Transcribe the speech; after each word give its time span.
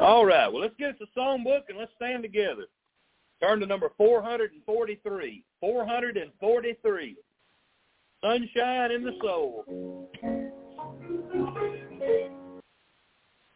All 0.00 0.24
right. 0.24 0.48
Well, 0.48 0.62
let's 0.62 0.74
get 0.78 0.90
us 0.90 1.00
a 1.02 1.06
song 1.14 1.44
book 1.44 1.64
and 1.68 1.78
let's 1.78 1.92
stand 1.96 2.22
together. 2.22 2.66
Turn 3.40 3.60
to 3.60 3.66
number 3.66 3.90
443. 3.96 5.44
443. 5.60 7.16
Sunshine 8.20 8.90
in 8.92 9.02
the 9.04 9.12
Soul. 9.20 9.64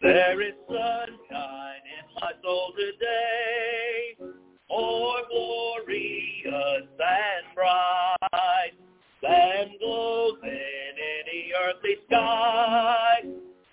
There 0.02 0.42
is 0.42 0.52
sunshine 0.68 1.82
in 1.86 2.14
my 2.20 2.32
soul 2.42 2.72
today, 2.76 4.16
more 4.68 5.22
glorious 5.30 6.82
and 6.98 7.54
bright 7.54 8.25
than 9.22 9.78
glows 9.78 10.38
in 10.42 10.50
any 10.50 11.52
earthly 11.64 11.96
sky. 12.06 13.22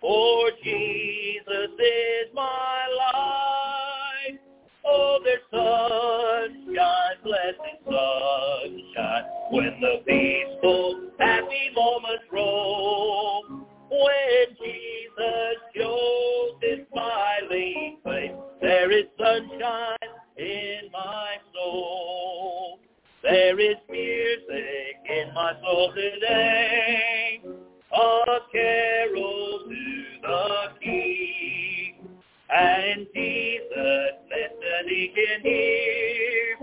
For 0.02 0.50
Jesus 0.64 1.70
is 1.80 2.34
my 2.34 2.88
life. 2.98 4.40
Oh, 4.86 5.20
there's 5.24 5.40
sunshine, 5.50 7.18
blessed 7.24 7.58
sunshine, 7.86 9.24
when 9.52 9.80
the 9.80 10.04
peaceful, 10.06 11.10
happy 11.20 11.72
moments 11.76 12.26
roll. 12.32 13.46
When 13.90 14.58
Jesus 14.58 15.56
shows 15.76 16.52
his 16.62 16.80
smiling 16.92 18.00
face, 18.04 18.32
there 18.62 18.92
is 18.92 19.06
sunshine 19.18 19.98
in 20.38 20.90
my 20.92 21.36
soul. 21.54 22.80
There 23.22 23.60
is 23.60 23.78
music 23.90 24.93
in 25.10 25.34
my 25.34 25.54
soul 25.62 25.92
today, 25.94 27.42
a 27.44 28.38
carol 28.52 29.60
to 29.68 30.04
the 30.22 30.68
King. 30.82 32.08
And 32.50 33.08
Jesus 33.14 34.14
listening 34.30 35.14
can 35.16 35.42
hear 35.42 36.58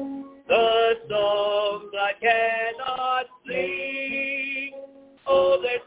the 0.48 0.94
songs 1.08 1.92
I 1.98 2.12
cannot 2.20 3.27
sing. 3.47 4.72
Oh, 5.27 5.60
there's 5.62 5.80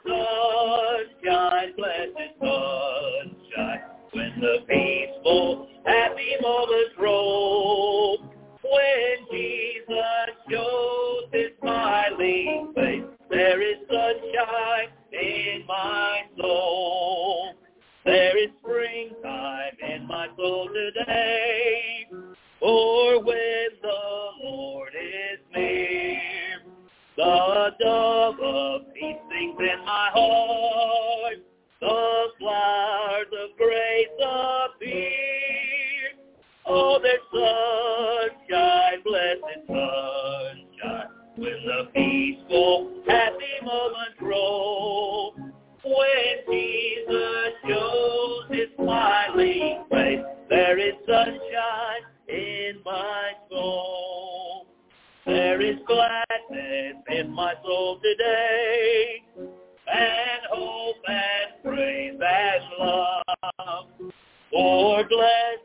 sunshine, 1.23 1.73
blessed 1.77 2.33
sunshine, 2.39 3.81
when 4.11 4.39
the 4.39 4.57
peaceful, 4.67 5.67
happy 5.85 6.35
moments 6.41 6.95
roll. 6.99 8.17
When 8.63 9.27
Jesus 9.31 10.35
shows 10.49 11.02
there 13.29 13.61
is 13.61 13.77
sunshine 13.89 14.89
in 15.11 15.65
my 15.67 16.21
soul. 16.39 17.53
There 18.05 18.37
is 18.37 18.49
springtime 18.61 19.73
in 19.81 20.07
my 20.07 20.27
soul 20.37 20.69
today, 20.69 22.07
for 22.61 23.21
when 23.23 23.67
the 23.81 24.29
Lord 24.41 24.93
is 24.95 25.39
near, 25.53 26.61
the 27.17 27.71
dove 27.81 28.39
of 28.39 28.93
peace 28.93 29.17
sings 29.29 29.59
in 29.59 29.85
my 29.85 30.09
heart, 30.13 31.37
the 31.81 32.27
flowers 32.39 33.27
of 33.43 33.57
grace 33.57 34.07
appear. 34.21 35.11
Oh, 36.67 36.99
there's 37.03 37.19
sunshine, 37.33 39.03
blessed 39.03 39.41
when 39.41 39.67
the 41.63 41.87
peaceful, 41.93 42.91
happy 43.07 43.65
moments 43.65 44.21
roll. 44.21 45.33
When 45.83 46.51
Jesus 46.51 47.53
shows 47.67 48.43
his 48.49 48.67
smiling 48.75 49.85
face, 49.89 50.19
there 50.49 50.77
is 50.77 50.93
sunshine 51.07 52.03
in 52.27 52.81
my 52.83 53.31
soul. 53.49 54.67
There 55.25 55.61
is 55.61 55.77
gladness 55.87 56.95
in 57.09 57.31
my 57.31 57.53
soul 57.63 57.99
today, 58.03 59.23
and 59.37 60.41
hope 60.51 60.95
and 61.07 61.63
praise 61.63 62.19
and 62.19 62.63
love 62.79 63.87
for 64.51 65.03
blessings 65.07 65.62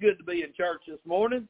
good 0.00 0.18
to 0.18 0.24
be 0.24 0.42
in 0.42 0.52
church 0.56 0.82
this 0.86 0.98
morning. 1.04 1.46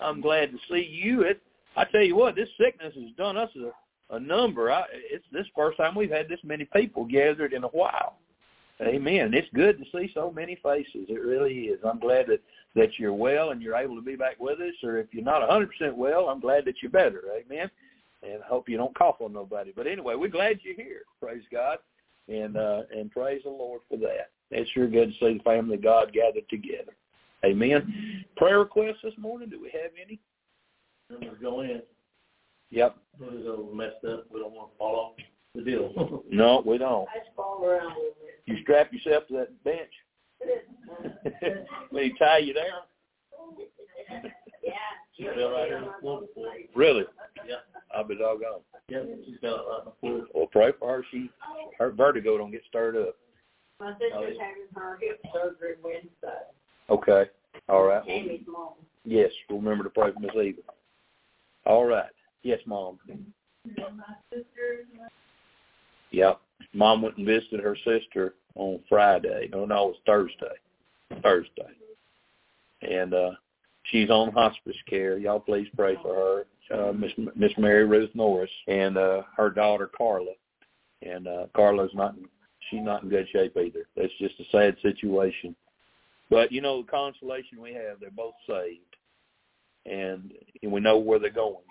I'm 0.00 0.20
glad 0.20 0.50
to 0.52 0.58
see 0.68 0.86
you. 0.90 1.22
It, 1.22 1.40
I 1.76 1.84
tell 1.84 2.02
you 2.02 2.16
what, 2.16 2.34
this 2.34 2.48
sickness 2.58 2.94
has 2.94 3.12
done 3.16 3.36
us 3.36 3.50
a, 3.56 4.16
a 4.16 4.20
number. 4.20 4.72
I, 4.72 4.84
it's 4.92 5.24
this 5.32 5.46
first 5.54 5.76
time 5.76 5.94
we've 5.94 6.10
had 6.10 6.28
this 6.28 6.40
many 6.44 6.64
people 6.66 7.04
gathered 7.04 7.52
in 7.52 7.64
a 7.64 7.68
while. 7.68 8.16
Amen. 8.80 9.34
It's 9.34 9.48
good 9.54 9.78
to 9.78 9.84
see 9.96 10.10
so 10.14 10.32
many 10.32 10.58
faces. 10.62 11.06
It 11.08 11.22
really 11.22 11.54
is. 11.66 11.78
I'm 11.84 12.00
glad 12.00 12.26
that 12.26 12.40
that 12.74 12.98
you're 12.98 13.12
well 13.14 13.50
and 13.50 13.62
you're 13.62 13.76
able 13.76 13.94
to 13.94 14.02
be 14.02 14.16
back 14.16 14.40
with 14.40 14.60
us. 14.60 14.74
Or 14.82 14.98
if 14.98 15.06
you're 15.12 15.22
not 15.22 15.48
100% 15.48 15.94
well, 15.94 16.28
I'm 16.28 16.40
glad 16.40 16.64
that 16.64 16.82
you're 16.82 16.90
better. 16.90 17.22
Amen. 17.38 17.70
And 18.24 18.42
I 18.42 18.46
hope 18.46 18.68
you 18.68 18.76
don't 18.76 18.96
cough 18.98 19.20
on 19.20 19.32
nobody. 19.32 19.72
But 19.74 19.86
anyway, 19.86 20.16
we're 20.16 20.28
glad 20.28 20.58
you're 20.62 20.74
here. 20.74 21.02
Praise 21.20 21.44
God. 21.52 21.78
And 22.26 22.56
uh, 22.56 22.82
and 22.96 23.10
praise 23.10 23.42
the 23.44 23.50
Lord 23.50 23.82
for 23.88 23.96
that. 23.98 24.30
It's 24.50 24.70
sure 24.70 24.88
good 24.88 25.12
to 25.12 25.18
see 25.20 25.38
the 25.38 25.44
family 25.44 25.76
of 25.76 25.82
God 25.82 26.12
gathered 26.12 26.48
together. 26.48 26.93
Amen. 27.44 28.24
Prayer 28.36 28.60
requests 28.60 29.02
this 29.02 29.12
morning. 29.18 29.50
Do 29.50 29.60
we 29.60 29.70
have 29.70 29.90
any? 30.02 30.18
Numbers 31.10 31.38
go 31.42 31.60
in. 31.60 31.82
Yep. 32.70 32.96
Those 33.20 33.46
are 33.46 33.74
messed 33.74 34.04
up. 34.08 34.26
We 34.32 34.40
don't 34.40 34.52
want 34.52 34.72
to 34.72 34.78
fall 34.78 34.96
off 34.96 35.12
the 35.54 35.62
deal. 35.62 36.22
No, 36.30 36.64
we 36.66 36.78
don't. 36.78 37.06
I 37.14 37.18
just 37.18 37.36
fall 37.36 37.64
around 37.64 37.84
a 37.84 37.88
little 37.90 38.14
bit. 38.20 38.42
You 38.46 38.60
strap 38.62 38.92
yourself 38.92 39.28
to 39.28 39.34
that 39.34 39.62
bench. 39.62 39.92
Will 41.92 42.02
he 42.02 42.12
tie 42.18 42.38
you 42.38 42.54
down? 42.54 42.82
Yeah. 44.62 44.72
She 45.16 45.22
fell 45.22 45.52
right 45.52 45.68
here 45.68 45.76
on 45.76 45.84
the 45.84 45.92
floor 46.00 46.22
before. 46.22 46.52
Really? 46.74 47.04
Yeah. 47.46 47.56
I'll 47.94 48.02
be 48.02 48.16
doggone. 48.16 48.62
Yeah, 48.88 49.02
she 49.24 49.36
fell 49.40 49.58
right 49.58 49.80
on 49.80 49.84
the 49.84 49.92
floor. 50.00 50.26
Well, 50.34 50.46
pray 50.50 50.72
for 50.78 50.88
her. 50.88 51.06
She 51.12 51.30
her 51.78 51.92
vertigo 51.92 52.36
don't 52.36 52.50
get 52.50 52.62
stirred 52.68 52.96
up. 52.96 53.14
My 53.78 53.92
sister's 53.92 54.36
having 54.40 54.66
her 54.74 54.98
hip 55.00 55.20
surgery 55.32 55.74
Wednesday. 55.84 56.42
Okay. 56.90 57.24
All 57.68 57.84
right. 57.84 58.02
Amy's 58.08 58.40
mom. 58.46 58.74
Yes, 59.04 59.30
we'll 59.48 59.58
remember 59.58 59.84
to 59.84 59.90
pray 59.90 60.12
for 60.12 60.20
Miss 60.20 60.30
Eva. 60.34 60.60
All 61.66 61.84
right. 61.84 62.10
Yes, 62.42 62.60
Mom. 62.66 62.98
My 63.64 64.04
sister. 64.30 64.86
Yep. 66.10 66.40
Mom 66.72 67.02
went 67.02 67.16
and 67.16 67.26
visited 67.26 67.60
her 67.60 67.76
sister 67.84 68.34
on 68.54 68.80
Friday. 68.88 69.48
No, 69.52 69.64
no, 69.64 69.88
it 69.88 69.88
was 69.88 69.96
Thursday. 70.06 71.22
Thursday. 71.22 71.72
And 72.82 73.14
uh 73.14 73.30
she's 73.84 74.10
on 74.10 74.32
hospice 74.32 74.76
care. 74.88 75.18
Y'all 75.18 75.40
please 75.40 75.68
pray 75.76 75.96
for 76.02 76.44
her. 76.70 76.76
Uh 76.76 76.92
Miss 76.92 77.12
Miss 77.34 77.52
Mary 77.58 77.84
Ruth 77.84 78.10
Norris 78.14 78.50
and 78.68 78.96
uh 78.96 79.22
her 79.36 79.50
daughter 79.50 79.90
Carla. 79.96 80.32
And 81.02 81.26
uh 81.26 81.46
Carla's 81.54 81.92
not 81.94 82.16
in, 82.16 82.26
she's 82.70 82.82
not 82.82 83.02
in 83.02 83.08
good 83.08 83.26
shape 83.32 83.56
either. 83.56 83.86
That's 83.96 84.12
just 84.18 84.38
a 84.40 84.44
sad 84.52 84.76
situation. 84.82 85.56
But 86.30 86.52
you 86.52 86.60
know 86.60 86.82
the 86.82 86.88
consolation 86.90 87.60
we 87.60 87.74
have, 87.74 88.00
they're 88.00 88.10
both 88.10 88.34
saved. 88.48 88.80
And, 89.86 90.32
and 90.62 90.72
we 90.72 90.80
know 90.80 90.98
where 90.98 91.18
they're 91.18 91.30
going. 91.30 91.64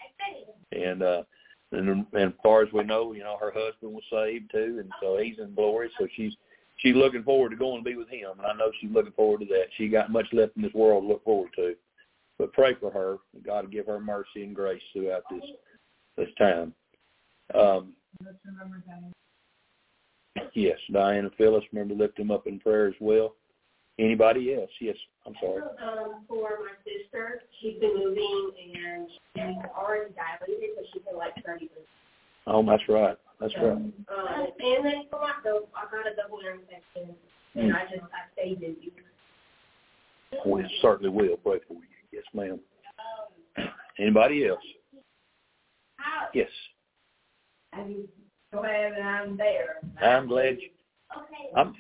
And 0.71 1.01
uh 1.01 1.23
and 1.73 1.89
and 1.89 2.05
as 2.13 2.39
far 2.41 2.61
as 2.61 2.71
we 2.71 2.83
know, 2.83 3.13
you 3.13 3.23
know, 3.23 3.37
her 3.39 3.51
husband 3.51 3.93
was 3.93 4.03
saved 4.11 4.51
too, 4.51 4.77
and 4.79 4.91
so 5.01 5.17
he's 5.17 5.39
in 5.39 5.55
glory. 5.55 5.89
So 5.99 6.07
she's 6.15 6.33
she's 6.77 6.95
looking 6.95 7.23
forward 7.23 7.49
to 7.49 7.55
going 7.55 7.83
to 7.83 7.89
be 7.89 7.95
with 7.95 8.09
him, 8.09 8.31
and 8.37 8.45
I 8.45 8.53
know 8.53 8.71
she's 8.79 8.91
looking 8.91 9.13
forward 9.13 9.39
to 9.41 9.45
that. 9.47 9.67
She 9.77 9.87
got 9.89 10.11
much 10.11 10.27
left 10.31 10.55
in 10.55 10.61
this 10.61 10.73
world 10.73 11.03
to 11.03 11.07
look 11.07 11.23
forward 11.23 11.49
to. 11.55 11.75
But 12.37 12.53
pray 12.53 12.75
for 12.79 12.91
her. 12.91 13.17
God 13.45 13.71
give 13.71 13.87
her 13.87 13.99
mercy 13.99 14.43
and 14.43 14.55
grace 14.55 14.81
throughout 14.91 15.23
this 15.31 15.43
this 16.17 16.29
time. 16.37 16.73
Um, 17.55 17.93
yes, 20.53 20.77
Diana 20.91 21.29
Phyllis, 21.37 21.63
remember 21.71 21.95
lift 21.95 22.19
him 22.19 22.31
up 22.31 22.47
in 22.47 22.59
prayer 22.59 22.87
as 22.87 22.93
well. 22.99 23.35
Anybody 23.99 24.55
else? 24.55 24.71
Yes, 24.81 24.95
I'm 25.25 25.33
sorry. 25.39 25.61
Um, 25.61 26.25
for 26.27 26.49
my 26.61 26.73
sister, 26.83 27.41
she's 27.61 27.79
been 27.79 27.95
moving 27.95 28.51
and 28.57 29.07
she's 29.35 29.69
already 29.77 30.11
dilated, 30.15 30.71
but 30.75 30.85
she's 30.91 31.03
been 31.03 31.17
like 31.17 31.33
30 31.45 31.65
minutes. 31.65 31.87
Oh, 32.47 32.65
that's 32.65 32.83
right. 32.89 33.17
That's 33.39 33.53
so, 33.53 33.61
right. 33.61 33.77
Um, 33.77 34.47
and 34.59 34.85
then 34.85 35.03
for 35.11 35.19
myself, 35.19 35.69
I 35.75 35.85
got 35.91 36.11
a 36.11 36.15
double 36.15 36.39
ear 36.43 36.53
infection, 36.55 37.15
and 37.55 37.71
mm. 37.71 37.75
I 37.75 37.83
just 37.83 38.03
I 38.03 38.31
stayed 38.33 38.59
busy. 38.59 38.93
We 40.45 40.65
certainly 40.81 41.09
will 41.09 41.37
pray 41.37 41.59
for 41.67 41.73
you. 41.73 41.81
Yes, 42.11 42.23
ma'am. 42.33 42.59
Um, 43.57 43.69
Anybody 43.99 44.47
else? 44.47 44.59
I, 45.99 46.27
yes. 46.33 46.49
I'm 47.73 48.07
glad 48.51 48.93
I'm 48.93 49.37
there. 49.37 49.77
I'm 50.01 50.27
glad 50.27 50.57
you 50.59 50.69
I'm-. 51.55 51.73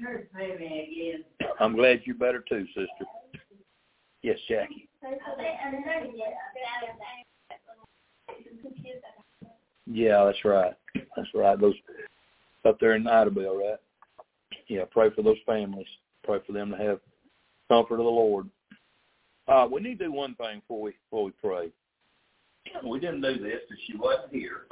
I'm 1.59 1.75
glad 1.75 2.01
you're 2.05 2.15
better 2.15 2.43
too, 2.47 2.65
sister. 2.67 3.05
Yes, 4.21 4.37
Jackie. 4.47 4.89
Yeah, 9.85 10.25
that's 10.25 10.45
right. 10.45 10.73
That's 11.15 11.27
right. 11.33 11.59
Those 11.59 11.75
up 12.65 12.79
there 12.79 12.95
in 12.95 13.03
Idabel, 13.03 13.59
right? 13.59 13.79
Yeah, 14.67 14.83
pray 14.89 15.09
for 15.13 15.21
those 15.21 15.37
families. 15.45 15.87
Pray 16.23 16.39
for 16.45 16.53
them 16.53 16.71
to 16.71 16.77
have 16.77 16.99
comfort 17.67 17.95
of 17.95 18.05
the 18.05 18.11
Lord. 18.11 18.49
Uh, 19.47 19.67
we 19.69 19.81
need 19.81 19.99
to 19.99 20.05
do 20.05 20.11
one 20.11 20.35
thing 20.35 20.59
before 20.59 20.81
we 20.81 20.93
before 21.09 21.25
we 21.25 21.31
pray. 21.31 21.69
We 22.89 22.99
didn't 22.99 23.21
do 23.21 23.37
this 23.39 23.59
because 23.67 23.83
she 23.87 23.97
wasn't 23.97 24.31
here. 24.31 24.67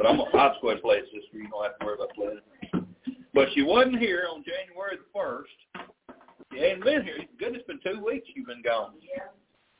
But 0.00 0.08
I'm 0.08 0.16
gonna, 0.16 0.30
I'll 0.34 0.70
and 0.70 0.80
play 0.80 0.96
it, 0.96 1.04
sister. 1.12 1.36
You 1.36 1.48
don't 1.48 1.62
have 1.62 1.78
to 1.78 1.84
worry 1.84 1.96
about 1.96 2.14
playing. 2.14 2.86
But 3.34 3.48
she 3.54 3.60
wasn't 3.60 3.98
here 3.98 4.24
on 4.32 4.42
January 4.42 4.96
the 4.96 5.04
first. 5.14 5.52
She 6.50 6.58
hadn't 6.58 6.84
been 6.84 7.02
here. 7.02 7.18
Goodness, 7.38 7.60
been 7.68 7.80
two 7.84 8.02
weeks 8.02 8.26
you've 8.34 8.46
been 8.46 8.62
gone. 8.62 8.94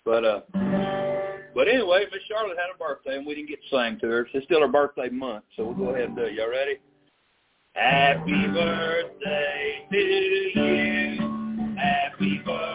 But 0.05 0.25
uh, 0.27 0.41
but 1.55 1.69
anyway, 1.69 2.05
Miss 2.13 2.21
Charlotte 2.29 2.59
had 2.59 2.69
a 2.75 2.79
birthday 2.79 3.17
and 3.17 3.27
we 3.27 3.35
didn't 3.35 3.49
get 3.49 3.61
to 3.63 3.69
sing 3.71 3.99
to 4.01 4.09
her. 4.09 4.29
It's 4.35 4.45
still 4.45 4.61
her 4.61 4.69
birthday 4.69 5.09
month, 5.09 5.45
so 5.57 5.65
we'll 5.65 5.87
go 5.87 5.95
ahead 5.95 6.09
and 6.09 6.17
do 6.17 6.25
it. 6.25 6.35
Y'all 6.35 6.51
ready? 6.51 6.81
Happy 7.73 8.47
birthday 8.49 9.87
to 9.91 9.97
you. 9.97 11.77
Happy 11.79 12.43
birthday 12.45 12.70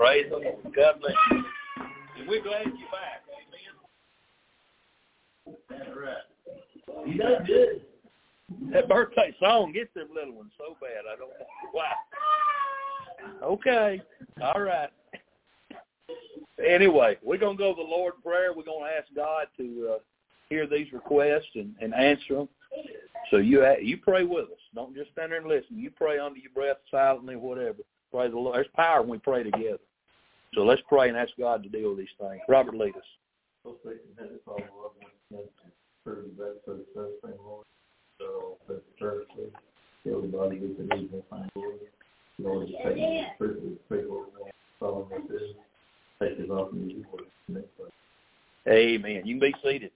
Praise 0.00 0.24
the 0.30 0.38
Lord. 0.38 0.74
God 0.74 0.98
bless 0.98 1.12
you. 1.30 1.44
And 2.18 2.26
we're 2.26 2.42
glad 2.42 2.64
you're 2.64 2.88
back. 2.90 3.20
Amen. 5.44 5.56
That's 5.68 5.90
right. 5.94 7.46
Good. 7.46 7.82
That 8.72 8.88
birthday 8.88 9.36
song 9.38 9.72
gets 9.72 9.92
them 9.92 10.08
little 10.14 10.32
ones 10.36 10.52
so 10.56 10.74
bad. 10.80 11.04
I 11.04 11.16
don't 11.18 11.28
know 11.28 11.46
why. 11.72 11.92
Okay. 13.44 14.00
All 14.42 14.62
right. 14.62 14.88
Anyway, 16.66 17.18
we're 17.22 17.36
going 17.36 17.58
to 17.58 17.62
go 17.62 17.74
to 17.74 17.82
the 17.82 17.86
Lord 17.86 18.14
prayer. 18.24 18.54
We're 18.56 18.62
going 18.64 18.88
to 18.88 18.96
ask 18.96 19.08
God 19.14 19.48
to 19.58 19.96
uh, 19.96 19.98
hear 20.48 20.66
these 20.66 20.90
requests 20.94 21.50
and, 21.56 21.74
and 21.82 21.92
answer 21.92 22.36
them. 22.36 22.48
So 23.30 23.36
you 23.36 23.66
you 23.82 23.98
pray 23.98 24.24
with 24.24 24.44
us. 24.44 24.58
Don't 24.74 24.94
just 24.94 25.10
stand 25.12 25.32
there 25.32 25.40
and 25.40 25.46
listen. 25.46 25.76
You 25.78 25.90
pray 25.90 26.18
under 26.18 26.38
your 26.38 26.52
breath 26.52 26.78
silently, 26.90 27.36
whatever. 27.36 27.80
Pray 28.10 28.30
the 28.30 28.38
Lord. 28.38 28.56
There's 28.56 28.66
power 28.74 29.02
when 29.02 29.10
we 29.10 29.18
pray 29.18 29.42
together. 29.42 29.76
So 30.54 30.62
let's 30.62 30.82
pray 30.88 31.08
and 31.08 31.16
ask 31.16 31.30
God 31.38 31.62
to 31.62 31.68
deal 31.68 31.90
with 31.90 31.98
these 31.98 32.08
things. 32.18 32.40
Robert, 32.48 32.74
lead 32.76 32.96
us. 32.96 33.02
So 33.64 33.76
they 33.84 33.92
can 33.92 34.16
have 34.18 34.30
this 34.30 34.40
all 34.46 34.56
up 34.84 34.94
and 35.30 35.40
prove 36.04 36.36
that 36.38 36.60
for 36.64 36.74
the 36.74 36.86
first 36.94 37.20
thing, 37.22 37.34
Lord. 37.44 37.66
So 38.18 38.58
that 38.68 38.82
the 38.84 38.98
church, 38.98 39.28
everybody 40.06 40.56
gets 40.56 40.78
an 40.78 40.86
evening 40.98 41.22
find 41.30 41.50
Lord. 41.54 42.68
Just 42.68 42.78
take 42.82 42.96
it, 42.96 43.88
pray 43.88 44.02
Lord, 44.08 44.28
follow 44.78 45.08
this, 45.28 45.42
take 46.20 46.38
it 46.38 46.50
off 46.50 46.72
and 46.72 46.90
you 46.90 47.04
Lord. 47.12 47.24
Next 47.48 47.76
place. 47.76 47.92
Amen. 48.68 49.22
You 49.24 49.38
can 49.38 49.40
be 49.40 49.54
seated. 49.62 49.92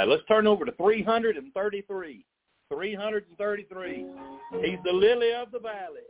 Right, 0.00 0.08
let's 0.08 0.24
turn 0.28 0.46
over 0.46 0.64
to 0.64 0.72
333. 0.72 2.24
333. 2.72 4.06
He's 4.62 4.78
the 4.82 4.92
lily 4.92 5.34
of 5.34 5.50
the 5.52 5.58
valley. 5.58 6.00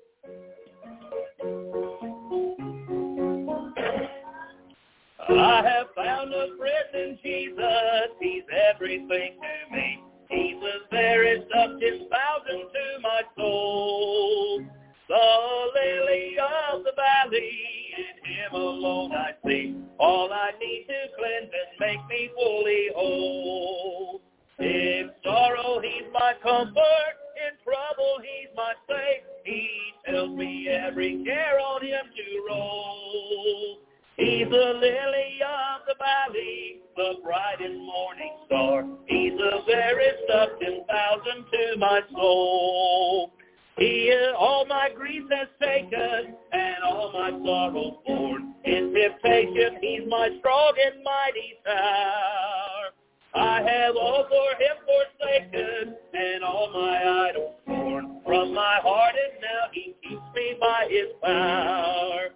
I 5.28 5.62
have 5.64 5.88
found 5.96 6.32
a 6.32 6.56
friend 6.56 6.94
in 6.94 7.18
Jesus. 7.20 8.14
He's 8.20 8.44
everything 8.72 9.08
to 9.08 9.74
me. 9.74 10.04
He's 10.28 10.60
the 10.60 10.86
very 10.92 11.40
substance 11.52 12.04
fountain 12.12 12.60
to 12.60 13.00
my 13.02 13.22
soul. 13.36 14.62
The 15.08 15.70
lily 15.74 16.36
of 16.38 16.84
the 16.84 16.92
valley, 16.94 17.50
in 17.98 18.34
him 18.34 18.54
alone 18.54 19.10
I 19.10 19.32
see. 19.44 19.79
All 20.00 20.32
I 20.32 20.52
need 20.58 20.86
to 20.88 21.14
cleanse 21.14 21.52
and 21.52 21.78
make 21.78 22.08
me 22.08 22.30
fully 22.34 22.88
whole. 22.96 24.22
In 24.58 25.10
sorrow, 25.22 25.80
he's 25.82 26.08
my 26.12 26.32
comfort. 26.42 27.14
In 27.36 27.52
trouble, 27.62 28.16
he's 28.22 28.48
my 28.56 28.72
safe. 28.88 29.24
He 29.44 29.68
tells 30.06 30.30
me 30.30 30.68
every 30.68 31.22
care 31.24 31.60
on 31.60 31.82
him 31.84 32.06
to 32.16 32.46
roll. 32.48 33.78
He's 34.16 34.48
the 34.48 34.72
lily 34.80 35.40
of 35.44 35.86
the 35.86 35.94
valley, 35.98 36.80
the 36.96 37.14
brightest 37.22 37.80
morning 37.80 38.32
star. 38.46 38.84
He's 39.06 39.32
the 39.32 39.60
very 39.66 40.12
substance 40.28 40.84
thousand 40.88 41.44
to 41.52 41.76
my 41.78 42.00
soul. 42.10 43.32
He 43.80 44.12
is 44.12 44.34
all 44.38 44.66
my 44.66 44.90
grief 44.94 45.22
has 45.30 45.48
taken 45.58 46.36
and 46.52 46.84
all 46.84 47.10
my 47.14 47.30
sorrows 47.30 47.96
borne. 48.06 48.54
In 48.62 48.92
temptation, 48.92 49.78
he's 49.80 50.02
my 50.06 50.28
strong 50.38 50.74
and 50.84 51.02
mighty 51.02 51.54
tower. 51.64 52.92
I 53.32 53.62
have 53.62 53.96
all 53.96 54.26
for 54.28 54.50
him 54.60 54.76
forsaken 54.84 55.96
and 56.12 56.44
all 56.44 56.70
my 56.74 57.28
idols 57.30 57.54
torn 57.66 58.20
from 58.26 58.52
my 58.52 58.80
heart, 58.82 59.14
and 59.14 59.40
now 59.40 59.72
he 59.72 59.94
keeps 60.02 60.28
me 60.34 60.56
by 60.60 60.86
his 60.90 61.08
power. 61.22 62.28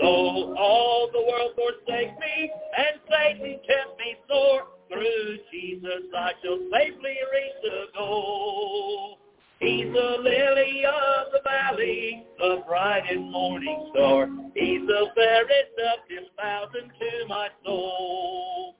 Though 0.00 0.56
all 0.58 1.10
the 1.12 1.20
world 1.20 1.52
forsake 1.54 2.18
me 2.18 2.50
and 2.76 2.98
Satan 3.08 3.60
tempt 3.68 3.98
me 3.98 4.16
sore, 4.28 4.66
through 4.88 5.38
Jesus 5.52 6.10
I 6.16 6.32
shall 6.42 6.58
safely 6.72 7.16
reach 7.32 7.62
the 7.62 7.84
goal. 7.96 9.18
He's 9.60 9.92
the 9.92 10.16
lily 10.22 10.84
of 10.86 11.32
the 11.32 11.40
valley, 11.44 12.24
the 12.38 12.62
brightest 12.66 13.18
morning 13.18 13.90
star. 13.92 14.28
He's 14.54 14.86
the 14.86 15.06
fairest 15.16 15.74
of 15.78 16.08
ten 16.08 16.26
thousand 16.38 16.90
to 17.00 17.26
my 17.28 17.48
soul. 17.64 18.76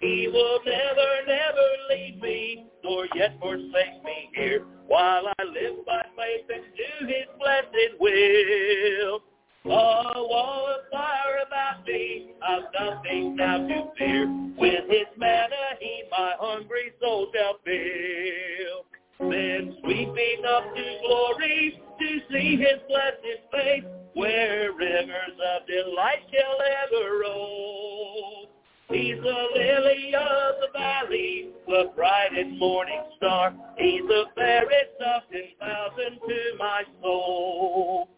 He 0.00 0.28
will 0.28 0.60
never, 0.64 1.26
never 1.26 1.68
leave 1.90 2.22
me, 2.22 2.66
nor 2.84 3.06
yet 3.14 3.38
forsake 3.40 4.04
me 4.04 4.30
here, 4.34 4.64
while 4.86 5.28
I 5.38 5.42
live 5.44 5.84
by 5.86 6.04
faith 6.16 6.46
and 6.54 6.64
do 6.76 7.06
his 7.06 7.26
blessed 7.38 7.98
will. 7.98 9.22
A 9.64 9.68
wall 9.68 10.66
of 10.68 10.90
fire 10.92 11.42
about 11.46 11.86
me, 11.86 12.32
I've 12.46 12.62
nothing 12.78 13.36
now 13.36 13.66
to 13.66 13.90
fear. 13.98 14.26
With 14.58 14.84
his 14.88 15.06
manna 15.16 15.76
he 15.80 16.02
my 16.10 16.34
hungry 16.38 16.92
soul 17.00 17.30
shall 17.34 17.58
fill. 17.64 18.77
Then 19.20 19.76
sweeping 19.80 20.42
up 20.48 20.74
to 20.74 20.98
glory 21.06 21.82
to 21.98 22.20
see 22.30 22.56
his 22.56 22.80
blessed 22.88 23.40
face, 23.52 23.84
where 24.14 24.72
rivers 24.72 25.38
of 25.54 25.66
delight 25.66 26.22
shall 26.32 26.58
ever 26.84 27.18
roll. 27.20 28.48
He's 28.88 29.16
the 29.16 29.46
lily 29.54 30.14
of 30.14 30.54
the 30.60 30.68
valley, 30.72 31.50
the 31.66 31.92
brightest 31.94 32.58
morning 32.58 33.02
star. 33.16 33.54
He's 33.76 34.02
the 34.02 34.24
fairest 34.34 34.96
of 35.04 35.22
ten 35.30 35.42
thousand 35.60 36.20
to 36.26 36.56
my 36.58 36.84
soul. 37.02 38.08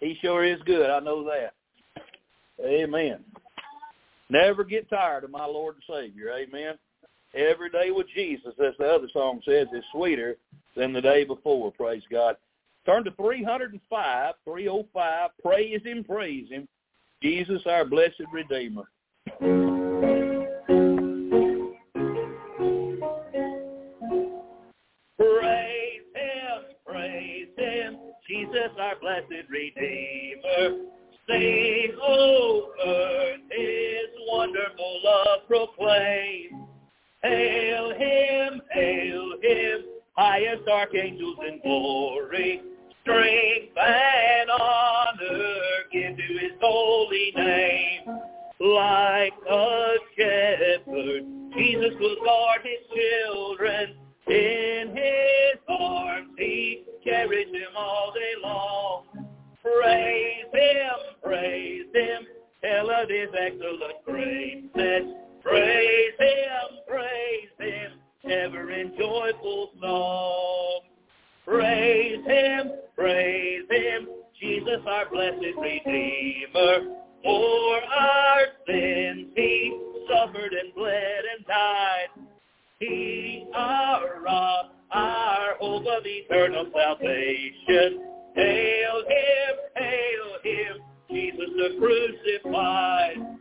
He 0.00 0.16
sure 0.20 0.44
is 0.44 0.60
good. 0.64 0.90
I 0.90 1.00
know 1.00 1.24
that. 1.24 1.54
Amen. 2.64 3.24
Never 4.30 4.62
get 4.62 4.88
tired 4.90 5.24
of 5.24 5.30
my 5.30 5.46
Lord 5.46 5.76
and 5.76 5.84
Savior. 5.96 6.30
Amen. 6.32 6.78
Every 7.34 7.68
day 7.68 7.90
with 7.90 8.06
Jesus, 8.14 8.54
as 8.64 8.74
the 8.78 8.86
other 8.86 9.08
song 9.12 9.42
says, 9.44 9.66
is 9.74 9.84
sweeter 9.92 10.38
than 10.74 10.92
the 10.92 11.00
day 11.02 11.24
before, 11.24 11.70
praise 11.72 12.02
God. 12.10 12.36
Turn 12.86 13.04
to 13.04 13.10
305, 13.12 14.34
305, 14.44 15.30
praise 15.44 15.82
him, 15.84 16.04
praise 16.04 16.48
him. 16.48 16.66
Jesus, 17.22 17.60
our 17.66 17.84
blessed 17.84 18.22
Redeemer. 18.32 18.84
Praise 25.18 26.02
him, 26.14 26.62
praise 26.86 27.48
him, 27.58 27.98
Jesus 28.26 28.70
our 28.80 28.96
blessed 29.00 29.48
Redeemer. 29.50 30.86
Sing, 31.28 31.92
O 32.00 32.72
earth, 32.86 33.40
his 33.50 34.08
wonderful 34.30 35.00
love 35.04 35.46
proclaim. 35.46 36.67
Hail 37.22 37.90
him, 37.90 38.60
hail 38.72 39.32
him, 39.42 39.84
highest 40.12 40.68
archangels 40.68 41.36
in 41.48 41.60
glory. 41.62 42.62
Strength 43.02 43.76
and 43.76 44.50
honor 44.50 45.54
give 45.92 46.16
to 46.16 46.22
his 46.22 46.52
holy 46.60 47.32
name. 47.34 48.02
Like 48.60 49.32
a 49.50 49.94
shepherd, 50.16 51.22
Jesus 51.56 51.94
will 52.00 52.16
guard 52.24 52.60
his 52.62 52.86
children. 52.94 53.96
In 54.28 54.94
his 54.94 55.60
arms 55.68 56.34
he 56.38 56.84
carries 57.02 57.50
them 57.50 57.76
all 57.76 58.12
day 58.12 58.34
long. 58.42 59.04
Praise 59.62 60.44
him, 60.52 60.98
praise 61.22 61.86
him, 61.94 62.26
tell 62.62 62.90
of 62.90 63.08
his 63.08 63.28
excellent 63.38 64.04
greatness. 64.04 65.27
Praise 65.42 66.12
him, 66.18 66.78
praise 66.86 67.48
him, 67.58 68.30
ever 68.30 68.70
in 68.70 68.92
joyful 68.98 69.70
song. 69.80 70.80
Praise 71.44 72.24
him, 72.26 72.72
praise 72.96 73.64
him, 73.70 74.08
Jesus 74.40 74.80
our 74.86 75.08
blessed 75.10 75.56
Redeemer. 75.60 76.94
For 77.22 77.80
our 77.82 78.40
sins 78.66 79.28
he 79.34 79.80
suffered 80.08 80.52
and 80.52 80.74
bled 80.74 81.22
and 81.36 81.46
died. 81.46 82.06
He 82.80 83.46
our 83.54 84.20
rock, 84.22 84.66
our 84.92 85.56
hope 85.60 85.86
of 85.86 86.04
eternal 86.04 86.66
salvation. 86.72 88.04
Hail 88.34 89.02
him, 89.08 89.56
hail 89.76 90.30
him, 90.44 90.82
Jesus 91.10 91.50
the 91.56 91.76
crucified. 91.80 93.38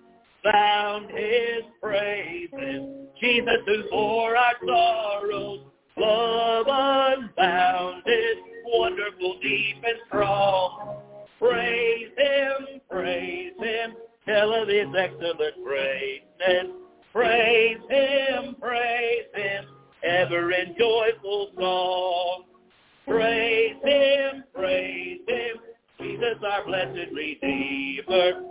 Sound 0.52 1.10
his 1.12 1.64
praises, 1.82 3.10
Jesus 3.20 3.60
who 3.66 3.84
bore 3.90 4.38
our 4.38 4.54
sorrows. 4.66 5.60
Love 5.98 6.68
unbounded, 6.70 8.38
wonderful, 8.66 9.40
deep 9.42 9.78
and 9.84 9.98
strong. 10.08 11.02
Praise 11.40 12.10
him, 12.18 12.82
praise 12.90 13.54
him, 13.60 13.96
tell 14.26 14.54
of 14.54 14.70
his 14.70 14.88
excellent 14.98 15.64
greatness. 15.66 16.76
Praise 17.12 17.78
him, 17.90 18.56
praise 18.62 19.26
him, 19.36 19.66
ever 20.04 20.52
in 20.52 20.76
joyful 20.80 21.52
song. 21.60 22.44
Praise 23.06 23.76
him, 23.84 24.44
praise 24.54 25.20
him, 25.28 25.58
Jesus 26.00 26.38
our 26.50 26.64
blessed 26.66 27.12
Redeemer. 27.14 28.44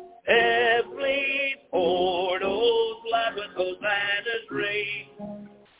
Heavenly 1.06 1.54
portals 1.70 2.96
Hosanna's 3.56 4.50
ring. 4.50 5.08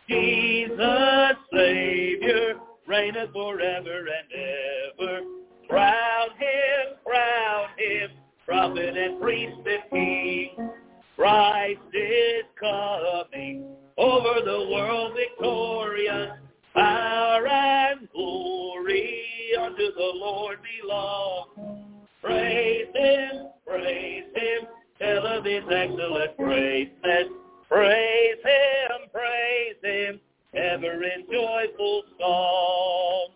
Jesus, 0.08 1.36
Savior, 1.52 2.54
reigneth 2.86 3.32
forever 3.32 4.06
and 4.06 5.00
ever. 5.00 5.20
Crown 5.68 6.28
him, 6.38 6.96
crown 7.04 7.68
him, 7.76 8.10
prophet 8.46 8.96
and 8.96 9.20
priest 9.20 9.56
and 9.66 9.90
king. 9.90 10.70
Christ 11.16 11.80
is 11.92 12.44
coming 12.60 13.64
over 13.98 14.40
the 14.44 14.68
world 14.70 15.16
victorious. 15.16 16.30
Power 16.72 17.46
and 17.46 18.08
glory 18.12 19.22
unto 19.60 19.92
the 19.94 20.12
Lord 20.14 20.58
belong. 20.80 21.86
Praise 22.22 22.86
him, 22.94 23.48
praise 23.66 24.24
him, 24.34 24.68
tell 24.98 25.26
of 25.26 25.44
his 25.44 25.64
excellent 25.70 26.36
greatness. 26.36 27.28
Praise 27.68 28.36
him, 28.44 29.08
praise 29.12 29.76
him, 29.82 30.20
ever 30.54 31.02
in 31.02 31.24
joyful 31.30 32.02
song. 32.18 33.28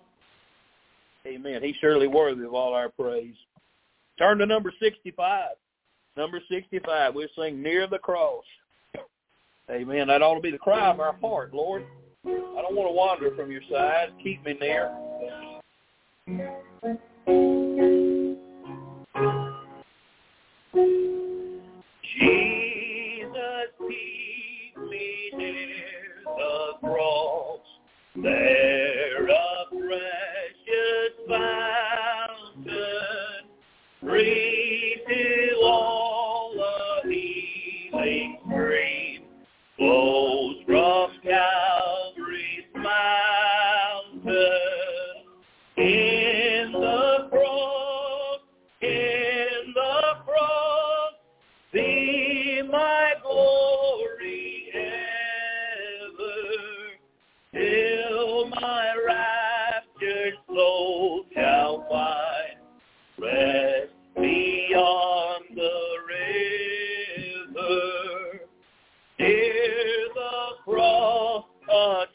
Amen. 1.26 1.62
He's 1.62 1.76
surely 1.80 2.06
worthy 2.06 2.44
of 2.44 2.54
all 2.54 2.74
our 2.74 2.88
praise. 2.88 3.34
Turn 4.18 4.38
to 4.38 4.46
number 4.46 4.72
65. 4.80 5.50
Number 6.16 6.40
65, 6.50 7.14
we'll 7.14 7.28
sing 7.38 7.62
Near 7.62 7.86
the 7.86 7.98
Cross. 7.98 8.44
Amen. 9.70 10.08
That 10.08 10.22
ought 10.22 10.34
to 10.34 10.40
be 10.40 10.50
the 10.50 10.58
cry 10.58 10.90
of 10.90 11.00
our 11.00 11.16
heart, 11.20 11.54
Lord. 11.54 11.84
I 12.26 12.28
don't 12.28 12.74
want 12.74 12.88
to 12.88 12.92
wander 12.92 13.34
from 13.36 13.50
your 13.50 13.62
side. 13.70 14.08
Keep 14.22 14.44
me 14.44 14.54
near. 14.60 14.90
Jesus, 22.18 23.70
keep 23.78 24.76
me 24.90 25.30
near 25.36 26.24
the 26.24 26.88
cross. 26.88 27.60
There 28.22 28.59
cross, 71.80 72.08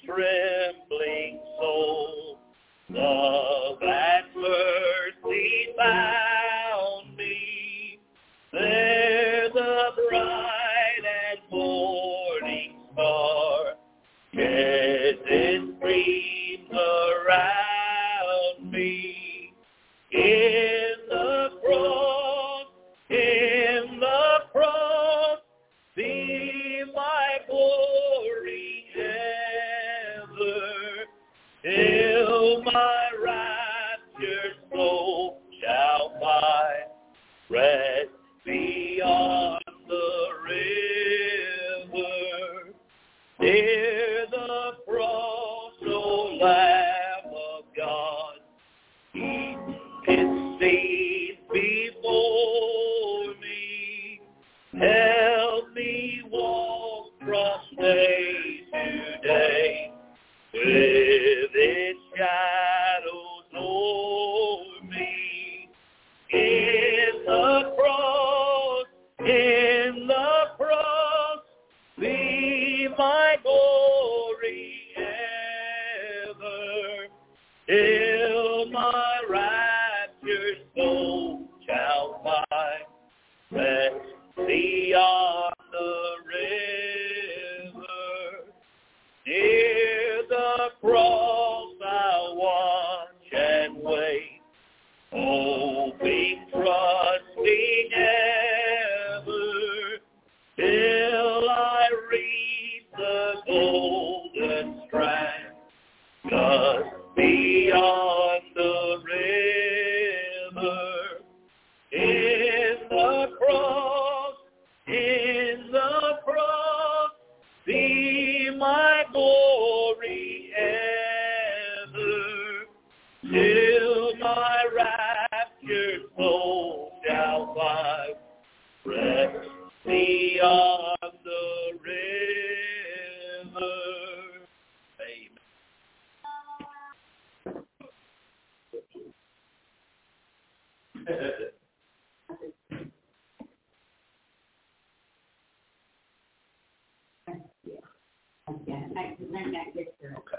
Okay. 149.35 150.37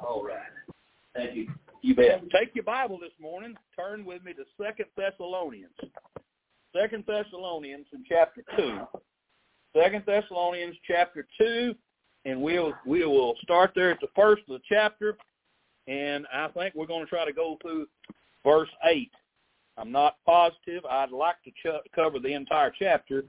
All 0.00 0.24
right. 0.24 0.38
Thank 1.14 1.34
you. 1.34 1.48
You 1.82 1.94
bet. 1.94 2.22
Take 2.30 2.54
your 2.54 2.64
Bible 2.64 2.98
this 3.00 3.12
morning. 3.20 3.54
Turn 3.76 4.04
with 4.04 4.24
me 4.24 4.32
to 4.34 4.44
Second 4.62 4.86
Thessalonians. 4.96 5.72
Second 6.76 7.04
Thessalonians 7.06 7.86
in 7.92 8.04
chapter 8.08 8.42
two. 8.56 8.80
Second 9.76 10.04
Thessalonians 10.06 10.76
chapter 10.86 11.26
two, 11.38 11.74
and 12.24 12.40
we'll 12.40 12.72
we 12.86 13.04
will 13.04 13.34
start 13.42 13.72
there 13.74 13.90
at 13.90 14.00
the 14.00 14.08
first 14.14 14.42
of 14.48 14.54
the 14.54 14.62
chapter, 14.68 15.16
and 15.86 16.26
I 16.32 16.48
think 16.48 16.74
we're 16.74 16.86
going 16.86 17.04
to 17.04 17.10
try 17.10 17.24
to 17.24 17.32
go 17.32 17.58
through 17.62 17.86
verse 18.44 18.68
eight. 18.84 19.10
I'm 19.76 19.92
not 19.92 20.16
positive. 20.26 20.84
I'd 20.88 21.10
like 21.10 21.36
to 21.44 21.50
ch- 21.50 21.84
cover 21.94 22.18
the 22.18 22.32
entire 22.34 22.72
chapter 22.76 23.24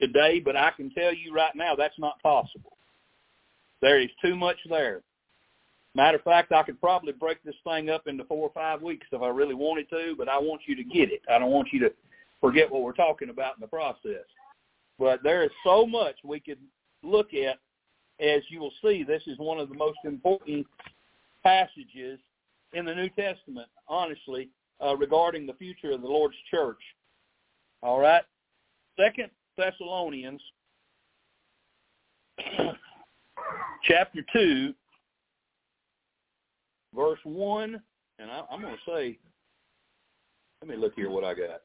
today, 0.00 0.40
but 0.40 0.56
I 0.56 0.72
can 0.72 0.90
tell 0.90 1.14
you 1.14 1.32
right 1.32 1.54
now 1.54 1.74
that's 1.76 1.98
not 1.98 2.20
possible. 2.22 2.73
There 3.84 4.00
is 4.00 4.08
too 4.24 4.34
much 4.34 4.56
there. 4.70 5.02
Matter 5.94 6.16
of 6.16 6.24
fact, 6.24 6.52
I 6.52 6.62
could 6.62 6.80
probably 6.80 7.12
break 7.12 7.42
this 7.42 7.54
thing 7.64 7.90
up 7.90 8.06
into 8.06 8.24
four 8.24 8.48
or 8.48 8.52
five 8.54 8.80
weeks 8.80 9.06
if 9.12 9.20
I 9.20 9.28
really 9.28 9.54
wanted 9.54 9.90
to, 9.90 10.14
but 10.16 10.26
I 10.26 10.38
want 10.38 10.62
you 10.66 10.74
to 10.74 10.82
get 10.82 11.12
it. 11.12 11.20
I 11.30 11.38
don't 11.38 11.50
want 11.50 11.68
you 11.70 11.80
to 11.80 11.92
forget 12.40 12.72
what 12.72 12.80
we're 12.80 12.94
talking 12.94 13.28
about 13.28 13.56
in 13.56 13.60
the 13.60 13.66
process. 13.66 14.24
But 14.98 15.22
there 15.22 15.44
is 15.44 15.50
so 15.66 15.84
much 15.84 16.16
we 16.24 16.40
could 16.40 16.60
look 17.02 17.34
at. 17.34 17.58
As 18.20 18.40
you 18.48 18.58
will 18.58 18.72
see, 18.80 19.02
this 19.02 19.22
is 19.26 19.36
one 19.38 19.58
of 19.58 19.68
the 19.68 19.74
most 19.74 19.98
important 20.06 20.66
passages 21.42 22.18
in 22.72 22.86
the 22.86 22.94
New 22.94 23.10
Testament, 23.10 23.68
honestly, 23.86 24.48
uh, 24.82 24.96
regarding 24.96 25.46
the 25.46 25.52
future 25.54 25.90
of 25.90 26.00
the 26.00 26.08
Lord's 26.08 26.36
church. 26.50 26.80
All 27.82 28.00
right? 28.00 28.22
Second 28.98 29.28
Thessalonians 29.58 30.40
chapter 33.84 34.20
2, 34.32 34.74
verse 36.94 37.18
1, 37.24 37.80
and 38.18 38.30
I, 38.30 38.42
I'm 38.50 38.60
going 38.60 38.74
to 38.74 38.90
say, 38.90 39.18
let 40.60 40.70
me 40.70 40.76
look 40.76 40.94
here 40.94 41.10
what 41.10 41.24
I 41.24 41.34
got. 41.34 41.62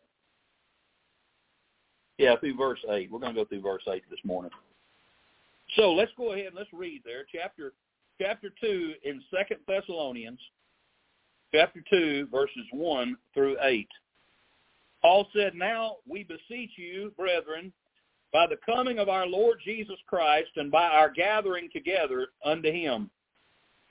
Yeah, 2.17 2.36
through 2.38 2.58
verse 2.58 2.79
8. 2.89 3.10
We're 3.12 3.19
going 3.19 3.34
to 3.34 3.41
go 3.43 3.45
through 3.45 3.62
verse 3.62 3.84
8 3.88 4.03
this 4.10 4.19
morning. 4.25 4.51
So 5.75 5.93
let's 5.93 6.12
go 6.17 6.34
ahead 6.34 6.47
and 6.47 6.55
let's 6.55 6.73
read 6.73 7.01
there. 7.05 7.25
Chapter 7.32 7.73
chapter 8.21 8.49
2 8.62 8.93
in 9.03 9.21
Second 9.34 9.60
Thessalonians, 9.67 10.39
chapter 11.53 11.82
2, 11.89 12.27
verses 12.32 12.65
1 12.71 13.15
through 13.34 13.58
8. 13.62 13.88
Paul 15.01 15.27
said, 15.34 15.55
Now 15.55 15.97
we 16.08 16.23
beseech 16.23 16.71
you, 16.75 17.13
brethren, 17.17 17.71
by 18.31 18.45
the 18.47 18.59
coming 18.65 18.99
of 18.99 19.09
our 19.09 19.25
Lord 19.25 19.59
Jesus 19.63 19.97
Christ 20.07 20.51
and 20.55 20.71
by 20.71 20.83
our 20.83 21.09
gathering 21.09 21.69
together 21.73 22.27
unto 22.43 22.71
him, 22.71 23.09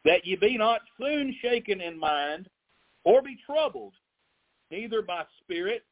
that 0.05 0.24
ye 0.24 0.37
be 0.37 0.57
not 0.57 0.81
soon 1.01 1.35
shaken 1.42 1.81
in 1.81 1.98
mind, 1.98 2.48
or 3.05 3.22
be 3.22 3.37
troubled, 3.44 3.94
neither 4.70 5.03
by 5.03 5.24
spirit, 5.42 5.85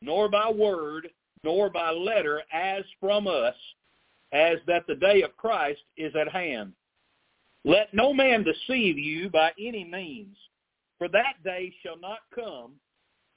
nor 0.00 0.28
by 0.28 0.50
word, 0.50 1.08
nor 1.44 1.70
by 1.70 1.90
letter, 1.90 2.42
as 2.52 2.84
from 3.00 3.26
us, 3.26 3.54
as 4.32 4.58
that 4.66 4.86
the 4.86 4.94
day 4.94 5.22
of 5.22 5.36
Christ 5.36 5.80
is 5.96 6.14
at 6.16 6.32
hand. 6.32 6.72
Let 7.64 7.92
no 7.92 8.12
man 8.14 8.44
deceive 8.44 8.96
you 8.96 9.28
by 9.28 9.52
any 9.58 9.84
means, 9.84 10.36
for 10.98 11.08
that 11.08 11.42
day 11.44 11.74
shall 11.82 11.98
not 11.98 12.20
come, 12.34 12.72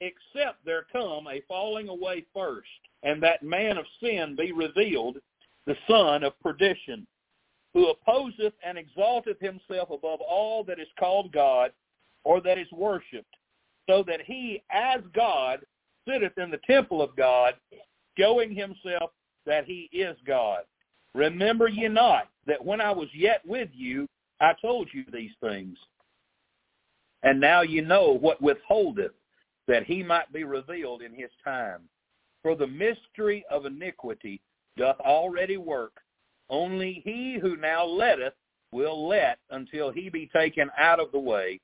except 0.00 0.64
there 0.64 0.86
come 0.92 1.26
a 1.26 1.42
falling 1.46 1.88
away 1.88 2.24
first, 2.34 2.68
and 3.02 3.22
that 3.22 3.42
man 3.42 3.78
of 3.78 3.86
sin 4.02 4.36
be 4.36 4.52
revealed, 4.52 5.18
the 5.66 5.76
son 5.88 6.22
of 6.24 6.38
perdition, 6.40 7.06
who 7.72 7.90
opposeth 7.90 8.54
and 8.64 8.76
exalteth 8.76 9.38
himself 9.40 9.90
above 9.90 10.20
all 10.20 10.64
that 10.64 10.80
is 10.80 10.88
called 10.98 11.32
God, 11.32 11.72
or 12.24 12.40
that 12.40 12.58
is 12.58 12.70
worshipped, 12.72 13.34
so 13.88 14.02
that 14.02 14.20
he, 14.22 14.62
as 14.70 15.00
God, 15.14 15.60
sitteth 16.06 16.36
in 16.36 16.50
the 16.50 16.60
temple 16.66 17.00
of 17.00 17.16
God, 17.16 17.54
showing 18.18 18.54
himself 18.54 19.10
that 19.46 19.64
he 19.64 19.88
is 19.92 20.16
God. 20.26 20.62
Remember 21.14 21.68
ye 21.68 21.88
not 21.88 22.28
that 22.46 22.64
when 22.64 22.80
I 22.80 22.90
was 22.90 23.08
yet 23.14 23.40
with 23.46 23.68
you, 23.72 24.06
I 24.40 24.52
told 24.60 24.88
you 24.92 25.04
these 25.12 25.32
things. 25.42 25.76
And 27.22 27.40
now 27.40 27.62
you 27.62 27.82
know 27.82 28.16
what 28.18 28.40
withholdeth, 28.40 29.12
that 29.68 29.84
he 29.84 30.02
might 30.02 30.32
be 30.32 30.44
revealed 30.44 31.02
in 31.02 31.12
his 31.12 31.30
time. 31.44 31.82
For 32.42 32.54
the 32.54 32.66
mystery 32.66 33.44
of 33.50 33.66
iniquity 33.66 34.40
doth 34.76 34.98
already 35.00 35.56
work. 35.56 35.92
Only 36.48 37.02
he 37.04 37.38
who 37.40 37.56
now 37.56 37.84
letteth 37.84 38.34
will 38.72 39.06
let 39.06 39.38
until 39.50 39.90
he 39.90 40.08
be 40.08 40.30
taken 40.32 40.70
out 40.78 41.00
of 41.00 41.12
the 41.12 41.18
way. 41.18 41.60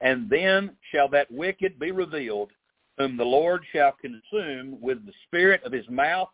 And 0.00 0.28
then 0.28 0.76
shall 0.92 1.08
that 1.08 1.30
wicked 1.30 1.78
be 1.78 1.90
revealed, 1.90 2.50
whom 2.98 3.16
the 3.16 3.24
Lord 3.24 3.62
shall 3.72 3.92
consume 3.92 4.80
with 4.80 5.04
the 5.04 5.12
spirit 5.26 5.62
of 5.64 5.72
his 5.72 5.88
mouth 5.88 6.28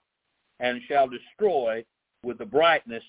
and 0.60 0.80
shall 0.88 1.08
destroy 1.08 1.84
with 2.22 2.38
the 2.38 2.46
brightness 2.46 3.04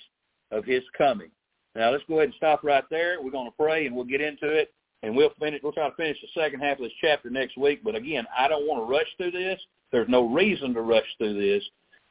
of 0.51 0.65
his 0.65 0.83
coming. 0.97 1.29
Now 1.75 1.91
let's 1.91 2.03
go 2.07 2.15
ahead 2.15 2.25
and 2.25 2.35
stop 2.35 2.63
right 2.63 2.83
there. 2.89 3.21
We're 3.21 3.31
going 3.31 3.49
to 3.49 3.57
pray 3.57 3.87
and 3.87 3.95
we'll 3.95 4.05
get 4.05 4.21
into 4.21 4.47
it 4.47 4.73
and 5.01 5.15
we'll 5.15 5.33
finish 5.39 5.61
we'll 5.63 5.71
try 5.71 5.89
to 5.89 5.95
finish 5.95 6.17
the 6.21 6.41
second 6.41 6.61
half 6.61 6.77
of 6.77 6.83
this 6.83 6.93
chapter 7.01 7.29
next 7.29 7.57
week. 7.57 7.83
But 7.83 7.95
again, 7.95 8.25
I 8.37 8.47
don't 8.47 8.67
want 8.67 8.85
to 8.85 8.91
rush 8.91 9.07
through 9.17 9.31
this. 9.31 9.59
There's 9.93 10.09
no 10.09 10.27
reason 10.27 10.73
to 10.73 10.81
rush 10.81 11.05
through 11.19 11.39
this. 11.39 11.63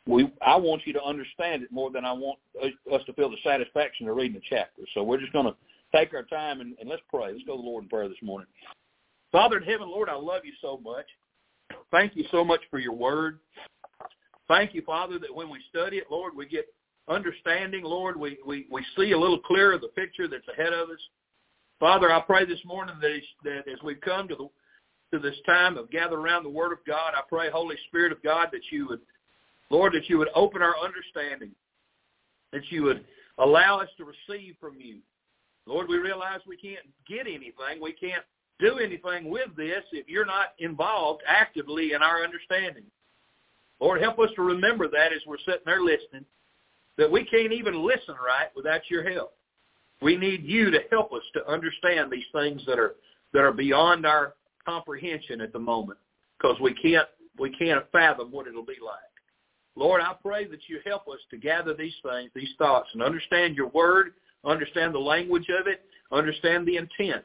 We 0.06 0.32
I 0.40 0.56
want 0.56 0.86
you 0.86 0.92
to 0.94 1.02
understand 1.02 1.64
it 1.64 1.72
more 1.72 1.90
than 1.90 2.04
I 2.04 2.12
want 2.12 2.38
us 2.64 3.02
to 3.06 3.12
feel 3.12 3.28
the 3.28 3.36
satisfaction 3.44 4.08
of 4.08 4.16
reading 4.16 4.40
the 4.40 4.42
chapter. 4.48 4.82
So 4.94 5.02
we're 5.02 5.20
just 5.20 5.32
going 5.32 5.46
to 5.46 5.56
take 5.94 6.14
our 6.14 6.22
time 6.22 6.60
and, 6.60 6.74
and 6.80 6.88
let's 6.88 7.02
pray. 7.10 7.32
Let's 7.32 7.44
go 7.44 7.56
to 7.56 7.62
the 7.62 7.68
Lord 7.68 7.84
in 7.84 7.90
prayer 7.90 8.08
this 8.08 8.16
morning. 8.22 8.46
Father 9.32 9.58
in 9.58 9.64
heaven, 9.64 9.88
Lord, 9.88 10.08
I 10.08 10.14
love 10.14 10.42
you 10.44 10.52
so 10.62 10.80
much. 10.82 11.06
Thank 11.90 12.14
you 12.14 12.24
so 12.30 12.44
much 12.44 12.60
for 12.70 12.78
your 12.78 12.94
word. 12.94 13.40
Thank 14.46 14.74
you, 14.74 14.82
Father, 14.82 15.18
that 15.18 15.34
when 15.34 15.50
we 15.50 15.58
study 15.68 15.96
it, 15.96 16.04
Lord, 16.10 16.36
we 16.36 16.46
get 16.46 16.66
understanding. 17.08 17.82
Lord, 17.82 18.18
we, 18.18 18.38
we, 18.46 18.66
we 18.70 18.84
see 18.96 19.10
a 19.10 19.18
little 19.18 19.40
clearer 19.40 19.76
the 19.78 19.88
picture 19.88 20.28
that's 20.28 20.46
ahead 20.48 20.72
of 20.72 20.90
us. 20.90 21.00
Father, 21.80 22.12
I 22.12 22.20
pray 22.20 22.44
this 22.44 22.64
morning 22.64 22.94
that, 23.00 23.20
that 23.42 23.72
as 23.72 23.82
we've 23.82 24.00
come 24.00 24.28
to 24.28 24.36
the 24.36 24.48
to 25.12 25.18
this 25.18 25.36
time 25.46 25.76
of 25.76 25.90
gather 25.90 26.16
around 26.16 26.42
the 26.42 26.48
Word 26.50 26.72
of 26.72 26.78
God, 26.86 27.12
I 27.16 27.20
pray, 27.28 27.50
Holy 27.50 27.76
Spirit 27.88 28.12
of 28.12 28.22
God, 28.22 28.48
that 28.52 28.62
you 28.70 28.88
would, 28.88 29.00
Lord, 29.70 29.92
that 29.92 30.08
you 30.08 30.18
would 30.18 30.30
open 30.34 30.62
our 30.62 30.74
understanding, 30.82 31.50
that 32.52 32.62
you 32.70 32.82
would 32.84 33.04
allow 33.38 33.78
us 33.78 33.88
to 33.98 34.04
receive 34.04 34.56
from 34.60 34.76
you. 34.78 34.98
Lord, 35.66 35.88
we 35.88 35.98
realize 35.98 36.40
we 36.46 36.56
can't 36.56 36.86
get 37.08 37.26
anything. 37.26 37.80
We 37.80 37.92
can't 37.92 38.24
do 38.58 38.78
anything 38.78 39.30
with 39.30 39.54
this 39.56 39.84
if 39.92 40.08
you're 40.08 40.26
not 40.26 40.54
involved 40.58 41.22
actively 41.26 41.92
in 41.92 42.02
our 42.02 42.24
understanding. 42.24 42.84
Lord, 43.80 44.00
help 44.00 44.18
us 44.18 44.30
to 44.36 44.42
remember 44.42 44.88
that 44.88 45.12
as 45.12 45.20
we're 45.26 45.38
sitting 45.38 45.62
there 45.66 45.82
listening, 45.82 46.24
that 46.98 47.10
we 47.10 47.24
can't 47.24 47.52
even 47.52 47.86
listen 47.86 48.14
right 48.24 48.48
without 48.54 48.82
your 48.88 49.08
help. 49.08 49.34
We 50.00 50.16
need 50.16 50.44
you 50.44 50.70
to 50.70 50.80
help 50.90 51.12
us 51.12 51.22
to 51.34 51.48
understand 51.48 52.10
these 52.10 52.24
things 52.32 52.62
that 52.66 52.78
are 52.78 52.94
that 53.32 53.40
are 53.42 53.52
beyond 53.52 54.04
our 54.04 54.34
comprehension 54.64 55.40
at 55.40 55.52
the 55.52 55.58
moment 55.58 55.98
because 56.38 56.58
we 56.60 56.74
can't 56.74 57.08
we 57.38 57.50
can't 57.50 57.84
fathom 57.92 58.30
what 58.30 58.46
it'll 58.46 58.64
be 58.64 58.76
like. 58.84 58.98
Lord, 59.74 60.02
I 60.02 60.12
pray 60.22 60.46
that 60.46 60.68
you 60.68 60.80
help 60.84 61.08
us 61.08 61.18
to 61.30 61.38
gather 61.38 61.74
these 61.74 61.94
things, 62.02 62.30
these 62.34 62.50
thoughts, 62.58 62.90
and 62.92 63.02
understand 63.02 63.56
your 63.56 63.68
word, 63.68 64.12
understand 64.44 64.94
the 64.94 64.98
language 64.98 65.46
of 65.48 65.66
it, 65.66 65.82
understand 66.12 66.66
the 66.66 66.76
intent. 66.76 67.24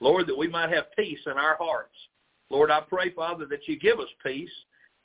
Lord, 0.00 0.26
that 0.26 0.36
we 0.36 0.48
might 0.48 0.70
have 0.70 0.94
peace 0.96 1.20
in 1.26 1.32
our 1.32 1.56
hearts. 1.56 1.94
Lord, 2.50 2.70
I 2.70 2.80
pray, 2.80 3.10
Father, 3.10 3.46
that 3.46 3.66
you 3.68 3.78
give 3.78 4.00
us 4.00 4.08
peace, 4.24 4.50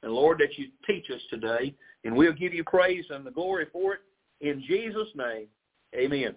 and 0.01 0.11
Lord, 0.11 0.39
that 0.39 0.57
you 0.57 0.69
teach 0.87 1.09
us 1.11 1.21
today, 1.29 1.75
and 2.03 2.15
we'll 2.15 2.33
give 2.33 2.53
you 2.53 2.63
praise 2.63 3.05
and 3.11 3.25
the 3.25 3.31
glory 3.31 3.67
for 3.71 3.93
it. 3.93 3.99
In 4.41 4.63
Jesus' 4.67 5.09
name, 5.15 5.47
amen. 5.95 6.35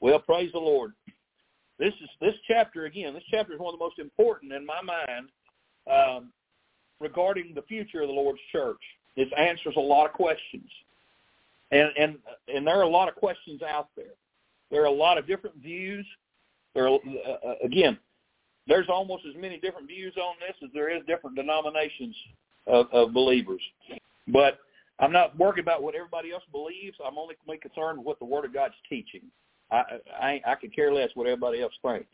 Well, 0.00 0.18
praise 0.20 0.50
the 0.52 0.58
Lord. 0.58 0.92
This 1.78 1.94
is 2.02 2.08
this 2.20 2.34
chapter 2.46 2.86
again. 2.86 3.14
This 3.14 3.22
chapter 3.30 3.52
is 3.52 3.60
one 3.60 3.72
of 3.72 3.78
the 3.78 3.84
most 3.84 3.98
important 3.98 4.52
in 4.52 4.66
my 4.66 4.80
mind 4.82 5.28
um, 5.90 6.32
regarding 7.00 7.52
the 7.54 7.62
future 7.62 8.02
of 8.02 8.08
the 8.08 8.14
Lord's 8.14 8.40
church. 8.50 8.80
It 9.16 9.32
answers 9.36 9.74
a 9.76 9.80
lot 9.80 10.06
of 10.06 10.12
questions, 10.12 10.68
and 11.70 11.90
and 11.98 12.18
and 12.52 12.66
there 12.66 12.78
are 12.78 12.82
a 12.82 12.88
lot 12.88 13.08
of 13.08 13.14
questions 13.14 13.62
out 13.62 13.88
there. 13.96 14.14
There 14.70 14.82
are 14.82 14.86
a 14.86 14.90
lot 14.90 15.18
of 15.18 15.26
different 15.26 15.56
views. 15.56 16.06
There 16.74 16.88
are, 16.88 16.94
uh, 16.94 17.54
again, 17.64 17.98
there's 18.66 18.88
almost 18.88 19.24
as 19.26 19.40
many 19.40 19.58
different 19.58 19.88
views 19.88 20.14
on 20.16 20.34
this 20.40 20.56
as 20.62 20.70
there 20.74 20.94
is 20.94 21.02
different 21.06 21.36
denominations 21.36 22.14
of, 22.66 22.86
of 22.92 23.12
believers. 23.14 23.62
But 24.28 24.58
I'm 25.00 25.12
not 25.12 25.36
worried 25.38 25.60
about 25.60 25.82
what 25.82 25.94
everybody 25.94 26.32
else 26.32 26.42
believes. 26.52 26.96
I'm 27.04 27.18
only 27.18 27.36
concerned 27.58 27.98
with 27.98 28.06
what 28.06 28.18
the 28.18 28.26
Word 28.26 28.44
of 28.44 28.52
God's 28.52 28.74
teaching. 28.88 29.22
I 29.70 29.82
I, 30.20 30.42
I 30.46 30.54
could 30.54 30.74
care 30.74 30.92
less 30.92 31.10
what 31.14 31.26
everybody 31.26 31.62
else 31.62 31.74
thinks. 31.82 32.08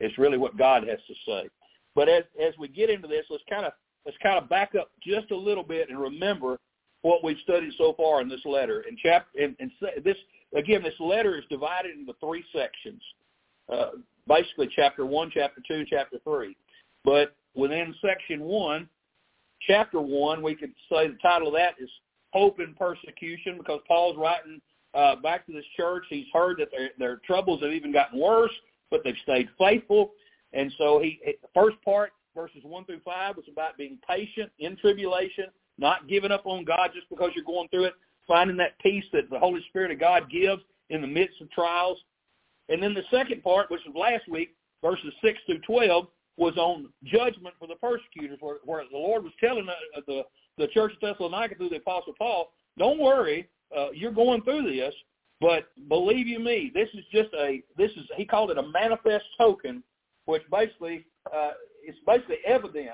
It's 0.00 0.18
really 0.18 0.38
what 0.38 0.58
God 0.58 0.86
has 0.86 0.98
to 1.06 1.14
say. 1.26 1.48
But 1.94 2.08
as 2.08 2.24
as 2.42 2.54
we 2.58 2.68
get 2.68 2.90
into 2.90 3.08
this, 3.08 3.24
let's 3.30 3.44
kind 3.48 3.66
of 3.66 3.72
let's 4.04 4.18
kind 4.22 4.38
of 4.38 4.48
back 4.48 4.74
up 4.78 4.90
just 5.02 5.30
a 5.30 5.36
little 5.36 5.64
bit 5.64 5.88
and 5.88 5.98
remember 5.98 6.58
what 7.02 7.22
we've 7.22 7.38
studied 7.44 7.72
so 7.78 7.94
far 7.96 8.20
in 8.20 8.28
this 8.28 8.44
letter. 8.44 8.84
And 8.88 8.98
chap 8.98 9.26
and, 9.40 9.56
and 9.60 9.70
this 10.04 10.16
again, 10.54 10.82
this 10.82 10.98
letter 11.00 11.36
is 11.38 11.44
divided 11.50 11.98
into 11.98 12.12
three 12.20 12.44
sections. 12.54 13.02
Uh, 13.72 13.90
basically, 14.28 14.68
chapter 14.74 15.06
one, 15.06 15.30
chapter 15.32 15.60
two, 15.66 15.84
chapter 15.88 16.18
three. 16.24 16.56
But 17.04 17.34
within 17.54 17.94
section 18.04 18.40
one, 18.42 18.88
chapter 19.66 20.00
one, 20.00 20.42
we 20.42 20.54
could 20.54 20.72
say 20.90 21.08
the 21.08 21.18
title 21.22 21.48
of 21.48 21.54
that 21.54 21.74
is 21.80 21.90
"Hope 22.32 22.60
in 22.60 22.74
Persecution," 22.74 23.56
because 23.58 23.80
Paul's 23.88 24.16
writing 24.16 24.60
uh, 24.96 25.16
back 25.16 25.46
to 25.46 25.52
this 25.52 25.64
church. 25.76 26.04
He's 26.08 26.26
heard 26.32 26.58
that 26.58 26.68
their, 26.70 26.90
their 26.98 27.20
troubles 27.26 27.62
have 27.62 27.72
even 27.72 27.92
gotten 27.92 28.18
worse, 28.18 28.52
but 28.90 29.00
they've 29.04 29.14
stayed 29.22 29.48
faithful. 29.58 30.12
And 30.52 30.72
so 30.78 30.98
he, 31.00 31.20
the 31.24 31.48
first 31.54 31.76
part, 31.84 32.12
verses 32.34 32.60
1 32.62 32.84
through 32.86 33.00
5, 33.04 33.36
was 33.36 33.44
about 33.50 33.76
being 33.76 33.98
patient 34.08 34.50
in 34.58 34.76
tribulation, 34.76 35.46
not 35.78 36.08
giving 36.08 36.32
up 36.32 36.46
on 36.46 36.64
God 36.64 36.90
just 36.94 37.08
because 37.10 37.30
you're 37.34 37.44
going 37.44 37.68
through 37.68 37.84
it, 37.84 37.94
finding 38.26 38.56
that 38.56 38.78
peace 38.80 39.04
that 39.12 39.28
the 39.30 39.38
Holy 39.38 39.62
Spirit 39.68 39.90
of 39.90 40.00
God 40.00 40.30
gives 40.30 40.62
in 40.90 41.00
the 41.00 41.06
midst 41.06 41.40
of 41.40 41.50
trials. 41.50 41.98
And 42.68 42.82
then 42.82 42.94
the 42.94 43.02
second 43.10 43.42
part, 43.42 43.70
which 43.70 43.82
was 43.86 43.94
last 43.94 44.28
week, 44.28 44.54
verses 44.82 45.12
6 45.22 45.38
through 45.46 45.60
12, 45.60 46.06
was 46.38 46.56
on 46.56 46.88
judgment 47.04 47.54
for 47.58 47.66
the 47.66 47.76
persecutors, 47.76 48.38
where, 48.40 48.56
where 48.64 48.84
the 48.90 48.96
Lord 48.96 49.24
was 49.24 49.32
telling 49.40 49.66
the, 49.66 50.02
the, 50.06 50.22
the 50.58 50.68
church 50.68 50.92
of 50.94 51.00
Thessalonica 51.00 51.54
through 51.54 51.70
the 51.70 51.76
Apostle 51.76 52.14
Paul, 52.18 52.52
don't 52.78 52.98
worry, 52.98 53.48
uh, 53.76 53.90
you're 53.92 54.12
going 54.12 54.42
through 54.42 54.70
this, 54.70 54.94
but 55.40 55.68
believe 55.88 56.26
you 56.26 56.38
me, 56.38 56.70
this 56.74 56.88
is 56.94 57.04
just 57.12 57.28
a, 57.34 57.62
this 57.76 57.90
is, 57.92 58.04
he 58.16 58.24
called 58.24 58.50
it 58.50 58.58
a 58.58 58.68
manifest 58.68 59.24
token, 59.38 59.82
which 60.24 60.42
basically, 60.50 61.06
uh, 61.34 61.50
it's 61.82 61.98
basically 62.06 62.38
evidence 62.46 62.90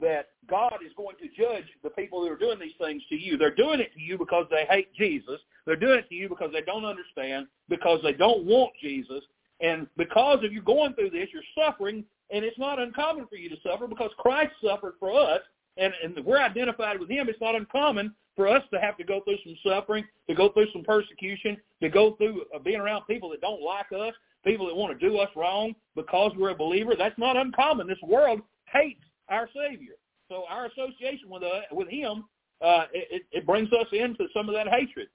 that 0.00 0.28
God 0.48 0.78
is 0.84 0.92
going 0.96 1.16
to 1.16 1.28
judge 1.28 1.66
the 1.82 1.90
people 1.90 2.20
who 2.20 2.32
are 2.32 2.38
doing 2.38 2.58
these 2.58 2.72
things 2.80 3.02
to 3.10 3.16
you. 3.16 3.36
They're 3.36 3.54
doing 3.54 3.80
it 3.80 3.92
to 3.94 4.00
you 4.00 4.16
because 4.16 4.46
they 4.50 4.64
hate 4.68 4.92
Jesus. 4.94 5.40
They're 5.66 5.76
doing 5.76 5.98
it 5.98 6.08
to 6.08 6.14
you 6.14 6.28
because 6.28 6.50
they 6.52 6.62
don't 6.62 6.84
understand, 6.84 7.46
because 7.68 8.00
they 8.02 8.14
don't 8.14 8.44
want 8.46 8.72
Jesus. 8.80 9.22
And 9.60 9.86
because 9.98 10.42
of 10.42 10.52
you're 10.52 10.62
going 10.62 10.94
through 10.94 11.10
this, 11.10 11.28
you're 11.32 11.42
suffering, 11.66 12.04
and 12.30 12.44
it's 12.44 12.58
not 12.58 12.78
uncommon 12.78 13.26
for 13.26 13.36
you 13.36 13.50
to 13.50 13.56
suffer 13.62 13.86
because 13.86 14.10
Christ 14.18 14.52
suffered 14.64 14.94
for 14.98 15.12
us, 15.12 15.40
and, 15.76 15.92
and 16.02 16.24
we're 16.24 16.40
identified 16.40 16.98
with 16.98 17.08
him. 17.08 17.28
It's 17.28 17.40
not 17.40 17.54
uncommon 17.54 18.14
for 18.36 18.48
us 18.48 18.62
to 18.72 18.80
have 18.80 18.96
to 18.98 19.04
go 19.04 19.20
through 19.24 19.38
some 19.44 19.56
suffering, 19.64 20.04
to 20.28 20.34
go 20.34 20.50
through 20.50 20.66
some 20.72 20.82
persecution, 20.82 21.56
to 21.82 21.88
go 21.88 22.14
through 22.16 22.44
uh, 22.54 22.58
being 22.58 22.80
around 22.80 23.04
people 23.06 23.30
that 23.30 23.40
don't 23.40 23.62
like 23.62 23.86
us, 23.92 24.14
people 24.44 24.66
that 24.66 24.74
want 24.74 24.98
to 24.98 25.08
do 25.08 25.18
us 25.18 25.28
wrong 25.36 25.74
because 25.94 26.32
we're 26.36 26.50
a 26.50 26.54
believer. 26.54 26.94
That's 26.96 27.18
not 27.18 27.36
uncommon. 27.36 27.86
This 27.86 27.98
world 28.02 28.40
hates 28.72 29.04
our 29.28 29.48
Savior. 29.54 29.94
So 30.28 30.44
our 30.48 30.66
association 30.66 31.28
with 31.28 31.42
uh, 31.42 31.62
with 31.72 31.88
Him, 31.88 32.24
uh, 32.64 32.84
it, 32.92 33.22
it 33.32 33.46
brings 33.46 33.72
us 33.72 33.86
into 33.92 34.26
some 34.34 34.48
of 34.48 34.54
that 34.54 34.68
hatred. 34.68 35.08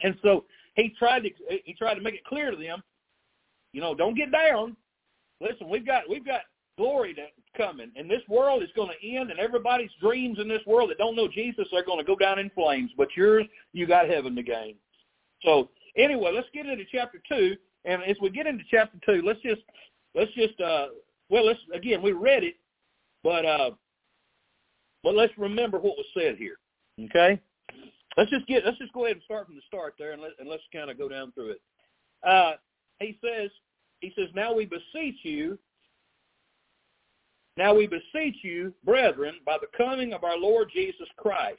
And 0.00 0.16
so 0.22 0.44
he 0.74 0.94
tried 0.98 1.20
to 1.20 1.30
he 1.64 1.74
tried 1.74 1.94
to 1.94 2.00
make 2.00 2.14
it 2.14 2.24
clear 2.24 2.50
to 2.50 2.56
them, 2.56 2.82
you 3.72 3.80
know, 3.80 3.94
don't 3.94 4.16
get 4.16 4.32
down. 4.32 4.76
Listen, 5.40 5.68
we've 5.68 5.86
got 5.86 6.08
we've 6.08 6.24
got 6.24 6.42
glory 6.76 7.14
to 7.14 7.26
coming, 7.56 7.90
and 7.96 8.10
this 8.10 8.22
world 8.28 8.62
is 8.62 8.70
going 8.74 8.88
to 8.88 9.06
end, 9.06 9.30
and 9.30 9.38
everybody's 9.38 9.90
dreams 10.00 10.38
in 10.38 10.48
this 10.48 10.64
world 10.66 10.90
that 10.90 10.98
don't 10.98 11.16
know 11.16 11.28
Jesus 11.28 11.66
are 11.72 11.84
going 11.84 11.98
to 11.98 12.04
go 12.04 12.16
down 12.16 12.38
in 12.38 12.50
flames. 12.50 12.90
But 12.96 13.08
yours, 13.16 13.44
you 13.72 13.86
got 13.86 14.08
heaven 14.08 14.34
to 14.36 14.42
gain. 14.42 14.76
So 15.42 15.68
anyway, 15.96 16.32
let's 16.34 16.48
get 16.54 16.66
into 16.66 16.84
chapter 16.90 17.22
two, 17.28 17.56
and 17.84 18.02
as 18.04 18.16
we 18.20 18.30
get 18.30 18.46
into 18.46 18.64
chapter 18.70 18.98
two, 19.04 19.22
let's 19.24 19.40
just 19.40 19.62
let's 20.14 20.32
just 20.32 20.60
uh, 20.60 20.88
well, 21.28 21.46
let's 21.46 21.60
again 21.74 22.02
we 22.02 22.12
read 22.12 22.44
it, 22.44 22.54
but 23.22 23.44
uh, 23.44 23.70
but 25.02 25.14
let's 25.14 25.32
remember 25.36 25.78
what 25.78 25.96
was 25.96 26.06
said 26.16 26.36
here. 26.36 26.56
Okay, 27.04 27.40
let's 28.16 28.30
just 28.30 28.46
get 28.46 28.64
let's 28.64 28.78
just 28.78 28.92
go 28.92 29.04
ahead 29.04 29.16
and 29.16 29.24
start 29.24 29.46
from 29.46 29.56
the 29.56 29.62
start 29.66 29.94
there, 29.98 30.12
and, 30.12 30.22
let, 30.22 30.32
and 30.38 30.48
let's 30.48 30.62
kind 30.72 30.90
of 30.90 30.98
go 30.98 31.08
down 31.08 31.32
through 31.32 31.50
it. 31.50 31.60
Uh, 32.26 32.52
he 33.00 33.18
says 33.24 33.50
he 34.00 34.12
says 34.16 34.28
now 34.34 34.52
we 34.54 34.64
beseech 34.64 35.18
you. 35.22 35.58
Now 37.56 37.74
we 37.74 37.86
beseech 37.86 38.36
you, 38.42 38.72
brethren, 38.84 39.36
by 39.44 39.58
the 39.60 39.66
coming 39.76 40.12
of 40.12 40.24
our 40.24 40.38
Lord 40.38 40.70
Jesus 40.72 41.08
Christ. 41.16 41.58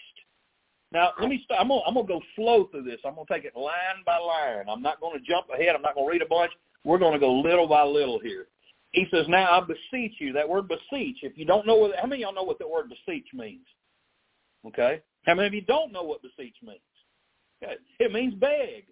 Now 0.91 1.11
let 1.19 1.29
me 1.29 1.41
start. 1.43 1.61
I'm 1.61 1.67
gonna, 1.69 1.81
I'm 1.87 1.93
gonna 1.95 2.07
go 2.07 2.21
slow 2.35 2.65
through 2.65 2.83
this. 2.83 2.99
I'm 3.05 3.15
gonna 3.15 3.25
take 3.31 3.45
it 3.45 3.55
line 3.55 4.03
by 4.05 4.17
line. 4.17 4.65
I'm 4.69 4.81
not 4.81 5.01
gonna 5.01 5.19
jump 5.19 5.47
ahead. 5.53 5.75
I'm 5.75 5.81
not 5.81 5.95
gonna 5.95 6.09
read 6.09 6.21
a 6.21 6.27
bunch. 6.27 6.51
We're 6.83 6.99
gonna 6.99 7.19
go 7.19 7.33
little 7.33 7.67
by 7.67 7.83
little 7.83 8.19
here. 8.19 8.47
He 8.93 9.07
says, 9.09 9.25
now 9.27 9.51
I 9.51 9.59
beseech 9.61 10.13
you. 10.19 10.33
That 10.33 10.47
word 10.47 10.67
beseech, 10.67 11.17
if 11.23 11.35
you 11.35 11.45
don't 11.45 11.65
know 11.65 11.75
what, 11.75 11.95
how 11.99 12.07
many 12.07 12.21
y'all 12.21 12.33
know 12.33 12.43
what 12.43 12.59
the 12.59 12.67
word 12.67 12.89
beseech 12.89 13.25
means? 13.33 13.65
Okay? 14.67 15.01
How 15.25 15.33
many 15.33 15.47
of 15.47 15.53
you 15.53 15.61
don't 15.61 15.91
know 15.91 16.03
what 16.03 16.21
beseech 16.21 16.55
means? 16.63 16.79
Okay. 17.61 17.75
It 17.99 18.13
means 18.13 18.35
beg. 18.35 18.85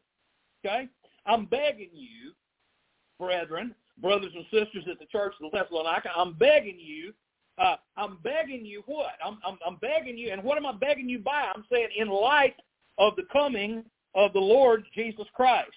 Okay? 0.65 0.89
I'm 1.27 1.45
begging 1.45 1.91
you, 1.93 2.31
brethren, 3.19 3.75
brothers 3.99 4.31
and 4.35 4.45
sisters 4.45 4.85
at 4.89 4.99
the 4.99 5.05
church 5.05 5.33
of 5.41 5.51
Thessalonica, 5.51 6.09
I'm 6.15 6.33
begging 6.33 6.79
you, 6.79 7.13
uh, 7.57 7.75
I'm 7.97 8.17
begging 8.23 8.65
you 8.65 8.83
what? 8.85 9.13
I'm, 9.25 9.39
I'm, 9.45 9.57
I'm 9.65 9.75
begging 9.77 10.17
you, 10.17 10.31
and 10.31 10.43
what 10.43 10.57
am 10.57 10.65
I 10.65 10.73
begging 10.73 11.09
you 11.09 11.19
by? 11.19 11.51
I'm 11.53 11.65
saying 11.71 11.89
in 11.97 12.09
light 12.09 12.55
of 12.97 13.15
the 13.15 13.23
coming 13.31 13.83
of 14.15 14.33
the 14.33 14.39
Lord 14.39 14.83
Jesus 14.93 15.25
Christ. 15.33 15.69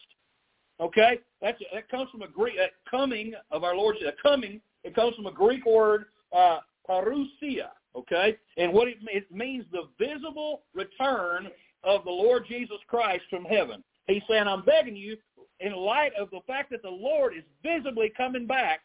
Okay, 0.81 1.21
that's 1.41 1.61
that 1.73 1.89
comes 1.89 2.11
from 2.11 2.23
a 2.23 2.29
Greek 2.29 2.57
that 2.57 2.73
coming 2.91 3.33
of 3.53 3.63
our 3.63 3.77
Lord. 3.77 3.97
That 4.05 4.21
coming 4.21 4.61
it 4.83 4.95
comes 4.95 5.15
from 5.15 5.27
a 5.27 5.33
Greek 5.33 5.65
word 5.65 6.07
uh, 6.37 6.59
parousia. 6.89 7.69
Okay, 7.97 8.37
and 8.57 8.73
what 8.73 8.89
it, 8.89 8.97
it 9.07 9.31
means 9.31 9.65
the 9.71 9.89
visible 9.99 10.63
return 10.75 11.49
of 11.85 12.03
the 12.05 12.11
Lord 12.11 12.45
Jesus 12.49 12.79
Christ 12.89 13.23
from 13.31 13.45
heaven. 13.45 13.85
He's 14.07 14.23
saying, 14.29 14.47
I'm 14.47 14.65
begging 14.65 14.97
you, 14.97 15.17
in 15.61 15.73
light 15.73 16.13
of 16.19 16.31
the 16.31 16.41
fact 16.47 16.71
that 16.71 16.83
the 16.83 16.91
Lord 16.91 17.35
is 17.37 17.45
visibly 17.63 18.13
coming 18.17 18.47
back 18.47 18.81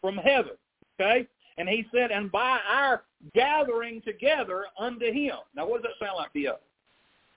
from 0.00 0.16
heaven. 0.16 0.52
Okay, 1.00 1.26
and 1.58 1.68
he 1.68 1.86
said, 1.92 2.10
and 2.10 2.30
by 2.30 2.58
our 2.70 3.02
gathering 3.34 4.02
together 4.02 4.64
unto 4.78 5.12
him. 5.12 5.36
Now, 5.54 5.66
what 5.66 5.82
does 5.82 5.92
that 5.92 6.06
sound 6.06 6.16
like 6.16 6.32
to 6.32 6.38
you? 6.38 6.54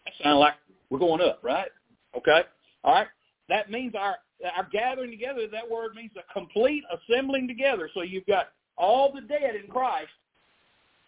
That 0.06 0.14
sounds 0.24 0.40
like 0.40 0.54
we're 0.90 1.00
going 1.00 1.22
up, 1.22 1.40
right? 1.44 1.70
Okay, 2.16 2.42
all 2.84 2.94
right. 2.94 3.08
That 3.50 3.72
means 3.72 3.94
our 3.96 4.18
our 4.56 4.68
gathering 4.72 5.12
together. 5.12 5.48
That 5.52 5.70
word 5.70 5.96
means 5.96 6.12
a 6.18 6.34
complete 6.34 6.84
assembling 6.94 7.48
together. 7.48 7.90
So 7.94 8.02
you've 8.02 8.26
got 8.26 8.50
all 8.78 9.12
the 9.14 9.22
dead 9.22 9.56
in 9.56 9.70
Christ 9.70 10.10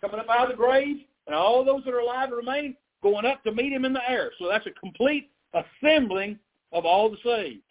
coming 0.01 0.19
up 0.19 0.29
out 0.29 0.45
of 0.45 0.51
the 0.51 0.55
grave, 0.55 0.97
and 1.25 1.35
all 1.35 1.63
those 1.65 1.83
that 1.85 1.93
are 1.93 1.99
alive 1.99 2.29
and 2.29 2.37
remaining 2.37 2.75
going 3.03 3.25
up 3.25 3.43
to 3.43 3.51
meet 3.51 3.73
him 3.73 3.85
in 3.85 3.93
the 3.93 4.09
air. 4.09 4.31
So 4.39 4.47
that's 4.47 4.65
a 4.65 4.71
complete 4.71 5.29
assembling 5.53 6.39
of 6.71 6.85
all 6.85 7.09
the 7.09 7.17
saved. 7.23 7.61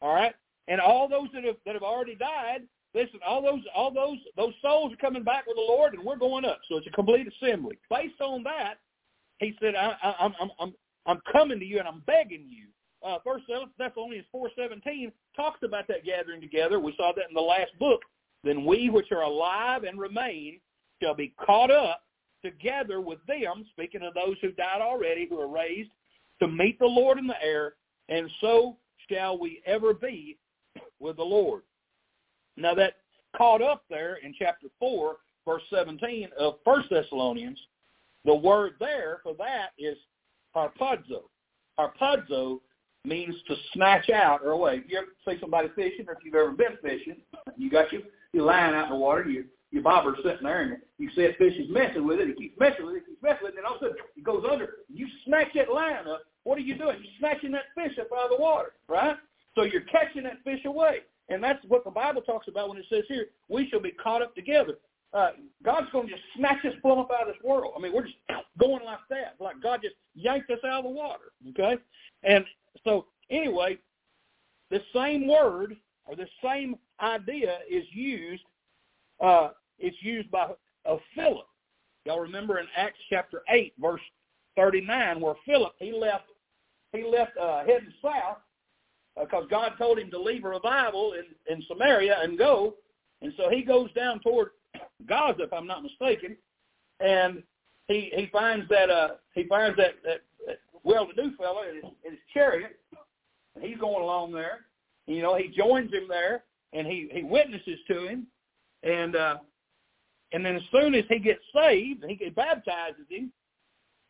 All 0.00 0.14
right, 0.14 0.34
and 0.68 0.80
all 0.80 1.08
those 1.08 1.28
that 1.34 1.44
have 1.44 1.56
that 1.66 1.74
have 1.74 1.82
already 1.82 2.14
died. 2.14 2.62
Listen, 2.94 3.20
all 3.26 3.42
those 3.42 3.60
all 3.74 3.92
those 3.92 4.18
those 4.36 4.54
souls 4.62 4.92
are 4.92 4.96
coming 4.96 5.22
back 5.22 5.46
with 5.46 5.56
the 5.56 5.62
Lord, 5.62 5.94
and 5.94 6.02
we're 6.02 6.16
going 6.16 6.44
up. 6.44 6.60
So 6.68 6.76
it's 6.76 6.86
a 6.86 6.90
complete 6.90 7.26
assembly. 7.26 7.78
Based 7.90 8.20
on 8.20 8.42
that, 8.44 8.74
he 9.38 9.54
said, 9.60 9.74
I, 9.74 9.94
I, 10.02 10.14
I'm 10.20 10.34
I'm 10.40 10.50
I'm 10.58 10.74
I'm 11.06 11.20
coming 11.32 11.58
to 11.58 11.64
you, 11.64 11.78
and 11.78 11.88
I'm 11.88 12.02
begging 12.06 12.46
you 12.48 12.66
uh, 13.04 13.18
First 13.24 13.44
Thessalonians 13.78 14.26
four 14.32 14.50
seventeen 14.56 15.12
talks 15.36 15.60
about 15.62 15.86
that 15.88 16.04
gathering 16.04 16.40
together. 16.40 16.80
We 16.80 16.94
saw 16.96 17.12
that 17.14 17.28
in 17.28 17.34
the 17.34 17.40
last 17.40 17.70
book. 17.78 18.00
Then 18.44 18.64
we 18.64 18.90
which 18.90 19.12
are 19.12 19.22
alive 19.22 19.84
and 19.84 19.98
remain 19.98 20.60
shall 21.02 21.14
be 21.14 21.34
caught 21.44 21.70
up 21.70 22.02
together 22.44 23.00
with 23.00 23.18
them, 23.26 23.64
speaking 23.70 24.02
of 24.02 24.14
those 24.14 24.36
who 24.40 24.52
died 24.52 24.80
already, 24.80 25.26
who 25.28 25.40
are 25.40 25.48
raised, 25.48 25.90
to 26.40 26.48
meet 26.48 26.78
the 26.78 26.86
Lord 26.86 27.18
in 27.18 27.26
the 27.26 27.40
air, 27.42 27.74
and 28.08 28.30
so 28.40 28.76
shall 29.10 29.38
we 29.38 29.62
ever 29.66 29.94
be 29.94 30.38
with 31.00 31.16
the 31.16 31.22
Lord. 31.22 31.62
Now 32.56 32.74
that 32.74 32.94
caught 33.36 33.62
up 33.62 33.84
there 33.88 34.16
in 34.16 34.34
chapter 34.38 34.68
4, 34.78 35.16
verse 35.46 35.62
17 35.72 36.28
of 36.38 36.56
First 36.64 36.90
Thessalonians, 36.90 37.58
the 38.24 38.34
word 38.34 38.72
there 38.80 39.20
for 39.22 39.34
that 39.38 39.68
is 39.78 39.96
harpazo. 40.54 41.22
Harpazo 41.78 42.60
means 43.04 43.34
to 43.46 43.54
snatch 43.72 44.10
out 44.10 44.40
or 44.44 44.50
away. 44.50 44.82
If 44.84 44.90
you 44.90 44.98
ever 44.98 45.06
see 45.26 45.40
somebody 45.40 45.68
fishing, 45.74 46.06
or 46.08 46.14
if 46.14 46.18
you've 46.24 46.34
ever 46.34 46.52
been 46.52 46.76
fishing, 46.82 47.16
you 47.56 47.70
got 47.70 47.92
your 47.92 48.02
your 48.34 48.44
line 48.44 48.74
out 48.74 48.84
in 48.84 48.90
the 48.90 48.96
water, 48.96 49.24
your 49.28 49.44
your 49.70 49.82
bobber's 49.82 50.18
sitting 50.24 50.42
there, 50.42 50.62
and 50.62 50.76
you 50.98 51.10
see 51.14 51.24
a 51.24 51.32
fish 51.34 51.54
is 51.58 51.70
messing 51.70 52.06
with 52.06 52.20
it. 52.20 52.28
It 52.28 52.38
keeps 52.38 52.58
messing 52.58 52.86
with 52.86 52.96
it, 52.96 52.98
it 52.98 53.06
keeps 53.06 53.22
messing 53.22 53.44
with 53.44 53.54
it, 53.54 53.58
and 53.58 53.66
all 53.66 53.76
of 53.76 53.82
a 53.82 53.84
sudden 53.86 53.96
it 54.16 54.24
goes 54.24 54.44
under. 54.50 54.76
You 54.92 55.06
snatch 55.24 55.48
that 55.54 55.72
line 55.72 56.06
up. 56.08 56.22
What 56.44 56.58
are 56.58 56.62
you 56.62 56.76
doing? 56.76 56.98
You're 57.02 57.12
snatching 57.18 57.52
that 57.52 57.64
fish 57.74 57.98
up 57.98 58.08
out 58.16 58.30
of 58.30 58.36
the 58.36 58.42
water, 58.42 58.72
right? 58.88 59.16
So 59.54 59.62
you're 59.64 59.82
catching 59.82 60.22
that 60.24 60.42
fish 60.44 60.64
away. 60.64 61.00
And 61.28 61.42
that's 61.42 61.62
what 61.68 61.84
the 61.84 61.90
Bible 61.90 62.22
talks 62.22 62.48
about 62.48 62.68
when 62.68 62.78
it 62.78 62.86
says 62.88 63.04
here, 63.08 63.26
we 63.48 63.68
shall 63.68 63.80
be 63.80 63.90
caught 63.90 64.22
up 64.22 64.34
together. 64.34 64.78
Uh, 65.12 65.30
God's 65.64 65.90
going 65.90 66.06
to 66.06 66.12
just 66.12 66.24
snatch 66.36 66.64
us 66.64 66.74
plumb 66.82 66.98
up 66.98 67.10
out 67.10 67.28
of 67.28 67.34
this 67.34 67.42
world. 67.42 67.72
I 67.76 67.80
mean, 67.80 67.94
we're 67.94 68.04
just 68.04 68.16
going 68.58 68.84
like 68.84 68.98
that, 69.10 69.36
like 69.40 69.60
God 69.62 69.80
just 69.82 69.94
yanked 70.14 70.50
us 70.50 70.58
out 70.64 70.80
of 70.80 70.84
the 70.84 70.90
water. 70.90 71.32
Okay, 71.50 71.78
and 72.24 72.44
so 72.84 73.06
anyway, 73.30 73.78
the 74.70 74.80
same 74.94 75.26
word 75.26 75.76
or 76.04 76.14
the 76.14 76.28
same 76.42 76.76
idea 77.00 77.58
is 77.70 77.84
used. 77.90 78.42
Uh, 79.20 79.50
it's 79.78 79.96
used 80.02 80.30
by 80.30 80.50
uh, 80.88 80.96
Philip. 81.14 81.46
Y'all 82.04 82.20
remember 82.20 82.58
in 82.58 82.66
Acts 82.76 82.98
chapter 83.08 83.42
eight, 83.48 83.72
verse 83.80 84.00
39 84.58 85.20
where 85.20 85.34
Philip, 85.46 85.72
he 85.78 85.92
left, 85.92 86.24
he 86.92 87.04
left 87.04 87.36
uh, 87.38 87.60
heading 87.60 87.92
south 88.02 88.38
because 89.18 89.44
God 89.48 89.72
told 89.78 89.98
him 89.98 90.10
to 90.10 90.20
leave 90.20 90.44
a 90.44 90.48
revival 90.48 91.14
in, 91.14 91.24
in 91.52 91.62
Samaria 91.68 92.18
and 92.22 92.36
go. 92.36 92.74
And 93.22 93.32
so 93.36 93.48
he 93.48 93.62
goes 93.62 93.92
down 93.92 94.20
toward 94.20 94.50
Gaza, 95.08 95.44
if 95.44 95.52
I'm 95.52 95.66
not 95.66 95.82
mistaken, 95.82 96.36
and 97.00 97.42
he 97.86 98.10
he 98.14 98.26
finds 98.32 98.68
that 98.68 98.90
uh 98.90 99.08
he 99.34 99.44
finds 99.44 99.76
that 99.76 99.94
that, 100.04 100.20
that 100.46 100.58
well-to-do 100.82 101.36
fellow 101.36 101.62
in 101.62 101.76
his, 101.76 101.84
in 102.04 102.10
his 102.12 102.20
chariot, 102.34 102.78
and 103.54 103.64
he's 103.64 103.78
going 103.78 104.02
along 104.02 104.32
there. 104.32 104.66
You 105.06 105.22
know, 105.22 105.36
he 105.36 105.48
joins 105.48 105.92
him 105.92 106.06
there, 106.08 106.44
and 106.72 106.86
he 106.86 107.08
he 107.12 107.22
witnesses 107.22 107.78
to 107.88 108.06
him, 108.06 108.26
and 108.82 109.14
uh 109.14 109.36
and 110.32 110.44
then 110.44 110.56
as 110.56 110.62
soon 110.72 110.94
as 110.94 111.04
he 111.08 111.18
gets 111.18 111.42
saved, 111.54 112.04
he 112.06 112.28
baptizes 112.30 113.06
him. 113.08 113.32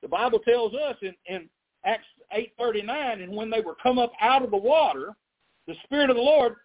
The 0.03 0.09
Bible 0.09 0.39
tells 0.41 0.75
us 0.75 0.97
in 1.03 1.15
in 1.27 1.49
Acts 1.85 2.07
8:39, 2.33 3.23
and 3.23 3.35
when 3.35 3.51
they 3.51 3.61
were 3.61 3.75
come 3.83 3.99
up 3.99 4.13
out 4.21 4.43
of 4.43 4.51
the 4.51 4.57
water, 4.57 5.15
the 5.67 5.75
Spirit 5.85 6.11
of 6.11 6.17
the 6.17 6.23
Lord 6.23 6.57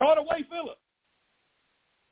caught 0.00 0.18
away 0.18 0.44
Philip. 0.50 0.78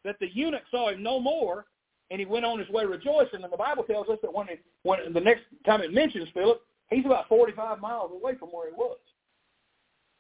That 0.05 0.17
the 0.21 0.29
eunuch 0.33 0.63
saw 0.71 0.91
him 0.91 1.03
no 1.03 1.19
more, 1.19 1.67
and 2.11 2.21
he 2.21 2.27
went 2.27 2.45
on 2.45 2.59
his 2.59 2.69
way 2.69 2.85
rejoicing. 2.85 3.43
And 3.43 3.53
the 3.53 3.57
Bible 3.57 3.83
tells 3.85 4.09
us 4.09 4.19
that 4.23 4.33
when 4.33 4.49
it, 4.49 4.65
when 4.83 5.13
the 5.13 5.21
next 5.21 5.43
time 5.65 5.81
it 5.81 5.93
mentions 5.93 6.29
Philip, 6.33 6.61
he's 6.91 7.05
about 7.05 7.29
45 7.29 7.81
miles 7.81 8.13
away 8.13 8.37
from 8.37 8.51
where 8.51 8.69
he 8.69 8.75
was. 8.75 8.99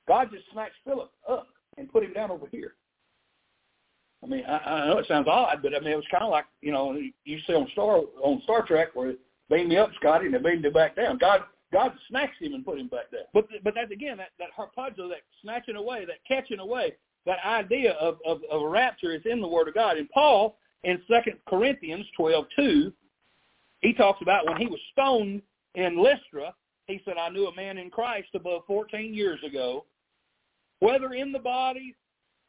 God 0.09 0.31
just 0.33 0.45
snatched 0.53 0.75
Philip 0.85 1.11
up 1.29 1.47
and 1.79 1.91
put 1.91 2.03
him 2.03 2.13
down 2.13 2.31
over 2.31 2.47
here. 2.51 2.75
I 4.23 4.27
mean, 4.27 4.45
I, 4.47 4.57
I 4.57 4.87
know 4.89 4.99
it 4.99 5.07
sounds 5.07 5.29
odd, 5.29 5.61
but 5.63 5.75
I 5.75 5.81
mean 5.81 5.93
it 5.93 5.97
was 5.97 6.05
kind 6.11 6.25
of 6.25 6.31
like 6.31 6.47
you 6.61 6.73
know 6.73 6.97
you 7.25 7.39
see 7.47 7.53
on 7.53 7.69
Star 7.73 8.01
on 8.23 8.41
Star 8.43 8.67
Trek 8.67 8.89
where 8.95 9.15
beam 9.51 9.69
me 9.69 9.77
up, 9.77 9.91
Scotty, 9.97 10.27
and 10.27 10.35
they 10.35 10.39
beamed 10.39 10.63
me 10.63 10.71
back 10.71 10.97
down. 10.97 11.19
God 11.19 11.43
God 11.73 11.93
snatched 12.09 12.41
him 12.41 12.55
and 12.55 12.65
put 12.65 12.79
him 12.79 12.89
back 12.89 13.11
there. 13.11 13.25
But 13.35 13.49
but 13.65 13.75
that's 13.75 13.91
again 13.91 14.19
that 14.19 14.31
that 14.39 14.49
harpazo, 14.57 15.09
that 15.09 15.23
snatching 15.43 15.77
away, 15.77 16.05
that 16.05 16.25
catching 16.27 16.61
away, 16.61 16.95
that 17.25 17.39
idea 17.45 17.93
of 17.95 18.19
of, 18.25 18.41
of 18.51 18.63
a 18.63 18.69
rapture 18.69 19.13
is 19.13 19.23
in 19.25 19.41
the 19.41 19.49
Word 19.49 19.69
of 19.69 19.75
God. 19.75 19.97
And 19.97 20.09
Paul 20.11 20.59
in 20.85 21.01
Second 21.11 21.39
Corinthians 21.49 22.07
twelve 22.17 22.47
two, 22.55 22.93
he 23.81 23.93
talks 23.93 24.23
about 24.23 24.47
when 24.47 24.57
he 24.57 24.67
was 24.67 24.81
stoned 24.93 25.43
in 25.75 26.03
Lystra. 26.03 26.55
He 26.87 27.01
said, 27.05 27.17
"I 27.19 27.29
knew 27.31 27.49
a 27.49 27.55
man 27.55 27.79
in 27.79 27.91
Christ 27.91 28.29
above 28.35 28.63
fourteen 28.67 29.13
years 29.13 29.41
ago, 29.45 29.85
whether 30.81 31.15
in 31.15 31.33
the 31.33 31.39
body." 31.39 31.95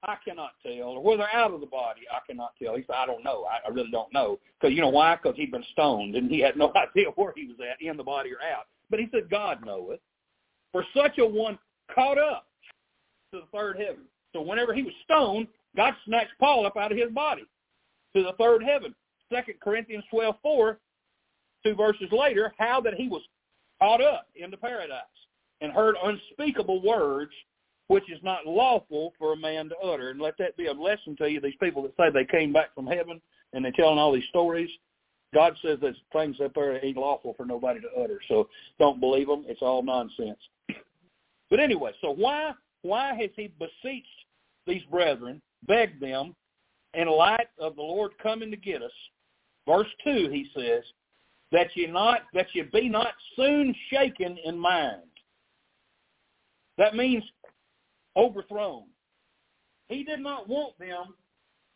I 0.04 0.16
cannot 0.24 0.52
tell, 0.62 0.90
or 0.90 1.04
whether 1.04 1.28
out 1.34 1.54
of 1.54 1.60
the 1.60 1.66
body, 1.66 2.02
I 2.12 2.20
cannot 2.28 2.54
tell. 2.62 2.76
He 2.76 2.84
said, 2.84 2.96
I 2.96 3.06
don't 3.06 3.24
know. 3.24 3.46
I, 3.46 3.68
I 3.68 3.72
really 3.72 3.92
don't 3.92 4.14
know. 4.14 4.40
Because 4.60 4.76
you 4.76 4.82
know 4.82 4.90
why? 4.90 5.16
Because 5.16 5.36
he'd 5.36 5.52
been 5.52 5.64
stoned, 5.72 6.16
and 6.16 6.30
he 6.30 6.40
had 6.40 6.56
no 6.56 6.72
idea 6.76 7.08
where 7.16 7.34
he 7.36 7.48
was 7.48 7.58
at, 7.60 7.82
in 7.82 7.98
the 7.98 8.04
body 8.04 8.32
or 8.32 8.48
out. 8.48 8.66
But 8.90 9.00
he 9.00 9.08
said, 9.12 9.30
God 9.30 9.66
knoweth. 9.66 10.00
For 10.72 10.86
such 10.96 11.18
a 11.18 11.26
one 11.26 11.58
caught 11.94 12.18
up 12.18 12.46
to 13.34 13.40
the 13.40 13.58
third 13.58 13.78
heaven. 13.78 14.04
So 14.34 14.42
whenever 14.42 14.74
he 14.74 14.84
was 14.84 14.94
stoned, 15.04 15.48
God 15.76 15.94
snatched 16.06 16.34
Paul 16.40 16.66
up 16.66 16.78
out 16.78 16.92
of 16.92 16.98
his 16.98 17.12
body 17.12 17.44
to 18.16 18.24
the 18.24 18.34
third 18.34 18.64
heaven. 18.64 18.94
Second 19.34 19.56
Corinthians 19.62 20.04
twelve 20.10 20.36
four, 20.42 20.80
two 21.64 21.76
verses 21.76 22.08
later, 22.12 22.54
how 22.58 22.80
that 22.82 22.94
he 22.94 23.08
was 23.08 23.22
caught 23.82 24.02
up 24.02 24.28
into 24.36 24.58
paradise 24.58 25.02
and 25.62 25.72
heard 25.72 25.96
unspeakable 26.04 26.82
words 26.82 27.32
which 27.88 28.10
is 28.12 28.20
not 28.24 28.46
lawful 28.46 29.14
for 29.18 29.34
a 29.34 29.38
man 29.38 29.70
to 29.70 29.78
utter. 29.78 30.10
And 30.10 30.20
let 30.20 30.38
that 30.40 30.58
be 30.58 30.68
a 30.68 30.74
lesson 30.74 31.16
to 31.18 31.30
you, 31.30 31.40
these 31.40 31.54
people 31.62 31.82
that 31.84 31.94
say 31.98 32.10
they 32.12 32.26
came 32.26 32.52
back 32.52 32.74
from 32.76 32.88
heaven 32.88 33.22
and 33.54 33.64
they're 33.64 33.72
telling 33.74 33.98
all 33.98 34.12
these 34.12 34.28
stories. 34.30 34.70
God 35.34 35.54
says 35.62 35.78
there's 35.82 35.98
things 36.14 36.38
up 36.44 36.54
there 36.56 36.74
that 36.74 36.86
ain't 36.86 36.98
lawful 36.98 37.34
for 37.36 37.46
nobody 37.46 37.80
to 37.82 38.02
utter. 38.02 38.20
So 38.28 38.50
don't 38.80 39.00
believe 39.00 39.28
them. 39.28 39.46
It's 39.48 39.62
all 39.62 39.84
nonsense. 39.84 40.40
But 41.50 41.62
anyway, 41.62 41.94
so 42.02 42.12
why 42.12 42.52
why 42.82 43.14
has 43.14 43.30
he 43.38 43.50
beseeched 43.58 44.08
these 44.66 44.84
brethren, 44.92 45.42
begged 45.66 46.02
them, 46.02 46.36
in 46.94 47.08
light 47.08 47.48
of 47.58 47.78
the 47.78 47.82
Lord 47.82 48.12
coming 48.22 48.52
to 48.52 48.58
get 48.58 48.82
us? 48.82 48.92
Verse 49.66 49.88
two, 50.04 50.28
he 50.30 50.50
says, 50.54 50.84
that 51.52 51.68
you 51.76 51.92
not 51.92 52.22
that 52.34 52.48
you 52.54 52.66
be 52.66 52.90
not 52.90 53.14
soon 53.36 53.74
shaken 53.90 54.38
in 54.44 54.58
mind. 54.58 55.02
That 56.78 56.96
means 56.96 57.24
overthrown. 58.18 58.84
He 59.90 60.04
did 60.04 60.20
not 60.20 60.50
want 60.50 60.78
them 60.80 61.14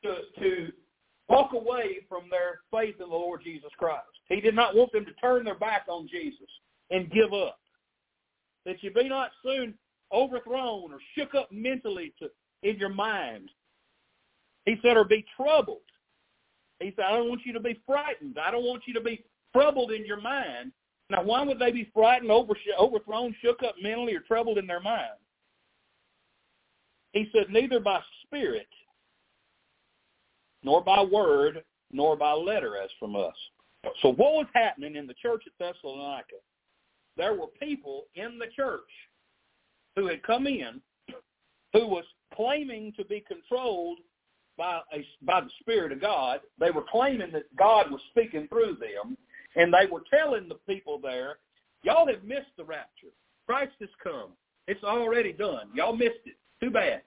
to 0.03 0.15
to 0.39 0.71
walk 1.29 1.53
away 1.53 1.99
from 2.09 2.23
their 2.29 2.59
faith 2.71 2.95
in 2.99 3.09
the 3.09 3.15
Lord 3.15 3.41
Jesus 3.43 3.71
Christ. 3.77 4.01
He 4.27 4.41
did 4.41 4.55
not 4.55 4.75
want 4.75 4.91
them 4.91 5.05
to 5.05 5.13
turn 5.13 5.45
their 5.45 5.55
back 5.55 5.85
on 5.87 6.07
Jesus 6.09 6.49
and 6.89 7.09
give 7.11 7.33
up. 7.33 7.59
That 8.65 8.83
you 8.83 8.91
be 8.91 9.07
not 9.07 9.31
soon 9.43 9.73
overthrown 10.11 10.91
or 10.91 10.99
shook 11.17 11.33
up 11.35 11.51
mentally 11.51 12.13
to, 12.19 12.29
in 12.63 12.77
your 12.77 12.89
mind. 12.89 13.49
He 14.65 14.75
said, 14.81 14.97
or 14.97 15.05
be 15.05 15.25
troubled. 15.35 15.79
He 16.79 16.93
said, 16.95 17.05
I 17.05 17.11
don't 17.11 17.29
want 17.29 17.41
you 17.45 17.53
to 17.53 17.59
be 17.59 17.81
frightened. 17.85 18.37
I 18.43 18.51
don't 18.51 18.65
want 18.65 18.83
you 18.85 18.93
to 18.93 19.01
be 19.01 19.23
troubled 19.55 19.91
in 19.91 20.05
your 20.05 20.21
mind. 20.21 20.71
Now, 21.09 21.23
why 21.23 21.43
would 21.43 21.59
they 21.59 21.71
be 21.71 21.89
frightened, 21.93 22.31
over, 22.31 22.53
overthrown, 22.79 23.35
shook 23.41 23.63
up 23.63 23.75
mentally, 23.81 24.15
or 24.15 24.21
troubled 24.21 24.57
in 24.57 24.67
their 24.67 24.79
mind? 24.79 25.20
He 27.13 27.29
said, 27.31 27.49
neither 27.49 27.79
by 27.79 27.99
spirit 28.25 28.67
nor 30.63 30.83
by 30.83 31.01
word, 31.01 31.63
nor 31.91 32.15
by 32.15 32.31
letter 32.33 32.77
as 32.77 32.89
from 32.99 33.15
us. 33.15 33.35
So 34.01 34.09
what 34.09 34.33
was 34.33 34.45
happening 34.53 34.95
in 34.95 35.07
the 35.07 35.15
church 35.15 35.43
at 35.47 35.53
Thessalonica? 35.59 36.35
There 37.17 37.33
were 37.33 37.47
people 37.59 38.05
in 38.15 38.37
the 38.37 38.47
church 38.55 38.81
who 39.95 40.07
had 40.07 40.23
come 40.23 40.47
in 40.47 40.81
who 41.73 41.87
was 41.87 42.05
claiming 42.33 42.93
to 42.97 43.05
be 43.05 43.23
controlled 43.27 43.99
by 44.57 44.81
a, 44.93 45.05
by 45.23 45.41
the 45.41 45.49
Spirit 45.59 45.91
of 45.91 46.01
God. 46.01 46.41
They 46.59 46.71
were 46.71 46.83
claiming 46.89 47.31
that 47.31 47.53
God 47.55 47.89
was 47.89 48.01
speaking 48.11 48.47
through 48.47 48.77
them, 48.79 49.17
and 49.55 49.73
they 49.73 49.89
were 49.91 50.03
telling 50.09 50.47
the 50.47 50.59
people 50.67 50.99
there, 51.01 51.37
y'all 51.83 52.07
have 52.07 52.23
missed 52.23 52.55
the 52.57 52.63
rapture. 52.63 53.07
Christ 53.45 53.73
has 53.79 53.89
come. 54.03 54.31
It's 54.67 54.83
already 54.83 55.33
done. 55.33 55.69
Y'all 55.73 55.95
missed 55.95 56.25
it. 56.25 56.35
Too 56.61 56.69
bad. 56.69 57.01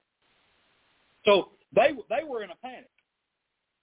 So 1.24 1.50
they 1.74 1.90
they 2.10 2.24
were 2.26 2.42
in 2.42 2.50
a 2.50 2.56
panic. 2.56 2.90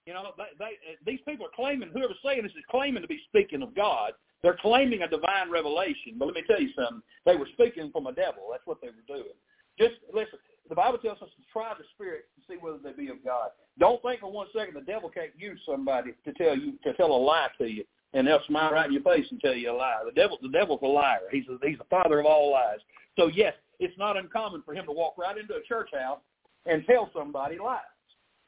You 0.06 0.14
know, 0.14 0.32
they, 0.36 0.50
they, 0.58 0.64
uh, 0.64 0.96
these 1.06 1.20
people 1.26 1.46
are 1.46 1.54
claiming, 1.54 1.90
whoever's 1.92 2.18
saying 2.24 2.42
this 2.42 2.52
is 2.52 2.64
claiming 2.70 3.02
to 3.02 3.08
be 3.08 3.20
speaking 3.28 3.62
of 3.62 3.74
God. 3.74 4.12
They're 4.42 4.58
claiming 4.60 5.02
a 5.02 5.08
divine 5.08 5.50
revelation. 5.50 6.18
But 6.18 6.26
let 6.26 6.34
me 6.34 6.42
tell 6.46 6.60
you 6.60 6.70
something. 6.74 7.02
They 7.24 7.36
were 7.36 7.48
speaking 7.52 7.90
from 7.92 8.08
a 8.08 8.12
devil. 8.12 8.48
That's 8.50 8.66
what 8.66 8.80
they 8.80 8.88
were 8.88 9.06
doing. 9.06 9.34
Just 9.78 9.94
listen. 10.12 10.38
The 10.68 10.74
Bible 10.74 10.98
tells 10.98 11.20
us 11.22 11.28
to 11.28 11.42
try 11.52 11.72
the 11.76 11.84
spirit 11.94 12.26
to 12.36 12.40
see 12.48 12.58
whether 12.60 12.78
they 12.78 12.92
be 12.92 13.10
of 13.10 13.24
God. 13.24 13.50
Don't 13.78 14.02
think 14.02 14.20
for 14.20 14.30
one 14.30 14.46
second 14.56 14.74
the 14.74 14.80
devil 14.80 15.08
can't 15.08 15.32
use 15.36 15.60
somebody 15.66 16.12
to 16.24 16.32
tell 16.34 16.56
you 16.56 16.74
to 16.84 16.92
tell 16.94 17.12
a 17.12 17.16
lie 17.16 17.48
to 17.58 17.66
you, 17.66 17.84
and 18.14 18.26
they'll 18.26 18.42
smile 18.46 18.72
right 18.72 18.86
in 18.86 18.92
your 18.92 19.02
face 19.02 19.26
and 19.30 19.40
tell 19.40 19.54
you 19.54 19.70
a 19.70 19.76
lie. 19.76 20.02
The 20.04 20.12
devil, 20.12 20.38
the 20.42 20.48
devil's 20.48 20.80
a 20.82 20.86
liar. 20.86 21.20
He's 21.30 21.44
a, 21.48 21.58
he's 21.66 21.78
the 21.78 21.84
father 21.90 22.20
of 22.20 22.26
all 22.26 22.50
lies. 22.52 22.78
So 23.18 23.28
yes, 23.28 23.54
it's 23.82 23.98
not 23.98 24.16
uncommon 24.16 24.62
for 24.64 24.74
him 24.74 24.86
to 24.86 24.92
walk 24.92 25.14
right 25.18 25.36
into 25.36 25.54
a 25.54 25.62
church 25.62 25.90
house 25.92 26.20
and 26.66 26.84
tell 26.86 27.10
somebody 27.14 27.58
lies. 27.58 27.80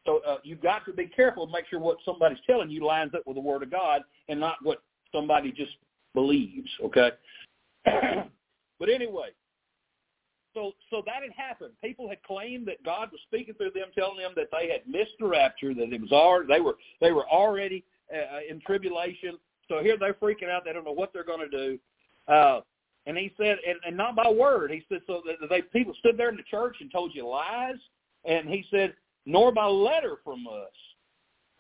So 0.06 0.20
uh, 0.26 0.36
you've 0.42 0.62
got 0.62 0.84
to 0.86 0.92
be 0.92 1.06
careful, 1.06 1.46
to 1.46 1.52
make 1.52 1.66
sure 1.68 1.78
what 1.78 1.96
somebody's 2.04 2.38
telling 2.46 2.70
you 2.70 2.84
lines 2.84 3.12
up 3.14 3.22
with 3.26 3.36
the 3.36 3.40
Word 3.40 3.62
of 3.62 3.70
God 3.70 4.02
and 4.28 4.38
not 4.38 4.56
what 4.62 4.82
somebody 5.12 5.50
just 5.50 5.72
believes. 6.14 6.68
Okay. 6.84 7.10
but 7.84 8.88
anyway, 8.88 9.28
so 10.54 10.72
so 10.90 11.02
that 11.06 11.22
had 11.22 11.32
happened. 11.36 11.72
People 11.82 12.08
had 12.08 12.22
claimed 12.22 12.66
that 12.68 12.82
God 12.84 13.10
was 13.10 13.20
speaking 13.26 13.54
through 13.54 13.72
them, 13.74 13.88
telling 13.94 14.18
them 14.18 14.32
that 14.36 14.48
they 14.52 14.70
had 14.70 14.82
missed 14.86 15.12
the 15.18 15.26
rapture, 15.26 15.74
that 15.74 15.92
it 15.92 16.00
was 16.00 16.12
already 16.12 16.46
they 16.48 16.60
were 16.60 16.76
they 17.00 17.12
were 17.12 17.28
already 17.28 17.84
uh, 18.14 18.40
in 18.48 18.60
tribulation. 18.60 19.38
So 19.68 19.82
here 19.82 19.96
they're 19.98 20.14
freaking 20.14 20.50
out. 20.50 20.64
They 20.64 20.72
don't 20.72 20.84
know 20.84 20.92
what 20.92 21.12
they're 21.12 21.24
going 21.24 21.48
to 21.50 21.56
do. 21.56 21.78
Uh, 22.28 22.60
and 23.06 23.16
he 23.18 23.32
said, 23.36 23.58
and, 23.66 23.78
and 23.86 23.96
not 23.96 24.16
by 24.16 24.28
word. 24.30 24.70
He 24.70 24.82
said, 24.88 25.00
so 25.06 25.22
they 25.48 25.62
people 25.62 25.94
stood 25.98 26.16
there 26.16 26.30
in 26.30 26.36
the 26.36 26.42
church 26.42 26.76
and 26.80 26.90
told 26.90 27.14
you 27.14 27.26
lies. 27.26 27.76
And 28.24 28.48
he 28.48 28.64
said, 28.70 28.94
nor 29.26 29.52
by 29.52 29.66
letter 29.66 30.16
from 30.24 30.46
us 30.46 30.72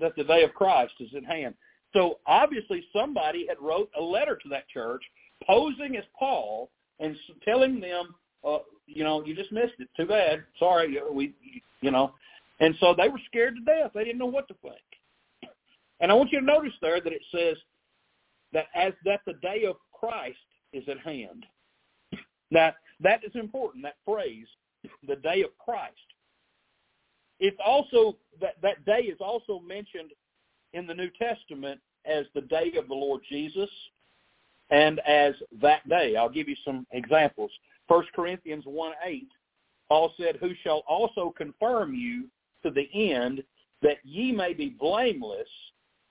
that 0.00 0.16
the 0.16 0.24
day 0.24 0.42
of 0.42 0.54
Christ 0.54 0.94
is 1.00 1.10
at 1.16 1.24
hand. 1.24 1.54
So 1.92 2.18
obviously 2.26 2.84
somebody 2.92 3.46
had 3.46 3.58
wrote 3.60 3.90
a 3.98 4.02
letter 4.02 4.36
to 4.42 4.48
that 4.48 4.68
church 4.68 5.02
posing 5.46 5.96
as 5.96 6.04
Paul 6.18 6.70
and 6.98 7.16
telling 7.44 7.80
them, 7.80 8.14
uh, 8.46 8.58
you 8.86 9.04
know, 9.04 9.24
you 9.24 9.34
just 9.34 9.52
missed 9.52 9.74
it. 9.78 9.88
Too 9.96 10.06
bad. 10.06 10.44
Sorry. 10.58 10.98
We, 11.12 11.34
you 11.80 11.90
know. 11.90 12.12
And 12.60 12.74
so 12.80 12.94
they 12.96 13.08
were 13.08 13.20
scared 13.26 13.56
to 13.56 13.60
death. 13.62 13.92
They 13.94 14.04
didn't 14.04 14.18
know 14.18 14.26
what 14.26 14.48
to 14.48 14.54
think. 14.62 14.76
And 16.00 16.10
I 16.10 16.14
want 16.14 16.32
you 16.32 16.40
to 16.40 16.44
notice 16.44 16.72
there 16.80 17.00
that 17.00 17.12
it 17.12 17.22
says 17.34 17.56
that 18.52 18.66
as 18.74 18.92
that 19.04 19.20
the 19.26 19.34
day 19.34 19.64
of 19.64 19.76
Christ 19.92 20.38
is 20.74 20.84
at 20.88 20.98
hand. 21.00 21.46
Now, 22.50 22.74
that 23.00 23.24
is 23.24 23.32
important, 23.34 23.84
that 23.84 23.96
phrase, 24.04 24.46
the 25.06 25.16
day 25.16 25.42
of 25.42 25.56
Christ 25.58 25.96
it's 27.40 27.58
also 27.64 28.16
that 28.40 28.54
that 28.62 28.84
day 28.84 29.02
is 29.02 29.18
also 29.20 29.60
mentioned 29.60 30.12
in 30.72 30.86
the 30.86 30.94
New 30.94 31.10
Testament 31.18 31.80
as 32.04 32.26
the 32.34 32.42
day 32.42 32.72
of 32.78 32.88
the 32.88 32.94
Lord 32.94 33.22
Jesus. 33.28 33.70
and 34.70 34.98
as 35.00 35.34
that 35.60 35.86
day. 35.90 36.16
I'll 36.16 36.30
give 36.30 36.48
you 36.48 36.56
some 36.64 36.86
examples. 36.92 37.50
First 37.86 38.08
Corinthians 38.14 38.64
1 38.64 38.92
8, 39.04 39.28
Paul 39.90 40.12
said, 40.16 40.36
Who 40.36 40.52
shall 40.62 40.82
also 40.88 41.34
confirm 41.36 41.94
you 41.94 42.28
to 42.62 42.70
the 42.70 42.88
end 42.94 43.44
that 43.82 43.98
ye 44.04 44.32
may 44.32 44.54
be 44.54 44.70
blameless 44.70 45.48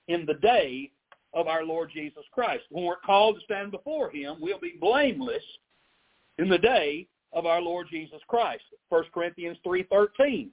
in 0.06 0.24
the 0.24 0.34
day 0.34 0.92
of 1.34 1.48
our 1.48 1.64
Lord 1.64 1.90
Jesus 1.92 2.24
Christ. 2.32 2.64
When 2.70 2.84
we're 2.84 2.96
called 2.96 3.36
to 3.36 3.44
stand 3.44 3.70
before 3.70 4.10
him, 4.10 4.36
we'll 4.40 4.60
be 4.60 4.74
blameless 4.80 5.42
in 6.38 6.48
the 6.48 6.58
day 6.58 7.06
of 7.32 7.46
our 7.46 7.60
Lord 7.60 7.88
Jesus 7.90 8.20
Christ. 8.28 8.62
1 8.88 9.04
Corinthians 9.12 9.58
3.13. 9.66 10.48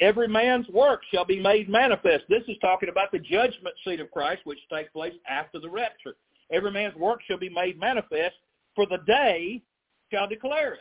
Every 0.00 0.28
man's 0.28 0.68
work 0.68 1.00
shall 1.12 1.24
be 1.24 1.40
made 1.40 1.68
manifest. 1.68 2.24
This 2.28 2.44
is 2.46 2.56
talking 2.60 2.88
about 2.88 3.10
the 3.10 3.18
judgment 3.18 3.74
seat 3.84 3.98
of 3.98 4.10
Christ, 4.12 4.42
which 4.44 4.58
takes 4.72 4.92
place 4.92 5.14
after 5.28 5.58
the 5.58 5.68
rapture. 5.68 6.14
Every 6.52 6.70
man's 6.70 6.94
work 6.94 7.20
shall 7.26 7.38
be 7.38 7.48
made 7.48 7.78
manifest, 7.78 8.36
for 8.76 8.86
the 8.86 8.98
day 9.06 9.62
shall 10.12 10.28
declare 10.28 10.74
it. 10.74 10.80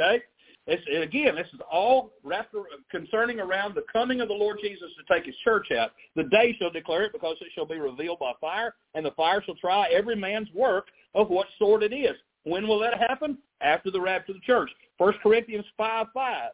Okay? 0.00 0.22
It's, 0.66 0.82
again, 1.02 1.34
this 1.34 1.46
is 1.52 1.60
all 1.70 2.12
wrapped 2.22 2.54
concerning 2.90 3.38
around 3.38 3.74
the 3.74 3.84
coming 3.92 4.22
of 4.22 4.28
the 4.28 4.34
Lord 4.34 4.58
Jesus 4.62 4.90
to 4.96 5.14
take 5.14 5.26
his 5.26 5.36
church 5.44 5.70
out. 5.72 5.92
The 6.16 6.24
day 6.24 6.56
shall 6.58 6.70
declare 6.70 7.04
it 7.04 7.12
because 7.12 7.36
it 7.40 7.48
shall 7.54 7.66
be 7.66 7.78
revealed 7.78 8.18
by 8.18 8.32
fire, 8.40 8.74
and 8.94 9.04
the 9.04 9.10
fire 9.10 9.42
shall 9.44 9.56
try 9.56 9.88
every 9.88 10.16
man's 10.16 10.48
work 10.54 10.86
of 11.14 11.28
what 11.28 11.46
sort 11.58 11.82
it 11.82 11.92
is. 11.92 12.16
When 12.44 12.66
will 12.66 12.78
that 12.80 12.98
happen? 12.98 13.38
After 13.60 13.90
the 13.90 14.00
rapture 14.00 14.32
of 14.32 14.38
the 14.38 14.46
church. 14.46 14.70
1 14.98 15.14
Corinthians 15.22 15.66
5, 15.76 16.06
5. 16.14 16.50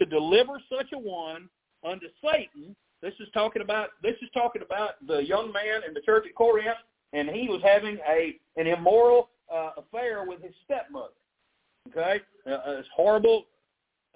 To 0.00 0.06
deliver 0.06 0.60
such 0.68 0.92
a 0.92 0.98
one 0.98 1.48
unto 1.84 2.06
Satan. 2.22 2.74
This 3.02 3.14
is 3.20 3.28
talking 3.34 3.62
about 3.62 3.90
this 4.02 4.14
is 4.22 4.30
talking 4.32 4.62
about 4.62 4.92
the 5.06 5.18
young 5.18 5.52
man 5.52 5.82
in 5.86 5.92
the 5.92 6.00
church 6.00 6.24
at 6.26 6.34
Corinth, 6.34 6.78
and 7.12 7.28
he 7.28 7.48
was 7.48 7.60
having 7.62 7.98
a 8.08 8.38
an 8.56 8.66
immoral 8.66 9.28
uh, 9.52 9.72
affair 9.76 10.24
with 10.26 10.42
his 10.42 10.54
stepmother. 10.64 11.12
Okay, 11.90 12.20
uh, 12.50 12.76
this 12.76 12.86
horrible 12.94 13.44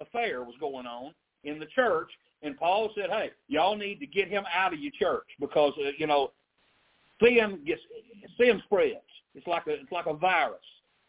affair 0.01 0.43
was 0.43 0.55
going 0.59 0.85
on 0.85 1.13
in 1.43 1.59
the 1.59 1.67
church, 1.67 2.09
and 2.41 2.57
Paul 2.57 2.89
said, 2.95 3.09
"Hey, 3.09 3.31
y'all 3.47 3.75
need 3.75 3.99
to 3.99 4.07
get 4.07 4.27
him 4.27 4.43
out 4.53 4.73
of 4.73 4.79
your 4.79 4.91
church 4.99 5.27
because 5.39 5.73
uh, 5.77 5.91
you 5.97 6.07
know 6.07 6.31
sin 7.21 7.59
gets 7.65 7.81
sin 8.37 8.61
spreads. 8.65 8.97
It's 9.35 9.47
like 9.47 9.67
a 9.67 9.71
it's 9.71 9.91
like 9.91 10.07
a 10.07 10.13
virus." 10.13 10.59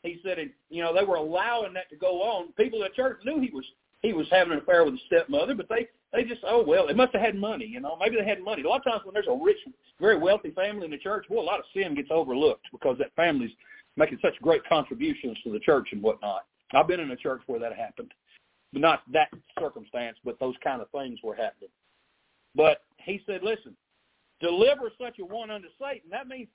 He 0.02 0.18
said, 0.24 0.38
and 0.38 0.50
you 0.68 0.82
know 0.82 0.94
they 0.94 1.04
were 1.04 1.16
allowing 1.16 1.74
that 1.74 1.88
to 1.90 1.96
go 1.96 2.22
on. 2.22 2.52
People 2.52 2.84
at 2.84 2.94
church 2.94 3.20
knew 3.24 3.40
he 3.40 3.50
was 3.50 3.64
he 4.02 4.12
was 4.12 4.26
having 4.30 4.52
an 4.52 4.58
affair 4.58 4.84
with 4.84 4.94
his 4.94 5.02
stepmother, 5.06 5.54
but 5.54 5.68
they 5.68 5.88
they 6.12 6.24
just 6.24 6.42
oh 6.46 6.64
well, 6.66 6.86
they 6.86 6.94
must 6.94 7.12
have 7.12 7.22
had 7.22 7.36
money, 7.36 7.66
you 7.66 7.80
know. 7.80 7.96
Maybe 7.98 8.16
they 8.16 8.24
had 8.24 8.42
money. 8.42 8.62
A 8.62 8.68
lot 8.68 8.78
of 8.78 8.84
times 8.84 9.04
when 9.04 9.14
there's 9.14 9.26
a 9.28 9.44
rich, 9.44 9.58
very 10.00 10.18
wealthy 10.18 10.50
family 10.50 10.84
in 10.84 10.90
the 10.90 10.98
church, 10.98 11.26
well, 11.28 11.40
a 11.40 11.44
lot 11.44 11.58
of 11.58 11.64
sin 11.74 11.94
gets 11.94 12.08
overlooked 12.10 12.66
because 12.72 12.98
that 12.98 13.14
family's 13.14 13.52
making 13.96 14.18
such 14.22 14.40
great 14.42 14.62
contributions 14.68 15.36
to 15.44 15.52
the 15.52 15.60
church 15.60 15.88
and 15.92 16.02
whatnot. 16.02 16.46
I've 16.72 16.86
been 16.88 17.00
in 17.00 17.10
a 17.10 17.16
church 17.16 17.42
where 17.46 17.60
that 17.60 17.76
happened. 17.76 18.12
But 18.72 18.82
not 18.82 19.02
that 19.12 19.28
circumstance, 19.58 20.16
but 20.24 20.38
those 20.38 20.54
kind 20.62 20.80
of 20.80 20.88
things 20.90 21.18
were 21.24 21.34
happening. 21.34 21.70
But 22.54 22.82
he 22.98 23.20
said, 23.26 23.42
listen, 23.42 23.76
deliver 24.40 24.90
such 25.00 25.18
a 25.18 25.24
one 25.24 25.50
unto 25.50 25.68
Satan. 25.80 26.08
That 26.10 26.28
means 26.28 26.48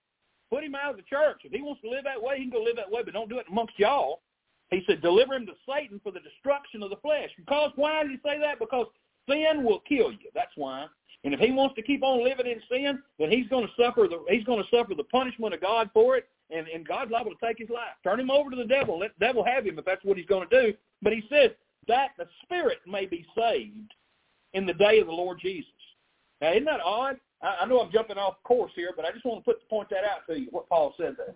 put 0.49 0.63
him 0.63 0.75
out 0.75 0.91
of 0.91 0.97
the 0.97 1.03
church. 1.03 1.41
If 1.43 1.51
he 1.51 1.61
wants 1.61 1.81
to 1.81 1.89
live 1.89 2.05
that 2.05 2.21
way, 2.21 2.37
he 2.37 2.43
can 2.43 2.51
go 2.51 2.63
live 2.63 2.77
that 2.77 2.89
way, 2.89 3.01
but 3.03 3.13
don't 3.13 3.29
do 3.29 3.39
it 3.39 3.47
amongst 3.49 3.77
y'all. 3.77 4.21
He 4.71 4.83
said, 4.87 5.01
deliver 5.01 5.35
him 5.35 5.45
to 5.45 5.53
Satan 5.67 5.99
for 6.03 6.11
the 6.11 6.19
destruction 6.21 6.81
of 6.81 6.89
the 6.89 6.95
flesh. 6.97 7.29
Because 7.37 7.71
why 7.75 8.03
did 8.03 8.11
he 8.11 8.17
say 8.17 8.39
that? 8.39 8.59
Because 8.59 8.87
sin 9.29 9.63
will 9.63 9.81
kill 9.81 10.11
you. 10.11 10.29
That's 10.33 10.51
why. 10.55 10.87
And 11.23 11.33
if 11.33 11.39
he 11.39 11.51
wants 11.51 11.75
to 11.75 11.81
keep 11.81 12.03
on 12.03 12.23
living 12.23 12.47
in 12.47 12.61
sin, 12.69 12.99
then 13.19 13.31
he's 13.31 13.47
going 13.47 13.65
to 13.65 13.83
suffer 13.83 14.07
the 14.07 14.23
he's 14.29 14.43
going 14.43 14.63
to 14.63 14.69
suffer 14.69 14.93
the 14.95 15.03
punishment 15.05 15.53
of 15.53 15.61
God 15.61 15.89
for 15.93 16.17
it, 16.17 16.29
and, 16.49 16.67
and 16.67 16.87
God's 16.87 17.11
liable 17.11 17.31
to 17.31 17.45
take 17.45 17.57
his 17.57 17.69
life. 17.69 17.95
Turn 18.03 18.19
him 18.19 18.31
over 18.31 18.49
to 18.49 18.55
the 18.55 18.65
devil. 18.65 18.99
Let 18.99 19.11
the 19.17 19.25
devil 19.25 19.43
have 19.43 19.65
him 19.65 19.79
if 19.79 19.85
that's 19.85 20.03
what 20.03 20.17
he's 20.17 20.25
going 20.25 20.47
to 20.47 20.61
do. 20.61 20.73
But 21.01 21.13
he 21.13 21.23
says 21.29 21.51
that 21.87 22.09
the 22.17 22.27
spirit 22.43 22.79
may 22.87 23.05
be 23.05 23.25
saved 23.35 23.93
in 24.53 24.65
the 24.65 24.73
day 24.73 24.99
of 24.99 25.07
the 25.07 25.13
Lord 25.13 25.39
Jesus. 25.41 25.71
Now, 26.41 26.51
isn't 26.51 26.65
that 26.65 26.81
odd? 26.81 27.17
I, 27.41 27.57
I 27.61 27.65
know 27.65 27.79
I'm 27.79 27.91
jumping 27.91 28.17
off 28.17 28.35
course 28.43 28.71
here, 28.75 28.91
but 28.95 29.05
I 29.05 29.11
just 29.11 29.25
want 29.25 29.43
to 29.43 29.51
put 29.51 29.69
point 29.69 29.89
that 29.89 30.03
out 30.03 30.25
to 30.29 30.39
you, 30.39 30.47
what 30.51 30.69
Paul 30.69 30.93
said 30.97 31.15
there. 31.17 31.35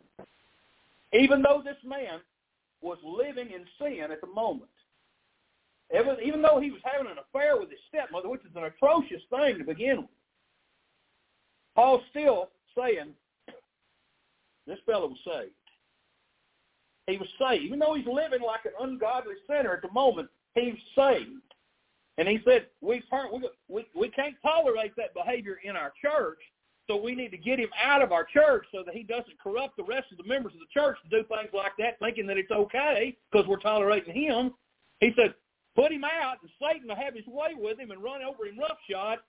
Even 1.19 1.41
though 1.41 1.61
this 1.63 1.77
man 1.83 2.19
was 2.81 2.97
living 3.03 3.49
in 3.51 3.65
sin 3.79 4.11
at 4.11 4.21
the 4.21 4.27
moment, 4.27 4.69
even, 5.93 6.17
even 6.23 6.41
though 6.41 6.59
he 6.59 6.69
was 6.69 6.81
having 6.83 7.11
an 7.11 7.17
affair 7.17 7.59
with 7.59 7.69
his 7.69 7.79
stepmother, 7.89 8.29
which 8.29 8.41
is 8.41 8.55
an 8.55 8.65
atrocious 8.65 9.21
thing 9.29 9.57
to 9.57 9.63
begin 9.63 9.97
with, 9.97 10.09
Paul's 11.75 12.03
still 12.11 12.49
saying, 12.77 13.13
this 14.69 14.79
fellow 14.85 15.07
was 15.07 15.17
saved. 15.25 15.51
He 17.07 17.17
was 17.17 17.27
saved. 17.39 17.63
Even 17.63 17.79
though 17.79 17.95
he's 17.95 18.05
living 18.05 18.41
like 18.45 18.65
an 18.65 18.73
ungodly 18.79 19.35
sinner 19.47 19.73
at 19.73 19.81
the 19.81 19.91
moment, 19.91 20.29
he's 20.53 20.75
saved. 20.95 21.41
And 22.17 22.27
he 22.27 22.39
said, 22.45 22.67
we, 22.81 23.01
we, 23.67 23.85
we 23.95 24.09
can't 24.09 24.35
tolerate 24.43 24.93
that 24.97 25.13
behavior 25.13 25.59
in 25.63 25.75
our 25.75 25.93
church, 26.01 26.39
so 26.87 26.97
we 26.97 27.15
need 27.15 27.31
to 27.31 27.37
get 27.37 27.59
him 27.59 27.69
out 27.81 28.01
of 28.01 28.11
our 28.11 28.25
church 28.25 28.65
so 28.73 28.83
that 28.85 28.93
he 28.93 29.03
doesn't 29.03 29.39
corrupt 29.41 29.77
the 29.77 29.83
rest 29.83 30.11
of 30.11 30.17
the 30.17 30.23
members 30.25 30.53
of 30.53 30.59
the 30.59 30.65
church 30.73 30.97
to 31.03 31.09
do 31.09 31.25
things 31.27 31.49
like 31.53 31.71
that, 31.77 31.97
thinking 31.99 32.27
that 32.27 32.37
it's 32.37 32.51
okay 32.51 33.15
because 33.31 33.47
we're 33.47 33.57
tolerating 33.57 34.13
him. 34.13 34.53
He 34.99 35.11
said, 35.15 35.33
put 35.75 35.91
him 35.91 36.03
out, 36.03 36.37
and 36.41 36.51
Satan 36.61 36.89
will 36.89 36.95
have 36.95 37.15
his 37.15 37.27
way 37.27 37.51
with 37.57 37.79
him 37.79 37.91
and 37.91 38.03
run 38.03 38.21
over 38.21 38.45
him 38.45 38.59
roughshod. 38.59 39.19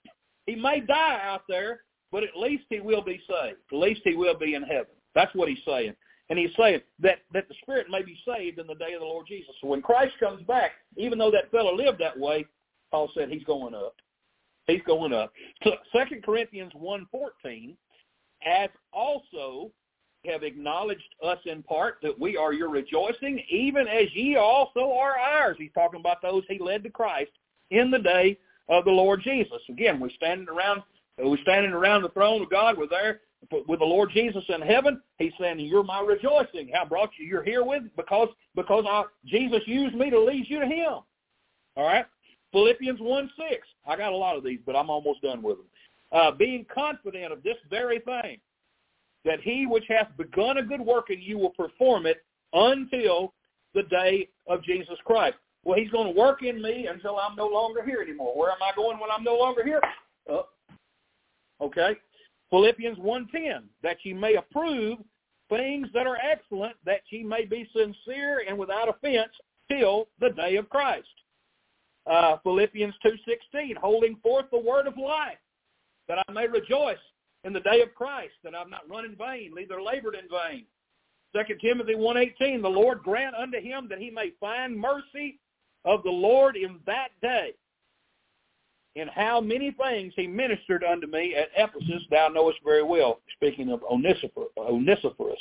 He 0.45 0.55
may 0.55 0.81
die 0.81 1.19
out 1.23 1.43
there, 1.47 1.81
but 2.11 2.23
at 2.23 2.35
least 2.35 2.65
he 2.69 2.81
will 2.81 3.03
be 3.03 3.21
saved. 3.29 3.59
At 3.71 3.77
least 3.77 4.01
he 4.03 4.15
will 4.15 4.37
be 4.37 4.55
in 4.55 4.63
heaven. 4.63 4.95
That's 5.15 5.33
what 5.35 5.49
he's 5.49 5.63
saying. 5.65 5.95
And 6.29 6.39
he's 6.39 6.51
saying 6.57 6.79
that, 6.99 7.19
that 7.33 7.49
the 7.49 7.55
spirit 7.61 7.87
may 7.89 8.03
be 8.03 8.17
saved 8.25 8.57
in 8.57 8.67
the 8.67 8.75
day 8.75 8.93
of 8.93 9.01
the 9.01 9.05
Lord 9.05 9.27
Jesus. 9.27 9.53
So 9.59 9.67
when 9.67 9.81
Christ 9.81 10.13
comes 10.19 10.41
back, 10.43 10.71
even 10.95 11.17
though 11.17 11.31
that 11.31 11.51
fellow 11.51 11.75
lived 11.75 11.99
that 11.99 12.17
way, 12.17 12.45
Paul 12.89 13.11
said 13.13 13.29
he's 13.29 13.43
going 13.43 13.75
up. 13.75 13.95
He's 14.67 14.81
going 14.87 15.11
up. 15.11 15.33
So 15.63 15.71
2 15.91 16.21
Corinthians 16.23 16.71
1.14, 16.73 17.75
as 18.45 18.69
also 18.93 19.71
have 20.25 20.43
acknowledged 20.43 21.15
us 21.23 21.39
in 21.45 21.63
part 21.63 21.97
that 22.03 22.17
we 22.17 22.37
are 22.37 22.53
your 22.53 22.69
rejoicing, 22.69 23.43
even 23.49 23.87
as 23.87 24.07
ye 24.13 24.35
also 24.35 24.93
are 24.93 25.17
ours. 25.17 25.57
He's 25.59 25.71
talking 25.73 25.99
about 25.99 26.21
those 26.21 26.43
he 26.47 26.59
led 26.59 26.83
to 26.83 26.89
Christ 26.89 27.31
in 27.71 27.91
the 27.91 27.99
day 27.99 28.37
of 28.69 28.85
the 28.85 28.91
Lord 28.91 29.21
Jesus. 29.23 29.61
Again, 29.69 29.99
we're 29.99 30.09
standing 30.11 30.47
around 30.47 30.83
we're 31.17 31.37
standing 31.41 31.71
around 31.71 32.03
the 32.03 32.09
throne 32.09 32.41
of 32.41 32.49
God. 32.49 32.77
We're 32.77 32.87
there 32.87 33.21
with 33.67 33.79
the 33.79 33.85
Lord 33.85 34.11
Jesus 34.13 34.43
in 34.49 34.61
heaven. 34.61 35.01
He's 35.17 35.33
saying, 35.39 35.59
"You're 35.59 35.83
my 35.83 36.01
rejoicing. 36.01 36.69
How 36.73 36.85
brought 36.85 37.11
you? 37.17 37.25
You're 37.25 37.43
here 37.43 37.63
with 37.63 37.83
because 37.95 38.29
because 38.55 38.85
I, 38.87 39.03
Jesus 39.25 39.61
used 39.65 39.95
me 39.95 40.09
to 40.09 40.19
lead 40.19 40.45
you 40.47 40.59
to 40.59 40.67
Him." 40.67 40.99
All 41.75 41.85
right. 41.85 42.05
Philippians 42.51 42.99
one 42.99 43.29
six. 43.37 43.67
I 43.87 43.95
got 43.95 44.11
a 44.11 44.15
lot 44.15 44.35
of 44.35 44.43
these, 44.43 44.59
but 44.65 44.75
I'm 44.75 44.89
almost 44.89 45.21
done 45.21 45.41
with 45.41 45.57
them. 45.57 45.65
Uh, 46.11 46.31
being 46.31 46.65
confident 46.73 47.31
of 47.31 47.41
this 47.41 47.55
very 47.69 47.99
thing, 47.99 48.37
that 49.23 49.39
he 49.41 49.65
which 49.65 49.85
hath 49.87 50.09
begun 50.17 50.57
a 50.57 50.63
good 50.63 50.81
work 50.81 51.09
in 51.09 51.21
you 51.21 51.37
will 51.37 51.51
perform 51.51 52.05
it 52.05 52.23
until 52.53 53.33
the 53.73 53.83
day 53.83 54.27
of 54.47 54.61
Jesus 54.63 54.97
Christ. 55.05 55.37
Well, 55.63 55.77
he's 55.77 55.91
going 55.91 56.13
to 56.13 56.19
work 56.19 56.43
in 56.43 56.61
me 56.61 56.87
until 56.87 57.17
I'm 57.17 57.35
no 57.35 57.47
longer 57.47 57.83
here 57.85 58.01
anymore. 58.01 58.33
Where 58.35 58.51
am 58.51 58.57
I 58.61 58.75
going 58.75 58.99
when 58.99 59.09
I'm 59.11 59.23
no 59.23 59.35
longer 59.35 59.63
here? 59.63 59.81
Uh, 60.29 60.41
okay. 61.61 61.95
Philippians 62.51 62.99
1.10, 62.99 63.63
that 63.81 63.97
ye 64.03 64.13
may 64.13 64.35
approve 64.35 64.99
things 65.49 65.87
that 65.93 66.05
are 66.05 66.17
excellent, 66.17 66.75
that 66.85 67.01
ye 67.09 67.23
may 67.23 67.45
be 67.45 67.67
sincere 67.75 68.43
and 68.47 68.57
without 68.57 68.89
offense 68.89 69.31
till 69.69 70.07
the 70.19 70.29
day 70.29 70.57
of 70.57 70.69
Christ. 70.69 71.07
Uh, 72.05 72.37
Philippians 72.43 72.93
2.16, 73.05 73.77
holding 73.77 74.17
forth 74.17 74.45
the 74.51 74.59
word 74.59 74.85
of 74.85 74.97
life, 74.97 75.37
that 76.07 76.19
I 76.27 76.31
may 76.31 76.47
rejoice 76.47 76.97
in 77.43 77.53
the 77.53 77.59
day 77.61 77.81
of 77.81 77.95
Christ, 77.95 78.33
that 78.43 78.53
I've 78.53 78.69
not 78.69 78.89
run 78.89 79.05
in 79.05 79.15
vain, 79.15 79.53
neither 79.55 79.81
labored 79.81 80.15
in 80.15 80.27
vain. 80.29 80.65
2 81.33 81.55
Timothy 81.61 81.95
1.18, 81.95 82.61
the 82.61 82.67
Lord 82.67 83.01
grant 83.03 83.35
unto 83.35 83.61
him 83.61 83.87
that 83.89 83.99
he 83.99 84.09
may 84.09 84.31
find 84.39 84.77
mercy 84.77 85.39
of 85.85 86.03
the 86.03 86.09
Lord 86.09 86.57
in 86.57 86.79
that 86.85 87.09
day. 87.21 87.53
In 88.95 89.07
how 89.07 89.39
many 89.39 89.71
things 89.71 90.13
he 90.15 90.27
ministered 90.27 90.83
unto 90.83 91.07
me 91.07 91.35
at 91.35 91.49
Ephesus, 91.55 92.03
thou 92.09 92.27
knowest 92.27 92.59
very 92.63 92.83
well, 92.83 93.21
speaking 93.35 93.71
of 93.71 93.83
Onesiphorus. 93.83 95.39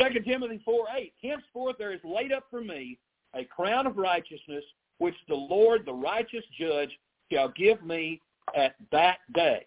2 0.00 0.20
Timothy 0.20 0.60
4, 0.64 0.86
8, 0.96 1.12
henceforth 1.22 1.76
there 1.78 1.92
is 1.92 2.00
laid 2.04 2.32
up 2.32 2.44
for 2.50 2.60
me 2.60 2.98
a 3.34 3.44
crown 3.44 3.86
of 3.86 3.96
righteousness, 3.96 4.64
which 4.98 5.14
the 5.28 5.34
Lord, 5.34 5.86
the 5.86 5.92
righteous 5.92 6.44
judge, 6.58 6.90
shall 7.32 7.48
give 7.50 7.82
me 7.82 8.20
at 8.56 8.74
that 8.90 9.18
day 9.34 9.66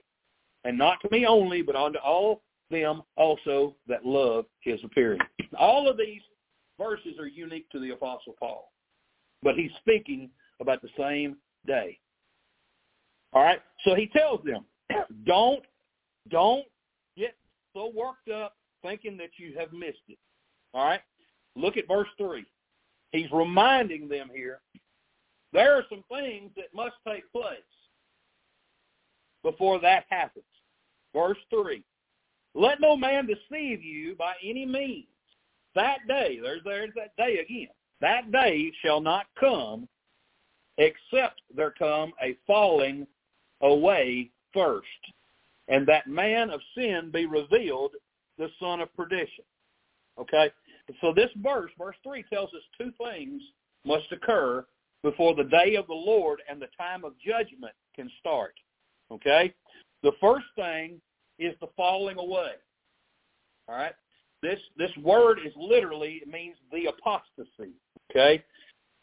and 0.63 0.77
not 0.77 0.99
to 1.01 1.09
me 1.11 1.25
only, 1.25 1.61
but 1.61 1.75
unto 1.75 1.99
all 1.99 2.41
them 2.69 3.01
also 3.15 3.75
that 3.87 4.05
love 4.05 4.45
his 4.61 4.79
appearing. 4.83 5.19
All 5.57 5.89
of 5.89 5.97
these 5.97 6.21
verses 6.77 7.17
are 7.19 7.27
unique 7.27 7.69
to 7.71 7.79
the 7.79 7.91
Apostle 7.91 8.35
Paul, 8.39 8.71
but 9.41 9.55
he's 9.55 9.71
speaking 9.79 10.29
about 10.61 10.81
the 10.81 10.89
same 10.97 11.37
day. 11.65 11.97
All 13.33 13.43
right, 13.43 13.61
so 13.83 13.95
he 13.95 14.07
tells 14.07 14.43
them, 14.43 14.65
don't, 15.25 15.63
don't 16.29 16.65
get 17.17 17.35
so 17.73 17.91
worked 17.95 18.29
up 18.29 18.55
thinking 18.83 19.17
that 19.17 19.31
you 19.37 19.55
have 19.57 19.71
missed 19.73 19.97
it. 20.07 20.17
All 20.73 20.85
right? 20.85 21.01
Look 21.55 21.77
at 21.77 21.87
verse 21.87 22.07
3. 22.17 22.45
He's 23.11 23.31
reminding 23.31 24.07
them 24.07 24.29
here 24.33 24.59
there 25.51 25.75
are 25.75 25.83
some 25.89 26.03
things 26.09 26.51
that 26.55 26.73
must 26.75 26.95
take 27.07 27.31
place 27.31 27.57
before 29.43 29.79
that 29.79 30.05
happens. 30.09 30.45
Verse 31.13 31.37
3. 31.49 31.83
Let 32.55 32.81
no 32.81 32.95
man 32.95 33.27
deceive 33.27 33.83
you 33.83 34.15
by 34.15 34.33
any 34.43 34.65
means. 34.65 35.05
That 35.75 35.99
day, 36.07 36.39
there's, 36.41 36.61
there's 36.63 36.91
that 36.95 37.15
day 37.15 37.39
again. 37.39 37.69
That 38.01 38.31
day 38.31 38.71
shall 38.83 39.01
not 39.01 39.25
come 39.39 39.87
except 40.77 41.41
there 41.55 41.73
come 41.77 42.13
a 42.23 42.37
falling 42.47 43.05
away 43.61 44.29
first, 44.53 44.87
and 45.67 45.87
that 45.87 46.07
man 46.07 46.49
of 46.49 46.61
sin 46.75 47.09
be 47.13 47.25
revealed, 47.25 47.91
the 48.37 48.49
son 48.59 48.81
of 48.81 48.95
perdition. 48.95 49.45
Okay? 50.19 50.51
So 51.01 51.13
this 51.13 51.29
verse, 51.37 51.71
verse 51.77 51.95
3, 52.03 52.23
tells 52.31 52.53
us 52.53 52.61
two 52.77 52.91
things 53.03 53.41
must 53.85 54.11
occur 54.11 54.65
before 55.03 55.35
the 55.35 55.43
day 55.43 55.75
of 55.75 55.87
the 55.87 55.93
Lord 55.93 56.41
and 56.49 56.61
the 56.61 56.67
time 56.77 57.05
of 57.05 57.13
judgment 57.25 57.73
can 57.95 58.09
start. 58.19 58.53
Okay? 59.11 59.53
The 60.03 60.11
first 60.19 60.45
thing 60.55 60.99
is 61.37 61.53
the 61.61 61.67
falling 61.77 62.17
away. 62.17 62.51
All 63.67 63.75
right? 63.75 63.93
This 64.41 64.59
this 64.77 64.91
word 65.01 65.39
is 65.45 65.53
literally 65.57 66.21
it 66.21 66.27
means 66.27 66.55
the 66.71 66.85
apostasy, 66.85 67.73
okay? 68.09 68.43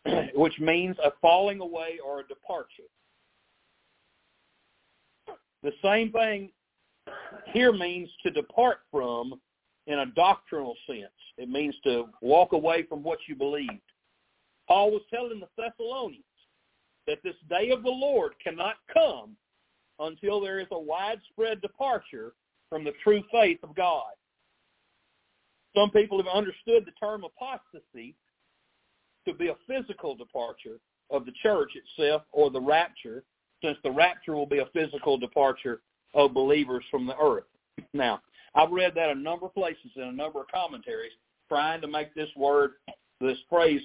Which 0.34 0.59
means 0.59 0.96
a 1.04 1.12
falling 1.20 1.61
away 1.61 1.98
or 2.04 2.20
a 2.20 2.26
departure. 2.26 2.88
The 5.66 5.72
same 5.82 6.12
thing 6.12 6.50
here 7.52 7.72
means 7.72 8.08
to 8.22 8.30
depart 8.30 8.78
from 8.88 9.34
in 9.88 9.98
a 9.98 10.06
doctrinal 10.06 10.76
sense. 10.86 11.10
It 11.38 11.48
means 11.48 11.74
to 11.82 12.04
walk 12.20 12.52
away 12.52 12.84
from 12.84 13.02
what 13.02 13.18
you 13.26 13.34
believed. 13.34 13.72
Paul 14.68 14.92
was 14.92 15.02
telling 15.12 15.40
the 15.40 15.48
Thessalonians 15.60 16.22
that 17.08 17.18
this 17.24 17.34
day 17.50 17.70
of 17.70 17.82
the 17.82 17.90
Lord 17.90 18.34
cannot 18.40 18.76
come 18.94 19.36
until 19.98 20.40
there 20.40 20.60
is 20.60 20.68
a 20.70 20.78
widespread 20.78 21.60
departure 21.62 22.34
from 22.70 22.84
the 22.84 22.92
true 23.02 23.24
faith 23.32 23.58
of 23.64 23.74
God. 23.74 24.12
Some 25.74 25.90
people 25.90 26.18
have 26.18 26.32
understood 26.32 26.84
the 26.86 26.92
term 26.92 27.24
apostasy 27.24 28.14
to 29.26 29.34
be 29.34 29.48
a 29.48 29.56
physical 29.66 30.14
departure 30.14 30.78
of 31.10 31.26
the 31.26 31.32
church 31.42 31.72
itself 31.74 32.22
or 32.30 32.52
the 32.52 32.60
rapture, 32.60 33.24
since 33.62 33.78
the 33.82 33.90
rapture 33.90 34.34
will 34.34 34.46
be 34.46 34.59
a 34.59 34.66
physical 34.72 35.16
departure 35.18 35.80
of 36.14 36.34
believers 36.34 36.84
from 36.90 37.07
the 37.07 37.16
earth. 37.18 37.44
Now, 37.92 38.20
I've 38.54 38.70
read 38.70 38.94
that 38.94 39.11
a 39.11 39.14
number 39.14 39.46
of 39.46 39.54
places 39.54 39.90
in 39.96 40.02
a 40.02 40.12
number 40.12 40.40
of 40.40 40.48
commentaries 40.48 41.12
trying 41.48 41.80
to 41.80 41.88
make 41.88 42.14
this 42.14 42.28
word, 42.36 42.72
this 43.20 43.38
phrase, 43.48 43.82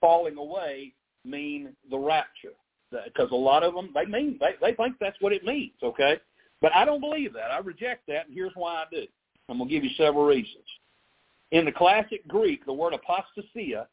falling 0.00 0.36
away 0.36 0.92
mean 1.24 1.74
the 1.90 1.98
rapture. 1.98 2.54
Because 2.90 3.30
a 3.30 3.36
lot 3.36 3.62
of 3.62 3.74
them, 3.74 3.90
they 3.94 4.04
mean, 4.04 4.38
they, 4.38 4.54
they 4.60 4.74
think 4.74 4.96
that's 5.00 5.16
what 5.20 5.32
it 5.32 5.44
means, 5.44 5.72
okay? 5.82 6.18
But 6.60 6.74
I 6.74 6.84
don't 6.84 7.00
believe 7.00 7.32
that. 7.32 7.50
I 7.50 7.58
reject 7.58 8.06
that, 8.08 8.26
and 8.26 8.34
here's 8.34 8.52
why 8.54 8.74
I 8.74 8.84
do. 8.90 9.06
I'm 9.48 9.58
going 9.58 9.68
to 9.68 9.74
give 9.74 9.84
you 9.84 9.90
several 9.96 10.24
reasons. 10.24 10.64
In 11.50 11.64
the 11.64 11.72
classic 11.72 12.26
Greek, 12.28 12.64
the 12.64 12.72
word 12.72 12.94
apostasia 12.94 13.86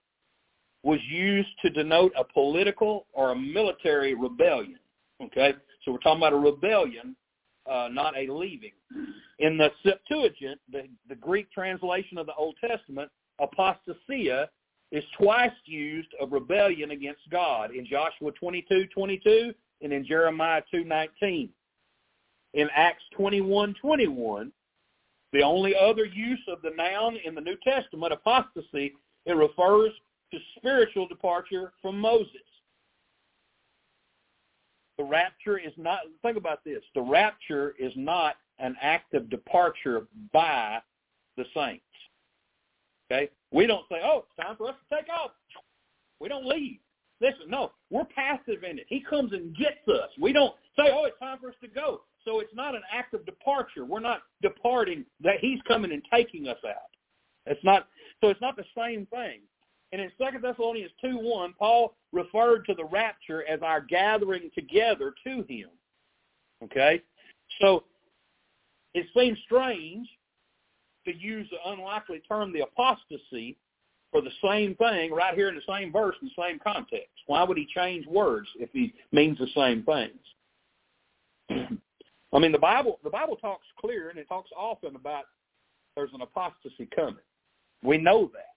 was 0.84 0.99
used 1.09 1.49
to 1.61 1.69
denote 1.69 2.13
a 2.17 2.23
political 2.23 3.05
or 3.13 3.32
a 3.32 3.36
military 3.36 4.13
rebellion. 4.13 4.80
Okay, 5.22 5.53
so 5.84 5.91
we're 5.91 5.97
talking 5.97 6.20
about 6.20 6.34
a 6.34 6.38
rebellion, 6.38 7.15
uh, 7.70 7.89
not 7.91 8.17
a 8.17 8.32
leaving. 8.32 8.72
In 9.39 9.57
the 9.57 9.70
Septuagint, 9.84 10.59
the, 10.72 10.84
the 11.09 11.15
Greek 11.15 11.51
translation 11.51 12.17
of 12.17 12.26
the 12.26 12.36
Old 12.36 12.55
Testament, 12.61 13.11
apostasia 13.41 14.47
is 14.91 15.03
twice 15.17 15.51
used 15.65 16.09
of 16.22 16.32
rebellion 16.32 16.91
against 16.91 17.22
God 17.30 17.72
in 17.76 17.86
Joshua 17.86 18.32
22:22 18.41 19.53
and 19.82 19.93
in 19.93 20.05
Jeremiah 20.05 20.63
2:19. 20.74 21.49
In 22.53 22.70
Acts 22.74 23.03
21:21, 23.17 24.51
the 25.32 25.43
only 25.43 25.76
other 25.76 26.05
use 26.05 26.41
of 26.47 26.61
the 26.61 26.72
noun 26.72 27.17
in 27.17 27.36
the 27.36 27.41
New 27.41 27.57
Testament, 27.57 28.13
apostasy, 28.13 28.95
it 29.26 29.34
refers 29.34 29.91
to 30.32 30.39
spiritual 30.57 31.07
departure 31.07 31.74
from 31.82 31.99
Moses. 31.99 32.41
The 35.00 35.06
rapture 35.06 35.58
is 35.58 35.72
not, 35.78 36.02
think 36.22 36.38
about 36.38 36.64
this, 36.66 36.84
the 36.93 37.02
rapture 37.02 37.74
is 37.80 37.93
not 37.95 38.36
an 38.60 38.76
act 38.82 39.14
of 39.14 39.30
departure 39.30 40.08
by 40.34 40.80
the 41.38 41.45
saints. 41.56 41.84
Okay? 43.10 43.30
We 43.52 43.66
don't 43.66 43.86
say, 43.89 44.02
oh, 44.04 44.26
it's 44.28 44.45
time 44.45 44.58
for 44.58 44.68
us 44.68 44.76
to 44.89 44.95
take 44.97 45.08
off. 45.10 45.32
We 46.20 46.28
don't 46.28 46.45
leave. 46.45 46.80
Listen, 47.22 47.50
no, 47.50 47.72
we're 47.89 48.06
passive 48.06 48.64
in 48.70 48.78
it. 48.78 48.86
He 48.89 49.02
comes 49.10 49.32
and 49.32 49.56
gets 49.56 49.88
us. 49.88 50.10
We 50.20 50.34
don't 50.34 50.54
say, 50.78 50.91
oh, 50.93 51.06
it's 51.06 51.18
time 51.20 51.38
for 51.39 51.50
us 51.50 51.56
to 51.62 51.70
go. 51.70 52.02
So 52.26 52.41
it's 52.41 52.54
not 52.54 52.76
an 52.76 52.82
act 52.93 53.14
of 53.14 53.26
departure. 53.26 53.86
We're 53.86 54.02
not 54.02 54.24
departing 54.41 55.06
that 55.22 55.36
he's 55.39 55.60
coming 55.68 55.93
and 55.93 56.02
taking 56.14 56.47
us 56.47 56.60
out. 56.68 56.91
It's 57.45 57.64
not 57.64 57.88
so 58.22 58.28
it's 58.28 58.41
not 58.41 58.58
the 58.58 58.66
same 58.78 59.06
thing. 59.08 59.39
And 59.91 60.02
in 60.02 60.12
Second 60.22 60.43
Thessalonians 60.43 60.91
two 61.02 61.18
one, 61.18 61.54
Paul 61.58 61.95
referred 62.12 62.66
to 62.66 62.74
the 62.74 62.86
rapture 62.86 63.45
as 63.47 63.62
our 63.62 63.82
gathering 63.82 64.49
together 64.55 65.14
to 65.24 65.43
him. 65.47 65.70
Okay? 66.64 67.01
So 67.62 67.84
it 68.93 69.05
seems 69.16 69.38
strange 69.45 70.07
to 71.05 71.16
use 71.16 71.47
the 71.51 71.72
unlikely 71.72 72.22
term 72.28 72.51
the 72.51 72.62
apostasy 72.62 73.57
for 74.12 74.22
the 74.22 74.32
same 74.43 74.76
thing 74.76 75.12
right 75.12 75.36
here 75.36 75.49
in 75.49 75.55
the 75.55 75.62
same 75.68 75.91
verse 75.91 76.16
in 76.22 76.30
the 76.36 76.43
same 76.43 76.60
context. 76.60 77.10
Why 77.28 77.43
would 77.43 77.57
he 77.57 77.68
change 77.74 78.05
words 78.07 78.47
if 78.55 78.70
he 78.74 78.93
means 79.12 79.38
the 79.38 79.47
same 79.55 79.84
things? 79.84 80.20
I 82.34 82.39
mean, 82.39 82.51
the 82.51 82.60
Bible 82.60 82.99
the 83.03 83.10
Bible 83.10 83.36
talks 83.36 83.66
clear 83.80 84.10
and 84.10 84.18
it 84.18 84.28
talks 84.28 84.49
often 84.57 84.95
about 84.95 85.26
there's 85.95 86.14
an 86.14 86.22
apostasy 86.22 86.88
coming. 86.95 87.16
We 87.84 87.97
know 87.97 88.30
that. 88.34 88.55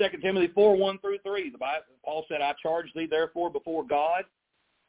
Second 0.00 0.22
Timothy 0.22 0.48
four 0.54 0.76
one 0.76 0.98
through 0.98 1.18
three, 1.18 1.50
the 1.50 1.58
Bible, 1.58 1.84
Paul 2.04 2.24
said, 2.28 2.40
"I 2.40 2.54
charge 2.62 2.92
thee 2.94 3.06
therefore 3.06 3.50
before 3.50 3.84
God 3.84 4.24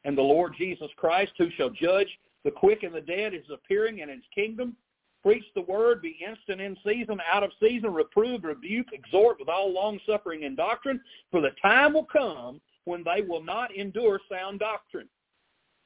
and 0.04 0.16
the 0.16 0.22
Lord 0.22 0.54
Jesus 0.56 0.90
Christ, 0.96 1.32
who 1.38 1.50
shall 1.50 1.70
judge 1.70 2.08
the 2.44 2.50
quick 2.50 2.82
and 2.82 2.94
the 2.94 3.00
dead, 3.00 3.34
is 3.34 3.48
appearing 3.52 3.98
in 3.98 4.08
His 4.08 4.24
kingdom. 4.34 4.76
Preach 5.22 5.44
the 5.54 5.62
word, 5.62 6.02
be 6.02 6.18
instant 6.26 6.60
in 6.60 6.76
season, 6.84 7.20
out 7.30 7.44
of 7.44 7.52
season, 7.60 7.92
reprove, 7.92 8.42
rebuke, 8.42 8.88
exhort 8.92 9.38
with 9.38 9.48
all 9.48 9.72
longsuffering 9.72 10.44
and 10.44 10.56
doctrine. 10.56 11.00
For 11.30 11.40
the 11.40 11.52
time 11.62 11.92
will 11.92 12.06
come 12.06 12.60
when 12.84 13.04
they 13.04 13.22
will 13.22 13.42
not 13.42 13.72
endure 13.74 14.18
sound 14.30 14.58
doctrine. 14.58 15.08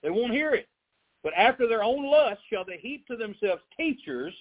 They 0.02 0.10
won't 0.10 0.32
hear 0.32 0.54
it. 0.54 0.68
But 1.22 1.34
after 1.36 1.66
their 1.66 1.82
own 1.82 2.08
lust 2.10 2.40
shall 2.48 2.64
they 2.64 2.78
heap 2.78 3.06
to 3.08 3.16
themselves 3.16 3.62
teachers 3.76 4.32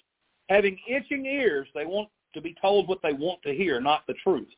having 0.48 0.78
itching 0.88 1.26
ears. 1.26 1.68
They 1.74 1.84
want 1.84 2.08
to 2.32 2.40
be 2.40 2.54
told 2.62 2.88
what 2.88 3.02
they 3.02 3.12
want 3.12 3.42
to 3.42 3.52
hear, 3.52 3.80
not 3.80 4.06
the 4.06 4.14
truth. 4.14 4.48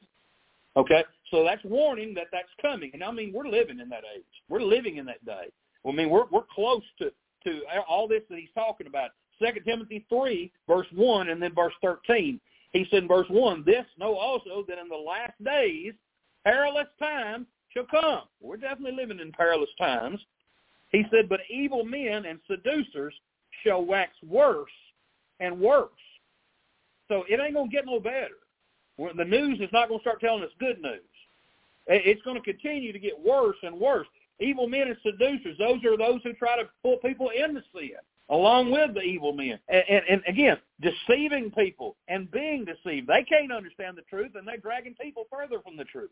Okay? 0.78 1.04
So 1.30 1.44
that's 1.44 1.62
warning 1.64 2.14
that 2.14 2.28
that's 2.32 2.48
coming. 2.62 2.90
And 2.94 3.04
I 3.04 3.10
mean, 3.10 3.32
we're 3.32 3.48
living 3.48 3.80
in 3.80 3.88
that 3.90 4.04
age. 4.16 4.24
We're 4.48 4.62
living 4.62 4.96
in 4.96 5.04
that 5.06 5.24
day. 5.26 5.48
I 5.86 5.92
mean, 5.92 6.08
we're 6.08 6.24
we're 6.30 6.46
close 6.54 6.82
to 7.00 7.10
to 7.44 7.60
all 7.88 8.08
this 8.08 8.22
that 8.30 8.38
he's 8.38 8.48
talking 8.54 8.86
about. 8.86 9.10
Second 9.42 9.64
Timothy 9.64 10.04
three, 10.08 10.50
verse 10.66 10.86
one, 10.94 11.28
and 11.28 11.42
then 11.42 11.54
verse 11.54 11.74
thirteen. 11.82 12.40
He 12.72 12.86
said 12.90 13.02
in 13.02 13.08
verse 13.08 13.28
one, 13.28 13.62
"This 13.66 13.84
know 13.98 14.14
also 14.16 14.64
that 14.68 14.78
in 14.78 14.88
the 14.88 14.96
last 14.96 15.32
days 15.44 15.92
perilous 16.44 16.88
times 16.98 17.46
shall 17.74 17.86
come." 17.90 18.22
We're 18.40 18.56
definitely 18.56 18.96
living 18.96 19.20
in 19.20 19.32
perilous 19.32 19.70
times. 19.78 20.20
He 20.90 21.04
said, 21.10 21.28
but 21.28 21.40
evil 21.50 21.84
men 21.84 22.24
and 22.24 22.38
seducers 22.46 23.14
shall 23.62 23.84
wax 23.84 24.12
worse 24.26 24.70
and 25.40 25.60
worse. 25.60 25.90
So 27.08 27.24
it 27.28 27.40
ain't 27.40 27.54
to 27.54 27.68
get 27.70 27.86
no 27.86 28.00
better. 28.00 28.36
The 28.98 29.24
news 29.24 29.60
is 29.60 29.68
not 29.72 29.88
going 29.88 30.00
to 30.00 30.02
start 30.02 30.20
telling 30.20 30.42
us 30.42 30.50
good 30.58 30.82
news. 30.82 31.00
It's 31.86 32.20
going 32.22 32.36
to 32.36 32.42
continue 32.42 32.92
to 32.92 32.98
get 32.98 33.18
worse 33.18 33.56
and 33.62 33.78
worse. 33.78 34.06
Evil 34.40 34.68
men 34.68 34.88
and 34.88 34.96
seducers, 35.02 35.56
those 35.58 35.82
are 35.84 35.96
those 35.96 36.20
who 36.22 36.32
try 36.34 36.56
to 36.56 36.68
pull 36.82 36.98
people 36.98 37.30
into 37.30 37.62
sin 37.74 37.90
along 38.30 38.70
with 38.70 38.94
the 38.94 39.00
evil 39.00 39.32
men. 39.32 39.58
And, 39.68 39.84
and, 39.88 40.04
and 40.10 40.22
again, 40.28 40.58
deceiving 40.80 41.50
people 41.50 41.96
and 42.08 42.30
being 42.30 42.64
deceived. 42.64 43.06
They 43.06 43.24
can't 43.24 43.52
understand 43.52 43.96
the 43.96 44.02
truth 44.02 44.32
and 44.34 44.46
they're 44.46 44.58
dragging 44.58 44.94
people 45.00 45.26
further 45.30 45.60
from 45.62 45.76
the 45.76 45.84
truth. 45.84 46.10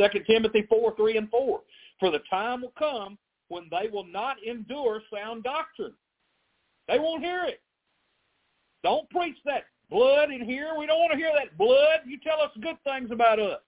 Second 0.00 0.24
Timothy 0.26 0.64
4, 0.68 0.94
3 0.96 1.16
and 1.16 1.30
4. 1.30 1.60
For 2.00 2.10
the 2.10 2.20
time 2.30 2.62
will 2.62 2.72
come 2.78 3.18
when 3.48 3.64
they 3.70 3.88
will 3.90 4.06
not 4.06 4.36
endure 4.46 5.02
sound 5.12 5.42
doctrine. 5.42 5.94
They 6.88 6.98
won't 6.98 7.22
hear 7.22 7.44
it. 7.44 7.60
Don't 8.82 9.08
preach 9.10 9.36
that 9.44 9.64
blood 9.92 10.30
in 10.30 10.44
here. 10.44 10.74
We 10.76 10.86
don't 10.86 10.98
want 10.98 11.12
to 11.12 11.18
hear 11.18 11.32
that 11.34 11.56
blood. 11.58 12.00
You 12.06 12.18
tell 12.18 12.40
us 12.40 12.50
good 12.60 12.76
things 12.84 13.10
about 13.12 13.38
us. 13.38 13.60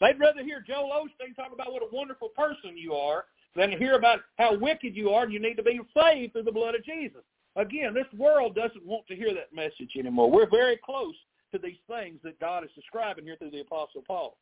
They'd 0.00 0.20
rather 0.20 0.42
hear 0.42 0.62
Joel 0.66 0.92
Osteen 0.92 1.34
talk 1.34 1.52
about 1.52 1.72
what 1.72 1.82
a 1.82 1.94
wonderful 1.94 2.28
person 2.28 2.76
you 2.76 2.94
are 2.94 3.24
than 3.56 3.72
hear 3.72 3.94
about 3.94 4.20
how 4.38 4.56
wicked 4.56 4.94
you 4.94 5.10
are 5.10 5.24
and 5.24 5.32
you 5.32 5.40
need 5.40 5.56
to 5.56 5.62
be 5.62 5.80
saved 5.96 6.32
through 6.32 6.44
the 6.44 6.52
blood 6.52 6.74
of 6.74 6.84
Jesus. 6.84 7.22
again, 7.56 7.92
this 7.92 8.06
world 8.16 8.54
doesn't 8.54 8.86
want 8.86 9.06
to 9.08 9.16
hear 9.16 9.34
that 9.34 9.54
message 9.54 9.96
anymore. 9.98 10.30
We're 10.30 10.48
very 10.48 10.78
close 10.84 11.14
to 11.52 11.58
these 11.58 11.80
things 11.88 12.20
that 12.22 12.38
God 12.38 12.64
is 12.64 12.70
describing 12.74 13.24
here 13.24 13.36
through 13.36 13.50
the 13.50 13.60
Apostle 13.60 14.02
Paul. 14.06 14.36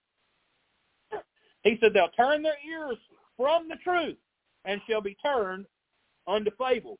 He 1.63 1.77
said 1.81 1.93
they'll 1.93 2.09
turn 2.11 2.43
their 2.43 2.59
ears 2.69 2.99
from 3.37 3.69
the 3.69 3.77
truth 3.83 4.19
and 4.65 4.81
shall 4.89 5.01
be 5.01 5.17
turned 5.25 5.67
unto 6.27 6.51
fables. 6.57 6.99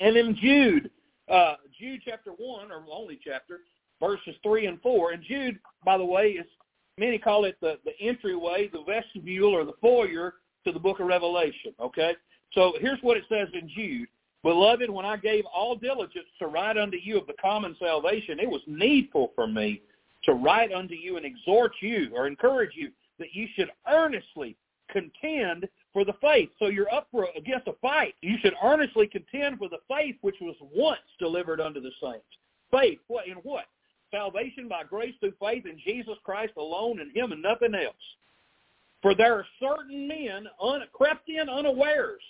And 0.00 0.16
in 0.16 0.36
Jude, 0.36 0.90
uh, 1.30 1.54
Jude 1.78 2.00
chapter 2.04 2.30
1, 2.36 2.72
or 2.72 2.84
only 2.90 3.18
chapter, 3.22 3.60
verses 4.00 4.34
3 4.42 4.66
and 4.66 4.80
4, 4.80 5.12
and 5.12 5.22
Jude, 5.22 5.58
by 5.84 5.98
the 5.98 6.04
way, 6.04 6.30
is 6.30 6.46
many 6.96 7.18
call 7.18 7.44
it 7.44 7.56
the, 7.60 7.78
the 7.84 7.92
entryway, 8.00 8.68
the 8.72 8.82
vestibule, 8.82 9.54
or 9.54 9.64
the 9.64 9.72
foyer 9.80 10.34
to 10.64 10.72
the 10.72 10.78
book 10.78 11.00
of 11.00 11.06
Revelation, 11.06 11.72
okay? 11.80 12.14
So 12.52 12.74
here's 12.80 12.98
what 13.02 13.16
it 13.16 13.24
says 13.28 13.48
in 13.54 13.68
Jude. 13.74 14.08
Beloved, 14.42 14.88
when 14.88 15.04
I 15.04 15.16
gave 15.16 15.44
all 15.46 15.76
diligence 15.76 16.28
to 16.38 16.46
write 16.46 16.78
unto 16.78 16.96
you 16.96 17.18
of 17.18 17.26
the 17.26 17.34
common 17.40 17.76
salvation, 17.78 18.38
it 18.38 18.48
was 18.48 18.62
needful 18.66 19.32
for 19.34 19.46
me 19.46 19.82
to 20.24 20.32
write 20.32 20.72
unto 20.72 20.94
you 20.94 21.16
and 21.16 21.26
exhort 21.26 21.72
you 21.80 22.10
or 22.14 22.26
encourage 22.26 22.72
you 22.74 22.90
that 23.18 23.34
you 23.34 23.46
should 23.54 23.70
earnestly 23.90 24.56
contend 24.90 25.68
for 25.98 26.04
the 26.04 26.12
faith. 26.20 26.50
So 26.60 26.66
you're 26.66 26.94
up 26.94 27.08
for 27.10 27.26
against 27.36 27.66
a 27.66 27.72
fight. 27.82 28.14
You 28.22 28.36
should 28.40 28.54
earnestly 28.62 29.08
contend 29.08 29.58
for 29.58 29.68
the 29.68 29.80
faith 29.88 30.14
which 30.20 30.36
was 30.40 30.54
once 30.72 31.00
delivered 31.18 31.60
unto 31.60 31.80
the 31.80 31.90
saints. 32.00 32.24
Faith, 32.70 33.00
what 33.08 33.26
in 33.26 33.34
what? 33.38 33.64
Salvation 34.12 34.68
by 34.68 34.84
grace 34.84 35.14
through 35.18 35.32
faith 35.40 35.66
in 35.66 35.76
Jesus 35.84 36.14
Christ 36.22 36.52
alone 36.56 37.00
and 37.00 37.10
him 37.16 37.32
and 37.32 37.42
nothing 37.42 37.74
else. 37.74 37.96
For 39.02 39.16
there 39.16 39.34
are 39.34 39.46
certain 39.58 40.06
men 40.06 40.46
un, 40.62 40.82
crept 40.92 41.28
in 41.28 41.48
unawares 41.48 42.22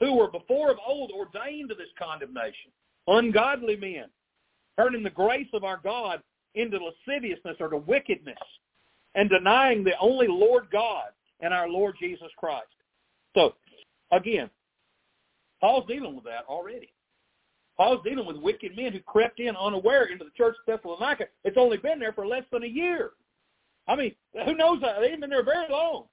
who 0.00 0.16
were 0.16 0.28
before 0.28 0.72
of 0.72 0.78
old 0.84 1.12
ordained 1.12 1.68
to 1.68 1.76
this 1.76 1.94
condemnation, 1.96 2.72
ungodly 3.06 3.76
men, 3.76 4.06
turning 4.76 5.04
the 5.04 5.10
grace 5.10 5.48
of 5.52 5.62
our 5.62 5.78
God 5.84 6.24
into 6.56 6.76
lasciviousness 6.78 7.56
or 7.60 7.68
to 7.68 7.76
wickedness, 7.76 8.34
and 9.14 9.30
denying 9.30 9.84
the 9.84 9.96
only 10.00 10.26
Lord 10.26 10.64
God 10.72 11.10
and 11.40 11.54
our 11.54 11.68
Lord 11.68 11.94
Jesus 12.00 12.30
Christ. 12.36 12.66
So, 13.34 13.54
again, 14.12 14.50
Paul's 15.60 15.86
dealing 15.86 16.14
with 16.14 16.24
that 16.24 16.44
already. 16.48 16.92
Paul's 17.76 18.04
dealing 18.04 18.26
with 18.26 18.36
wicked 18.36 18.76
men 18.76 18.92
who 18.92 19.00
crept 19.00 19.40
in 19.40 19.56
unaware 19.56 20.04
into 20.04 20.24
the 20.24 20.30
church 20.36 20.56
of 20.58 20.66
Thessalonica. 20.66 21.26
It's 21.44 21.56
only 21.56 21.78
been 21.78 21.98
there 21.98 22.12
for 22.12 22.26
less 22.26 22.44
than 22.52 22.64
a 22.64 22.68
year. 22.68 23.12
I 23.88 23.96
mean, 23.96 24.14
who 24.44 24.54
knows? 24.54 24.80
They 24.80 24.86
haven't 24.86 25.20
been 25.20 25.30
there 25.30 25.44
very 25.44 25.70
long. 25.70 26.04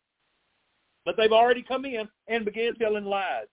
But 1.05 1.15
they've 1.18 1.32
already 1.32 1.63
come 1.63 1.86
in 1.86 2.07
and 2.28 2.45
began 2.45 2.76
telling 2.76 3.05
lies. 3.05 3.47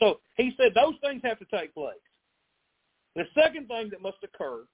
So 0.00 0.20
he 0.36 0.52
said 0.56 0.72
those 0.74 0.94
things 1.02 1.22
have 1.24 1.38
to 1.38 1.46
take 1.46 1.74
place. 1.74 1.94
The 3.14 3.24
second 3.34 3.68
thing 3.68 3.88
that 3.90 4.02
must 4.02 4.18
occur 4.22 4.64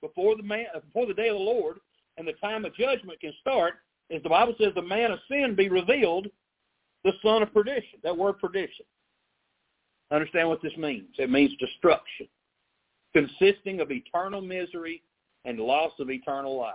before 0.00 0.36
the 0.36 0.42
man 0.42 0.66
before 0.86 1.06
the 1.06 1.14
day 1.14 1.28
of 1.28 1.36
the 1.36 1.42
Lord 1.42 1.78
and 2.16 2.26
the 2.26 2.32
time 2.34 2.64
of 2.64 2.74
judgment 2.74 3.20
can 3.20 3.32
start 3.40 3.74
is 4.08 4.22
the 4.22 4.28
Bible 4.28 4.54
says 4.58 4.72
the 4.74 4.82
man 4.82 5.12
of 5.12 5.18
sin 5.30 5.54
be 5.54 5.68
revealed, 5.68 6.28
the 7.04 7.12
son 7.22 7.42
of 7.42 7.52
perdition. 7.52 7.98
That 8.02 8.16
word 8.16 8.38
perdition. 8.38 8.84
Understand 10.10 10.48
what 10.48 10.62
this 10.62 10.76
means. 10.76 11.08
It 11.18 11.30
means 11.30 11.52
destruction, 11.58 12.26
consisting 13.12 13.80
of 13.80 13.90
eternal 13.90 14.40
misery 14.40 15.02
and 15.44 15.58
loss 15.58 15.92
of 15.98 16.10
eternal 16.10 16.58
life. 16.58 16.74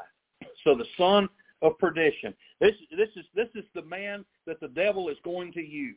So 0.64 0.76
the 0.76 0.86
son 0.98 1.28
of 1.62 1.78
perdition. 1.80 2.34
This 2.62 2.74
this 2.92 3.10
is 3.16 3.26
this 3.36 3.50
is 3.56 3.66
the 3.74 3.82
man 3.82 4.24
that 4.48 4.60
the 4.60 4.70
devil 4.70 5.10
is 5.10 5.18
going 5.24 5.52
to 5.54 5.62
use. 5.62 5.96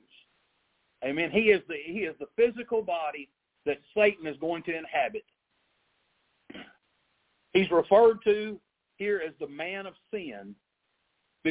Amen. 1.04 1.30
He 1.30 1.50
is 1.50 1.62
the 1.68 1.76
he 1.84 2.00
is 2.00 2.14
the 2.18 2.26
physical 2.36 2.82
body 2.82 3.28
that 3.66 3.78
Satan 3.96 4.26
is 4.26 4.36
going 4.40 4.62
to 4.64 4.76
inhabit. 4.76 5.24
He's 7.52 7.70
referred 7.70 8.18
to 8.24 8.58
here 8.96 9.22
as 9.26 9.32
the 9.40 9.48
man 9.48 9.86
of 9.86 9.94
sin 10.12 10.54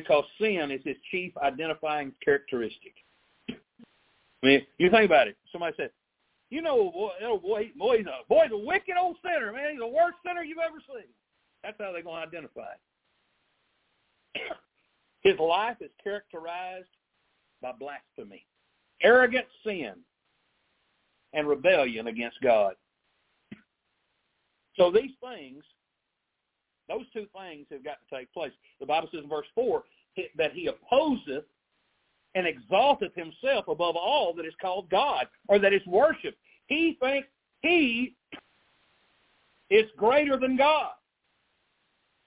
because 0.02 0.24
sin 0.39 0.70
is 0.70 0.82
his 0.86 0.95
chief 1.10 1.36
identifying 1.38 2.14
characteristic. 2.24 2.93
I 3.50 3.56
mean, 4.43 4.62
you 4.78 4.91
think 4.91 5.06
about 5.06 5.28
it. 5.28 5.36
Somebody 5.52 5.76
said, 5.76 5.91
"You 6.52 6.62
know, 6.62 6.91
boy, 6.91 7.39
boy, 7.41 7.72
boy, 7.76 7.98
he's 7.98 8.06
a 8.06 8.20
boy, 8.30 8.43
he's 8.43 8.52
a 8.52 8.58
wicked 8.58 8.95
old 8.95 9.18
sinner, 9.24 9.52
man. 9.52 9.72
He's 9.72 9.80
the 9.80 9.88
worst 9.88 10.18
sinner 10.24 10.43
you've 10.43 10.60
ever 10.60 10.78
seen." 10.88 11.08
That's 11.64 11.76
how 11.80 11.91
they're 11.91 12.04
going 12.04 12.22
to 12.22 12.28
identify. 12.28 12.76
His 15.22 15.39
life 15.39 15.78
is 15.82 15.89
characterized 16.04 16.86
by 17.60 17.72
blasphemy, 17.72 18.45
arrogant 19.02 19.48
sin, 19.64 19.95
and 21.34 21.48
rebellion 21.48 22.06
against 22.06 22.39
God. 22.41 22.76
So 24.76 24.91
these 24.91 25.16
things 25.20 25.64
those 26.88 27.06
two 27.14 27.28
things 27.38 27.68
have 27.72 27.84
got 27.84 27.98
to 28.08 28.16
take 28.16 28.32
place. 28.34 28.52
The 28.80 28.86
Bible 28.86 29.10
says 29.12 29.24
in 29.24 29.30
verse 29.30 29.48
4 29.56 29.84
that 30.38 30.54
he 30.54 30.68
opposeth 30.68 31.46
and 32.36 32.48
exalteth 32.48 33.14
himself 33.16 33.68
above 33.68 33.96
all 33.96 34.34
that 34.34 34.46
is 34.46 34.54
called 34.62 34.90
God 34.90 35.28
or 35.48 35.60
that 35.60 35.74
is 35.74 35.86
worshipped. 35.86 36.38
He 36.68 36.98
thinks 37.00 37.28
he 37.62 38.16
is 39.70 39.86
greater 39.98 40.38
than 40.38 40.58
God. 40.58 40.92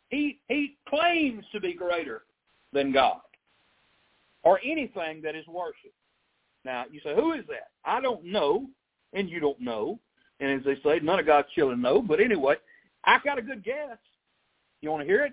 He, 0.08 0.40
he 0.48 0.76
claims 0.88 1.44
to 1.52 1.60
be 1.60 1.72
greater 1.72 2.22
than 2.72 2.92
God 2.92 3.20
or 4.42 4.60
anything 4.64 5.22
that 5.22 5.36
is 5.36 5.46
worshipped. 5.46 5.94
Now, 6.64 6.84
you 6.90 7.00
say, 7.02 7.14
who 7.14 7.32
is 7.32 7.44
that? 7.48 7.70
I 7.84 8.00
don't 8.00 8.24
know, 8.24 8.66
and 9.12 9.30
you 9.30 9.40
don't 9.40 9.60
know. 9.60 9.98
And 10.40 10.50
as 10.58 10.64
they 10.64 10.76
say, 10.82 11.00
none 11.00 11.18
of 11.18 11.26
God's 11.26 11.48
children 11.54 11.80
know. 11.80 12.02
But 12.02 12.20
anyway, 12.20 12.56
I 13.04 13.18
got 13.24 13.38
a 13.38 13.42
good 13.42 13.64
guess. 13.64 13.98
You 14.82 14.90
want 14.90 15.02
to 15.02 15.06
hear 15.06 15.24
it? 15.24 15.32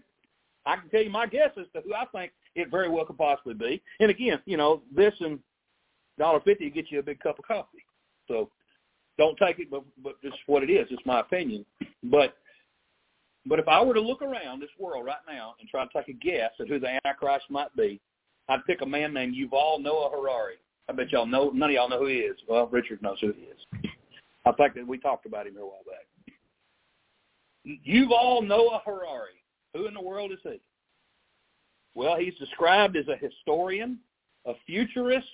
I 0.65 0.75
can 0.75 0.89
tell 0.89 1.01
you 1.01 1.09
my 1.09 1.25
guess 1.25 1.51
as 1.59 1.65
to 1.73 1.81
who 1.81 1.93
I 1.93 2.05
think 2.07 2.31
it 2.55 2.69
very 2.69 2.89
well 2.89 3.05
could 3.05 3.17
possibly 3.17 3.53
be. 3.53 3.81
And 3.99 4.11
again, 4.11 4.39
you 4.45 4.57
know, 4.57 4.81
this 4.93 5.13
and 5.19 5.39
dollar 6.19 6.41
fifty 6.41 6.69
gets 6.69 6.91
you 6.91 6.99
a 6.99 7.03
big 7.03 7.19
cup 7.19 7.39
of 7.39 7.45
coffee. 7.45 7.85
So 8.27 8.49
don't 9.17 9.37
take 9.37 9.59
it, 9.59 9.71
but 9.71 9.83
but 10.03 10.17
it's 10.23 10.35
what 10.47 10.63
it 10.63 10.69
is. 10.69 10.87
It's 10.91 11.05
my 11.05 11.21
opinion. 11.21 11.65
But 12.03 12.35
but 13.45 13.59
if 13.59 13.67
I 13.67 13.81
were 13.81 13.93
to 13.93 14.01
look 14.01 14.21
around 14.21 14.59
this 14.59 14.69
world 14.77 15.05
right 15.05 15.15
now 15.27 15.55
and 15.59 15.69
try 15.69 15.85
to 15.85 15.93
take 15.93 16.09
a 16.09 16.13
guess 16.13 16.51
at 16.59 16.67
who 16.67 16.79
the 16.79 16.99
Antichrist 17.05 17.45
might 17.49 17.73
be, 17.77 18.01
I'd 18.49 18.65
pick 18.65 18.81
a 18.81 18.85
man 18.85 19.13
named 19.13 19.35
Yuval 19.35 19.81
Noah 19.81 20.09
Harari. 20.11 20.55
I 20.89 20.93
bet 20.93 21.11
y'all 21.11 21.25
know 21.25 21.51
none 21.53 21.69
of 21.69 21.75
y'all 21.75 21.89
know 21.89 21.99
who 21.99 22.07
he 22.07 22.17
is. 22.17 22.37
Well, 22.47 22.67
Richard 22.67 23.01
knows 23.01 23.19
who 23.21 23.31
he 23.31 23.43
is. 23.43 23.91
I 24.45 24.51
think 24.53 24.75
that 24.75 24.87
we 24.87 24.97
talked 24.97 25.25
about 25.25 25.47
him 25.47 25.53
here 25.53 25.61
a 25.61 25.65
while 25.65 25.83
back. 25.85 26.07
Yuval 27.87 28.45
Noah 28.45 28.81
Harari. 28.85 29.43
Who 29.73 29.87
in 29.87 29.93
the 29.93 30.01
world 30.01 30.31
is 30.31 30.39
he? 30.43 30.59
Well, 31.95 32.15
he's 32.15 32.35
described 32.35 32.95
as 32.95 33.07
a 33.07 33.15
historian, 33.17 33.99
a 34.45 34.53
futurist, 34.65 35.27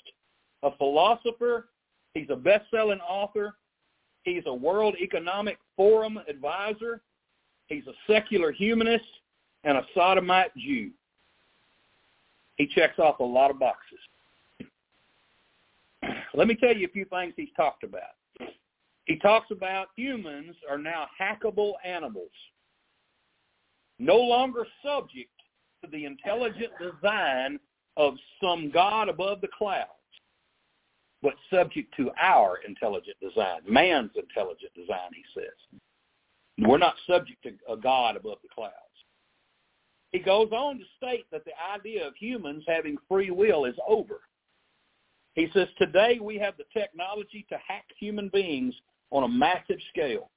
a 0.63 0.75
philosopher. 0.77 1.69
He's 2.13 2.29
a 2.29 2.36
best-selling 2.36 2.99
author. 3.01 3.55
He's 4.23 4.43
a 4.45 4.53
World 4.53 4.95
Economic 5.01 5.57
Forum 5.75 6.19
advisor. 6.27 7.01
He's 7.67 7.86
a 7.88 7.93
secular 8.07 8.51
humanist 8.51 9.05
and 9.63 9.77
a 9.77 9.86
sodomite 9.93 10.55
Jew. 10.55 10.91
He 12.55 12.67
checks 12.67 12.99
off 12.99 13.19
a 13.19 13.23
lot 13.23 13.51
of 13.51 13.59
boxes. 13.59 13.99
Let 16.34 16.47
me 16.47 16.55
tell 16.55 16.75
you 16.75 16.88
a 16.88 16.91
few 16.91 17.05
things 17.05 17.34
he's 17.36 17.49
talked 17.55 17.84
about. 17.84 18.15
He 19.06 19.18
talks 19.20 19.51
about 19.51 19.88
humans 19.97 20.56
are 20.70 20.78
now 20.78 21.08
hackable 21.20 21.74
animals, 21.86 22.32
no 23.99 24.18
longer 24.18 24.66
subject 24.84 25.30
to 25.84 25.89
the 25.91 26.06
intelligent 26.06 26.72
design 26.80 27.60
of 27.97 28.16
some 28.41 28.72
God 28.72 29.10
above 29.10 29.41
the 29.41 29.49
clouds, 29.58 29.89
but 31.22 31.34
subject 31.54 31.93
to 31.97 32.12
our 32.22 32.60
intelligent 32.68 33.18
design, 33.22 33.60
man's 33.68 34.12
intelligent 34.16 34.74
design, 34.74 35.10
he 35.14 35.24
says. 35.34 35.80
We're 36.60 36.78
not 36.78 36.95
subject 37.08 37.43
to 37.43 37.54
a 37.72 37.76
God 37.76 38.16
above 38.16 38.38
the 38.41 38.49
clouds. 38.54 38.74
He 40.12 40.20
goes 40.20 40.49
on 40.51 40.78
to 40.78 40.86
state 40.97 41.26
that 41.32 41.43
the 41.43 41.51
idea 41.74 42.08
of 42.08 42.14
humans 42.16 42.64
having 42.68 42.97
free 43.10 43.32
will 43.32 43.66
is 43.66 43.76
over. 43.88 44.22
He 45.34 45.49
says, 45.54 45.68
today 45.80 46.20
we 46.22 46.38
have 46.38 46.54
the 46.58 46.80
technology 46.80 47.45
to 47.49 47.58
hack 47.68 47.86
human 47.99 48.30
beings 48.30 48.76
on 49.14 49.24
a 49.24 49.28
massive 49.28 49.78
scale. 49.89 50.30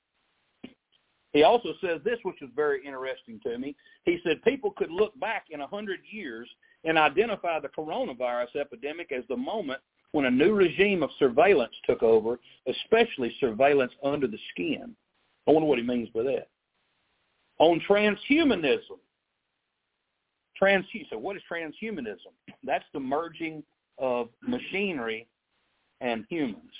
He 1.32 1.42
also 1.42 1.70
says 1.80 2.00
this, 2.04 2.18
which 2.22 2.40
is 2.40 2.50
very 2.54 2.86
interesting 2.86 3.40
to 3.42 3.58
me. 3.58 3.74
He 4.04 4.20
said 4.22 4.42
people 4.42 4.70
could 4.70 4.90
look 4.90 5.18
back 5.18 5.46
in 5.50 5.60
a 5.60 5.66
hundred 5.66 6.00
years 6.10 6.48
and 6.84 6.96
identify 6.96 7.58
the 7.58 7.68
coronavirus 7.68 8.56
epidemic 8.60 9.10
as 9.12 9.24
the 9.28 9.36
moment 9.36 9.80
when 10.12 10.26
a 10.26 10.30
new 10.30 10.54
regime 10.54 11.02
of 11.02 11.10
surveillance 11.18 11.74
took 11.84 12.02
over, 12.02 12.38
especially 12.68 13.34
surveillance 13.40 13.92
under 14.04 14.26
the 14.26 14.38
skin. 14.50 14.94
I 15.48 15.50
wonder 15.50 15.68
what 15.68 15.78
he 15.78 15.84
means 15.84 16.08
by 16.14 16.22
that. 16.22 16.48
On 17.58 17.80
transhumanism. 17.88 18.98
Trans, 20.56 20.86
so 21.10 21.18
what 21.18 21.36
is 21.36 21.42
transhumanism? 21.50 22.32
That's 22.64 22.84
the 22.94 23.00
merging 23.00 23.62
of 23.98 24.28
machinery 24.42 25.26
and 26.00 26.24
humans. 26.30 26.72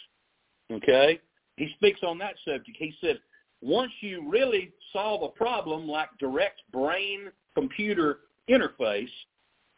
Okay? 0.72 1.20
He 1.57 1.72
speaks 1.74 2.00
on 2.02 2.18
that 2.18 2.34
subject. 2.44 2.76
He 2.78 2.94
said, 3.00 3.18
once 3.62 3.92
you 4.00 4.28
really 4.28 4.72
solve 4.92 5.22
a 5.22 5.28
problem 5.28 5.88
like 5.88 6.09
direct 6.18 6.61
brain-computer 6.72 8.18
interface, 8.48 9.09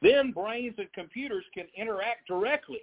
then 0.02 0.32
brains 0.32 0.74
and 0.78 0.92
computers 0.92 1.44
can 1.54 1.66
interact 1.76 2.26
directly. 2.26 2.80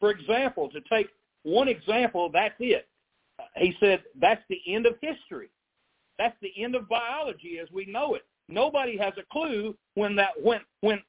For 0.00 0.10
example, 0.10 0.70
to 0.70 0.80
take 0.90 1.08
one 1.42 1.68
example, 1.68 2.30
that's 2.32 2.54
it. 2.58 2.88
He 3.56 3.74
said 3.80 4.02
that's 4.20 4.42
the 4.48 4.60
end 4.66 4.86
of 4.86 4.94
history. 5.00 5.50
That's 6.18 6.36
the 6.42 6.52
end 6.62 6.74
of 6.74 6.88
biology 6.88 7.58
as 7.62 7.68
we 7.72 7.86
know 7.86 8.14
it. 8.14 8.22
Nobody 8.48 8.98
has 8.98 9.14
a 9.18 9.22
clue 9.32 9.74
when 9.94 10.14
that 10.16 10.30
when 10.42 10.60
when 10.80 11.00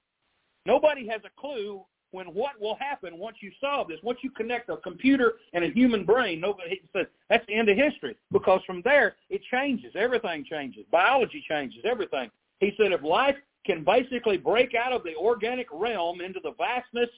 nobody 0.65 1.07
has 1.07 1.21
a 1.25 1.41
clue 1.41 1.81
when 2.11 2.27
what 2.27 2.59
will 2.59 2.75
happen 2.75 3.17
once 3.17 3.37
you 3.41 3.51
solve 3.59 3.87
this. 3.87 3.99
Once 4.03 4.19
you 4.21 4.29
connect 4.31 4.69
a 4.69 4.77
computer 4.77 5.33
and 5.53 5.63
a 5.63 5.69
human 5.69 6.05
brain, 6.05 6.39
nobody 6.39 6.81
says 6.95 7.07
that's 7.29 7.45
the 7.47 7.55
end 7.55 7.69
of 7.69 7.77
history 7.77 8.15
because 8.31 8.61
from 8.65 8.81
there 8.83 9.15
it 9.29 9.41
changes. 9.51 9.93
Everything 9.95 10.45
changes. 10.49 10.85
Biology 10.91 11.43
changes. 11.49 11.79
Everything. 11.83 12.29
He 12.59 12.73
said 12.77 12.91
if 12.91 13.01
life 13.03 13.35
can 13.65 13.83
basically 13.83 14.37
break 14.37 14.73
out 14.75 14.91
of 14.91 15.03
the 15.03 15.15
organic 15.15 15.67
realm 15.71 16.21
into 16.21 16.39
the 16.43 16.53
vastness 16.57 17.09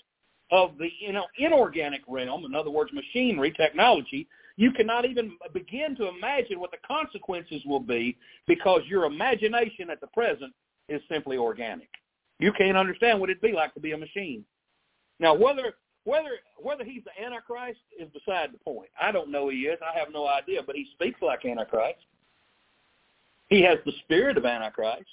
of 0.51 0.77
the 0.77 0.89
you 0.99 1.13
know 1.13 1.25
inorganic 1.37 2.01
realm, 2.07 2.45
in 2.45 2.55
other 2.55 2.69
words, 2.69 2.91
machinery, 2.93 3.51
technology, 3.51 4.27
you 4.55 4.71
cannot 4.71 5.05
even 5.05 5.37
begin 5.53 5.95
to 5.95 6.07
imagine 6.07 6.59
what 6.59 6.71
the 6.71 6.77
consequences 6.85 7.61
will 7.65 7.79
be 7.79 8.17
because 8.47 8.81
your 8.87 9.05
imagination 9.05 9.89
at 9.89 9.99
the 9.99 10.07
present 10.07 10.53
is 10.89 11.01
simply 11.09 11.37
organic. 11.37 11.89
You 12.39 12.51
can't 12.51 12.77
understand 12.77 13.19
what 13.19 13.29
it'd 13.29 13.41
be 13.41 13.53
like 13.53 13.73
to 13.73 13.79
be 13.79 13.93
a 13.93 13.97
machine. 13.97 14.43
Now, 15.23 15.33
whether 15.33 15.75
whether 16.03 16.31
whether 16.57 16.83
he's 16.83 17.01
the 17.05 17.23
Antichrist 17.23 17.79
is 17.97 18.09
beside 18.09 18.53
the 18.53 18.57
point. 18.57 18.89
I 19.01 19.13
don't 19.13 19.31
know 19.31 19.47
he 19.47 19.59
is. 19.59 19.79
I 19.81 19.97
have 19.97 20.09
no 20.13 20.27
idea, 20.27 20.61
but 20.67 20.75
he 20.75 20.85
speaks 20.93 21.21
like 21.21 21.45
Antichrist. 21.45 22.05
He 23.47 23.61
has 23.61 23.77
the 23.85 23.93
spirit 24.03 24.37
of 24.37 24.45
Antichrist. 24.45 25.05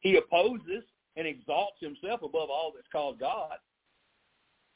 He 0.00 0.16
opposes 0.16 0.82
and 1.16 1.28
exalts 1.28 1.76
himself 1.80 2.22
above 2.22 2.50
all 2.50 2.72
that's 2.74 2.88
called 2.90 3.20
God. 3.20 3.58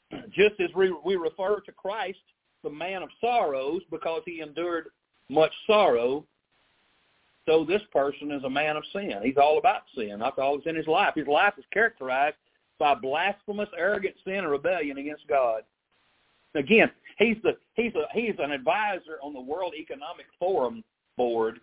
Just 0.31 0.59
as 0.61 0.69
we, 0.73 0.95
we 1.03 1.17
refer 1.17 1.59
to 1.59 1.71
Christ, 1.73 2.19
the 2.63 2.69
man 2.69 3.03
of 3.03 3.09
sorrows, 3.19 3.81
because 3.91 4.21
he 4.25 4.39
endured 4.39 4.87
much 5.29 5.51
sorrow, 5.67 6.25
so 7.45 7.65
this 7.65 7.81
person 7.91 8.31
is 8.31 8.43
a 8.45 8.49
man 8.49 8.77
of 8.77 8.83
sin. 8.93 9.19
He's 9.21 9.37
all 9.37 9.57
about 9.57 9.81
sin. 9.97 10.17
That's 10.19 10.37
all 10.37 10.55
that's 10.55 10.67
in 10.67 10.75
his 10.77 10.87
life. 10.87 11.15
His 11.15 11.27
life 11.27 11.53
is 11.57 11.65
characterized 11.73 12.37
by 12.79 12.95
blasphemous, 12.95 13.69
arrogant 13.77 14.15
sin 14.25 14.35
and 14.35 14.49
rebellion 14.49 14.97
against 14.97 15.27
God. 15.27 15.63
Again, 16.55 16.91
he's 17.17 17.37
the 17.43 17.57
he's 17.75 17.93
a 17.95 18.05
he's 18.13 18.35
an 18.39 18.51
advisor 18.51 19.17
on 19.23 19.33
the 19.33 19.41
World 19.41 19.73
Economic 19.77 20.25
Forum 20.39 20.83
board. 21.17 21.59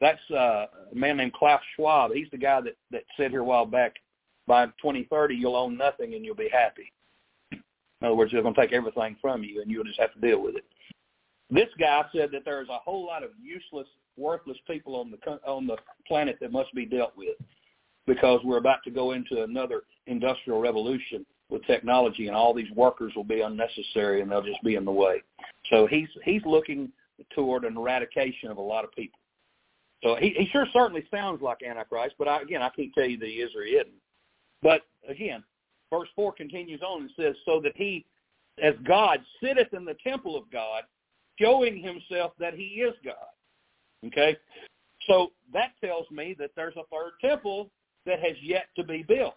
That's 0.00 0.18
uh, 0.30 0.66
a 0.92 0.94
man 0.94 1.16
named 1.16 1.32
Klaus 1.32 1.60
Schwab. 1.74 2.12
He's 2.12 2.30
the 2.30 2.38
guy 2.38 2.60
that 2.60 2.76
that 2.92 3.02
said 3.16 3.32
here 3.32 3.40
a 3.40 3.44
while 3.44 3.66
back, 3.66 3.94
by 4.48 4.66
2030 4.66 5.36
you'll 5.36 5.54
own 5.54 5.76
nothing 5.76 6.14
and 6.14 6.24
you'll 6.24 6.34
be 6.34 6.48
happy. 6.50 6.90
In 7.52 8.06
other 8.06 8.14
words, 8.14 8.32
they're 8.32 8.42
going 8.42 8.54
to 8.54 8.60
take 8.60 8.72
everything 8.72 9.16
from 9.20 9.44
you 9.44 9.60
and 9.60 9.70
you'll 9.70 9.84
just 9.84 10.00
have 10.00 10.14
to 10.14 10.20
deal 10.20 10.42
with 10.42 10.56
it. 10.56 10.64
This 11.50 11.68
guy 11.78 12.04
said 12.14 12.30
that 12.32 12.44
there's 12.44 12.68
a 12.68 12.78
whole 12.78 13.06
lot 13.06 13.22
of 13.22 13.30
useless, 13.42 13.88
worthless 14.16 14.58
people 14.66 14.96
on 14.96 15.10
the 15.10 15.48
on 15.48 15.66
the 15.66 15.76
planet 16.06 16.38
that 16.40 16.52
must 16.52 16.74
be 16.74 16.84
dealt 16.84 17.16
with 17.16 17.36
because 18.06 18.40
we're 18.44 18.58
about 18.58 18.82
to 18.84 18.90
go 18.90 19.12
into 19.12 19.42
another 19.42 19.82
industrial 20.08 20.60
revolution 20.60 21.24
with 21.50 21.64
technology 21.66 22.26
and 22.26 22.36
all 22.36 22.52
these 22.52 22.70
workers 22.72 23.12
will 23.14 23.24
be 23.24 23.40
unnecessary 23.40 24.20
and 24.20 24.30
they'll 24.30 24.42
just 24.42 24.62
be 24.62 24.74
in 24.74 24.84
the 24.84 24.92
way. 24.92 25.22
So 25.70 25.86
he's 25.86 26.08
he's 26.24 26.42
looking 26.44 26.90
toward 27.34 27.64
an 27.64 27.76
eradication 27.76 28.50
of 28.50 28.58
a 28.58 28.62
lot 28.62 28.84
of 28.84 28.92
people. 28.92 29.18
So 30.02 30.16
he, 30.16 30.30
he 30.30 30.46
sure 30.52 30.66
certainly 30.72 31.04
sounds 31.10 31.42
like 31.42 31.62
Antichrist, 31.62 32.14
but 32.18 32.28
I, 32.28 32.40
again, 32.42 32.62
I 32.62 32.68
can't 32.68 32.92
tell 32.94 33.06
you 33.06 33.18
that 33.18 33.26
he 33.26 33.36
is 33.36 33.50
or 33.56 33.64
he 33.64 33.72
isn't. 33.72 33.92
But 34.62 34.82
again, 35.08 35.42
verse 35.92 36.08
4 36.14 36.32
continues 36.32 36.82
on 36.82 37.02
and 37.02 37.10
says, 37.16 37.34
so 37.44 37.60
that 37.62 37.72
he, 37.74 38.06
as 38.62 38.74
God, 38.86 39.18
sitteth 39.42 39.72
in 39.72 39.84
the 39.84 39.96
temple 40.04 40.36
of 40.36 40.50
God, 40.52 40.84
showing 41.40 41.82
himself 41.82 42.32
that 42.38 42.54
he 42.54 42.64
is 42.64 42.94
God. 43.04 44.06
Okay? 44.06 44.36
So 45.08 45.32
that 45.52 45.72
tells 45.82 46.08
me 46.10 46.36
that 46.38 46.50
there's 46.54 46.76
a 46.76 46.86
third 46.92 47.12
temple 47.20 47.70
that 48.06 48.20
has 48.20 48.36
yet 48.42 48.66
to 48.76 48.84
be 48.84 49.02
built. 49.02 49.34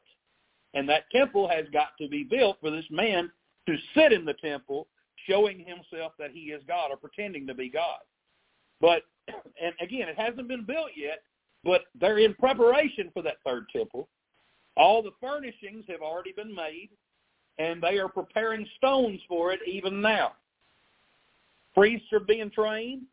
And 0.73 0.87
that 0.89 1.09
temple 1.11 1.49
has 1.49 1.65
got 1.73 1.89
to 1.99 2.07
be 2.07 2.23
built 2.23 2.57
for 2.61 2.71
this 2.71 2.85
man 2.89 3.31
to 3.67 3.75
sit 3.95 4.13
in 4.13 4.25
the 4.25 4.33
temple 4.35 4.87
showing 5.27 5.59
himself 5.59 6.13
that 6.17 6.31
he 6.31 6.51
is 6.51 6.63
God 6.67 6.91
or 6.91 6.97
pretending 6.97 7.45
to 7.47 7.53
be 7.53 7.69
God. 7.69 7.99
But, 8.79 9.03
and 9.27 9.73
again, 9.81 10.07
it 10.09 10.17
hasn't 10.17 10.47
been 10.47 10.65
built 10.65 10.91
yet, 10.95 11.23
but 11.63 11.81
they're 11.99 12.19
in 12.19 12.33
preparation 12.35 13.11
for 13.13 13.21
that 13.23 13.37
third 13.45 13.65
temple. 13.75 14.07
All 14.77 15.03
the 15.03 15.11
furnishings 15.19 15.85
have 15.89 16.01
already 16.01 16.31
been 16.31 16.55
made, 16.55 16.89
and 17.59 17.81
they 17.83 17.99
are 17.99 18.07
preparing 18.07 18.65
stones 18.77 19.19
for 19.27 19.51
it 19.51 19.59
even 19.67 20.01
now. 20.01 20.31
Priests 21.75 22.11
are 22.13 22.19
being 22.19 22.49
trained 22.49 23.03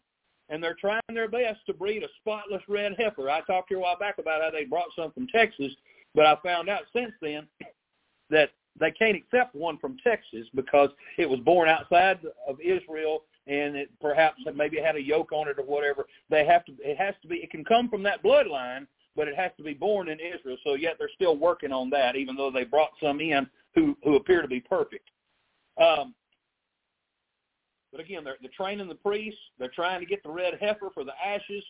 and 0.48 0.62
they're 0.62 0.76
trying 0.80 1.02
their 1.12 1.28
best 1.28 1.60
to 1.66 1.74
breed 1.74 2.02
a 2.02 2.08
spotless 2.20 2.62
red 2.68 2.94
heifer. 2.98 3.30
I 3.30 3.40
talked 3.42 3.68
to 3.68 3.74
you 3.74 3.78
a 3.78 3.82
while 3.82 3.98
back 3.98 4.18
about 4.18 4.42
how 4.42 4.50
they 4.50 4.64
brought 4.64 4.88
some 4.96 5.12
from 5.12 5.26
Texas, 5.28 5.72
but 6.14 6.26
I 6.26 6.36
found 6.42 6.68
out 6.68 6.82
since 6.94 7.12
then 7.20 7.46
that 8.30 8.50
they 8.78 8.90
can't 8.90 9.16
accept 9.16 9.54
one 9.54 9.78
from 9.78 9.96
Texas 10.04 10.46
because 10.54 10.90
it 11.16 11.28
was 11.28 11.40
born 11.40 11.68
outside 11.68 12.20
of 12.48 12.60
Israel 12.60 13.24
and 13.46 13.76
it 13.76 13.90
perhaps 14.00 14.40
maybe 14.54 14.78
had 14.78 14.96
a 14.96 15.02
yoke 15.02 15.32
on 15.32 15.48
it 15.48 15.58
or 15.58 15.64
whatever. 15.64 16.06
They 16.30 16.44
have 16.44 16.64
to 16.66 16.72
it 16.80 16.98
has 16.98 17.14
to 17.22 17.28
be 17.28 17.36
it 17.36 17.50
can 17.50 17.64
come 17.64 17.88
from 17.88 18.02
that 18.04 18.22
bloodline, 18.22 18.86
but 19.16 19.26
it 19.28 19.36
has 19.36 19.50
to 19.56 19.62
be 19.62 19.74
born 19.74 20.08
in 20.08 20.18
Israel. 20.20 20.58
So 20.64 20.74
yet 20.74 20.96
they're 20.98 21.10
still 21.14 21.36
working 21.36 21.72
on 21.72 21.90
that, 21.90 22.14
even 22.16 22.36
though 22.36 22.50
they 22.50 22.64
brought 22.64 22.90
some 23.02 23.20
in 23.20 23.48
who 23.74 23.96
who 24.04 24.16
appear 24.16 24.42
to 24.42 24.48
be 24.48 24.60
perfect. 24.60 25.08
Um, 25.80 26.14
but 27.90 28.00
again, 28.00 28.22
they're, 28.22 28.36
they're 28.40 28.50
training 28.54 28.88
the 28.88 28.94
priests. 28.94 29.40
They're 29.58 29.70
trying 29.74 30.00
to 30.00 30.06
get 30.06 30.22
the 30.22 30.30
red 30.30 30.54
heifer 30.60 30.90
for 30.92 31.04
the 31.04 31.12
ashes. 31.24 31.64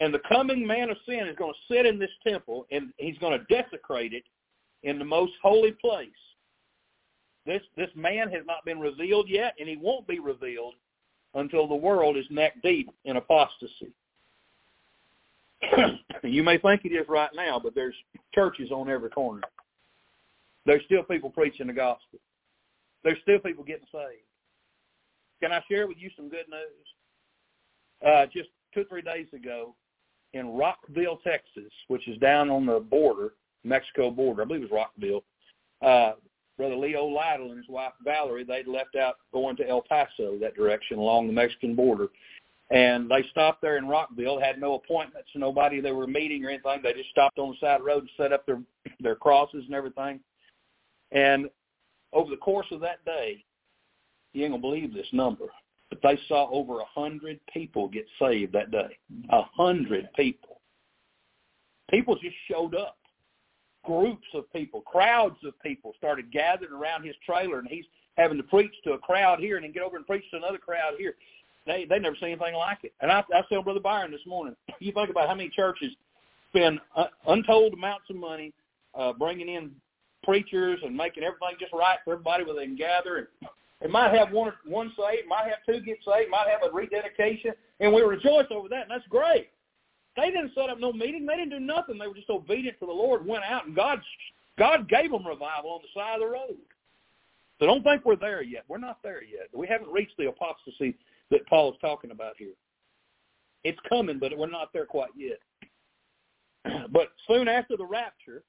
And 0.00 0.14
the 0.14 0.20
coming 0.28 0.66
man 0.66 0.90
of 0.90 0.96
sin 1.06 1.26
is 1.26 1.36
going 1.36 1.52
to 1.52 1.74
sit 1.74 1.84
in 1.84 1.98
this 1.98 2.10
temple, 2.26 2.66
and 2.70 2.92
he's 2.98 3.18
going 3.18 3.38
to 3.38 3.44
desecrate 3.46 4.12
it 4.12 4.24
in 4.84 4.98
the 4.98 5.04
most 5.04 5.32
holy 5.42 5.72
place. 5.72 6.08
This 7.46 7.62
this 7.76 7.90
man 7.96 8.30
has 8.30 8.42
not 8.46 8.64
been 8.64 8.78
revealed 8.78 9.28
yet, 9.28 9.54
and 9.58 9.68
he 9.68 9.76
won't 9.76 10.06
be 10.06 10.18
revealed 10.18 10.74
until 11.34 11.66
the 11.66 11.74
world 11.74 12.16
is 12.16 12.26
neck 12.30 12.54
deep 12.62 12.90
in 13.04 13.16
apostasy. 13.16 13.92
you 16.22 16.42
may 16.42 16.58
think 16.58 16.84
it 16.84 16.92
is 16.92 17.08
right 17.08 17.30
now, 17.34 17.58
but 17.58 17.74
there's 17.74 17.94
churches 18.34 18.70
on 18.70 18.88
every 18.88 19.10
corner. 19.10 19.42
There's 20.66 20.84
still 20.84 21.02
people 21.02 21.30
preaching 21.30 21.66
the 21.66 21.72
gospel. 21.72 22.20
There's 23.02 23.18
still 23.22 23.38
people 23.38 23.64
getting 23.64 23.86
saved. 23.90 24.22
Can 25.42 25.52
I 25.52 25.62
share 25.70 25.86
with 25.86 25.98
you 25.98 26.10
some 26.16 26.28
good 26.28 26.46
news? 26.48 28.06
Uh, 28.06 28.26
just 28.26 28.50
two 28.74 28.82
or 28.82 28.84
three 28.84 29.02
days 29.02 29.26
ago 29.32 29.74
in 30.34 30.54
Rockville, 30.54 31.18
Texas, 31.24 31.72
which 31.88 32.06
is 32.08 32.18
down 32.18 32.50
on 32.50 32.66
the 32.66 32.80
border, 32.80 33.34
Mexico 33.64 34.10
border, 34.10 34.42
I 34.42 34.44
believe 34.44 34.62
it 34.62 34.70
was 34.70 34.76
Rockville, 34.76 35.24
uh, 35.82 36.12
Brother 36.56 36.76
Leo 36.76 37.06
Lytle 37.06 37.50
and 37.50 37.58
his 37.58 37.68
wife 37.68 37.92
Valerie, 38.04 38.44
they'd 38.44 38.66
left 38.66 38.96
out 38.96 39.16
going 39.32 39.56
to 39.56 39.68
El 39.68 39.82
Paso, 39.82 40.36
that 40.40 40.56
direction 40.56 40.98
along 40.98 41.28
the 41.28 41.32
Mexican 41.32 41.74
border. 41.74 42.08
And 42.70 43.10
they 43.10 43.24
stopped 43.30 43.62
there 43.62 43.78
in 43.78 43.88
Rockville, 43.88 44.38
had 44.38 44.60
no 44.60 44.74
appointments, 44.74 45.30
nobody 45.34 45.80
they 45.80 45.92
were 45.92 46.06
meeting 46.06 46.44
or 46.44 46.50
anything. 46.50 46.80
They 46.82 46.92
just 46.92 47.10
stopped 47.10 47.38
on 47.38 47.50
the 47.50 47.66
side 47.66 47.76
of 47.76 47.80
the 47.80 47.86
road 47.86 48.00
and 48.00 48.10
set 48.16 48.32
up 48.32 48.44
their 48.44 48.60
their 49.00 49.14
crosses 49.14 49.64
and 49.64 49.74
everything. 49.74 50.20
And 51.12 51.48
over 52.12 52.28
the 52.28 52.36
course 52.36 52.66
of 52.70 52.80
that 52.80 53.02
day, 53.06 53.44
you 54.34 54.44
ain't 54.44 54.52
gonna 54.52 54.60
believe 54.60 54.92
this 54.92 55.06
number, 55.12 55.46
but 56.00 56.08
they 56.08 56.18
saw 56.28 56.50
over 56.50 56.80
a 56.80 56.84
hundred 56.84 57.40
people 57.52 57.88
get 57.88 58.06
saved 58.18 58.52
that 58.52 58.70
day. 58.70 58.98
A 59.30 59.42
hundred 59.42 60.08
people. 60.16 60.60
People 61.90 62.16
just 62.16 62.36
showed 62.50 62.74
up. 62.74 62.96
Groups 63.84 64.26
of 64.34 64.52
people, 64.52 64.82
crowds 64.82 65.36
of 65.44 65.58
people 65.62 65.94
started 65.96 66.30
gathering 66.30 66.72
around 66.72 67.04
his 67.04 67.14
trailer, 67.24 67.58
and 67.58 67.68
he's 67.68 67.86
having 68.18 68.36
to 68.36 68.42
preach 68.42 68.72
to 68.84 68.92
a 68.92 68.98
crowd 68.98 69.38
here 69.38 69.56
and 69.56 69.64
then 69.64 69.72
get 69.72 69.82
over 69.82 69.96
and 69.96 70.06
preach 70.06 70.24
to 70.30 70.36
another 70.36 70.58
crowd 70.58 70.94
here. 70.98 71.14
They 71.64 71.86
they 71.88 71.98
never 71.98 72.16
seen 72.16 72.30
anything 72.30 72.54
like 72.54 72.78
it. 72.82 72.92
And 73.00 73.10
I, 73.10 73.22
I 73.32 73.42
told 73.48 73.64
Brother 73.64 73.80
Byron 73.80 74.10
this 74.10 74.26
morning, 74.26 74.56
you 74.80 74.92
think 74.92 75.10
about 75.10 75.28
how 75.28 75.34
many 75.34 75.48
churches 75.48 75.92
spend 76.50 76.80
untold 77.26 77.74
amounts 77.74 78.10
of 78.10 78.16
money 78.16 78.52
uh, 78.94 79.12
bringing 79.12 79.48
in 79.48 79.70
preachers 80.24 80.80
and 80.84 80.96
making 80.96 81.22
everything 81.22 81.56
just 81.60 81.72
right 81.72 81.98
for 82.04 82.14
everybody 82.14 82.44
where 82.44 82.54
they 82.54 82.66
can 82.66 82.76
gather 82.76 83.16
and 83.16 83.26
it 83.80 83.90
might 83.90 84.12
have 84.16 84.32
one 84.32 84.52
one 84.64 84.92
saved, 84.96 85.28
might 85.28 85.44
have 85.44 85.64
two 85.66 85.80
get 85.84 85.98
saved, 86.04 86.30
might 86.30 86.48
have 86.48 86.68
a 86.68 86.74
rededication, 86.74 87.52
and 87.80 87.92
we 87.92 88.02
rejoice 88.02 88.46
over 88.50 88.68
that, 88.68 88.82
and 88.82 88.90
that's 88.90 89.06
great. 89.08 89.50
They 90.16 90.26
didn't 90.26 90.52
set 90.54 90.68
up 90.68 90.80
no 90.80 90.92
meeting. 90.92 91.26
They 91.26 91.36
didn't 91.36 91.50
do 91.50 91.60
nothing. 91.60 91.96
They 91.96 92.08
were 92.08 92.14
just 92.14 92.30
obedient 92.30 92.80
to 92.80 92.86
the 92.86 92.92
Lord, 92.92 93.24
went 93.24 93.44
out, 93.44 93.66
and 93.66 93.76
God 93.76 94.00
God 94.58 94.88
gave 94.88 95.12
them 95.12 95.26
revival 95.26 95.70
on 95.70 95.80
the 95.82 96.00
side 96.00 96.14
of 96.14 96.20
the 96.20 96.26
road. 96.26 96.56
So 97.60 97.66
don't 97.66 97.82
think 97.82 98.04
we're 98.04 98.16
there 98.16 98.42
yet. 98.42 98.64
We're 98.68 98.78
not 98.78 98.98
there 99.02 99.22
yet. 99.22 99.48
We 99.52 99.66
haven't 99.66 99.92
reached 99.92 100.16
the 100.18 100.28
apostasy 100.28 100.96
that 101.30 101.46
Paul 101.46 101.72
is 101.72 101.78
talking 101.80 102.10
about 102.10 102.34
here. 102.36 102.54
It's 103.64 103.78
coming, 103.88 104.18
but 104.18 104.36
we're 104.36 104.48
not 104.48 104.72
there 104.72 104.86
quite 104.86 105.10
yet. 105.16 105.38
But 106.90 107.08
soon 107.26 107.48
after 107.48 107.76
the 107.76 107.84
rapture, 107.84 108.42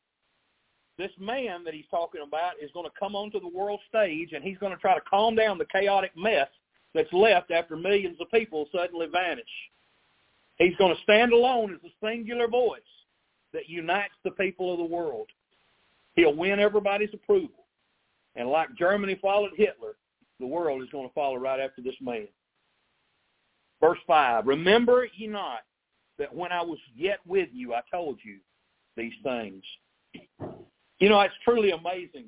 this 1.00 1.12
man 1.20 1.64
that 1.64 1.74
he's 1.74 1.86
talking 1.90 2.22
about 2.26 2.54
is 2.62 2.70
going 2.74 2.86
to 2.86 3.00
come 3.00 3.16
onto 3.16 3.40
the 3.40 3.48
world 3.48 3.80
stage 3.88 4.34
and 4.34 4.44
he's 4.44 4.58
going 4.58 4.74
to 4.74 4.80
try 4.80 4.94
to 4.94 5.02
calm 5.10 5.36
down 5.36 5.58
the 5.58 5.66
chaotic 5.66 6.12
mess 6.16 6.50
that's 6.94 7.12
left 7.14 7.52
after 7.52 7.76
millions 7.76 8.18
of 8.20 8.30
people 8.32 8.68
suddenly 8.72 9.08
vanish. 9.08 9.46
He's 10.58 10.76
going 10.76 10.94
to 10.96 11.02
stand 11.04 11.32
alone 11.32 11.74
as 11.74 11.80
a 11.90 12.06
singular 12.06 12.48
voice 12.48 12.82
that 13.54 13.70
unites 13.70 14.14
the 14.24 14.32
people 14.32 14.74
of 14.74 14.78
the 14.78 14.84
world. 14.84 15.28
He'll 16.16 16.36
win 16.36 16.60
everybody's 16.60 17.14
approval. 17.14 17.66
And 18.36 18.50
like 18.50 18.76
Germany 18.78 19.18
followed 19.22 19.52
Hitler, 19.56 19.96
the 20.40 20.48
world 20.48 20.82
is 20.84 20.90
going 20.90 21.08
to 21.08 21.14
follow 21.14 21.38
right 21.38 21.60
after 21.60 21.82
this 21.82 21.96
man. 22.02 22.28
Verse 23.82 24.00
5, 24.06 24.48
Remember 24.48 25.08
ye 25.16 25.28
not 25.28 25.60
that 26.18 26.36
when 26.36 26.52
I 26.52 26.62
was 26.62 26.80
yet 26.96 27.20
with 27.26 27.50
you, 27.54 27.74
I 27.74 27.82
told 27.90 28.20
you 28.24 28.38
these 28.98 29.14
things. 29.24 29.64
You 31.00 31.10
know, 31.10 31.20
it's 31.22 31.34
truly 31.44 31.72
amazing. 31.72 32.26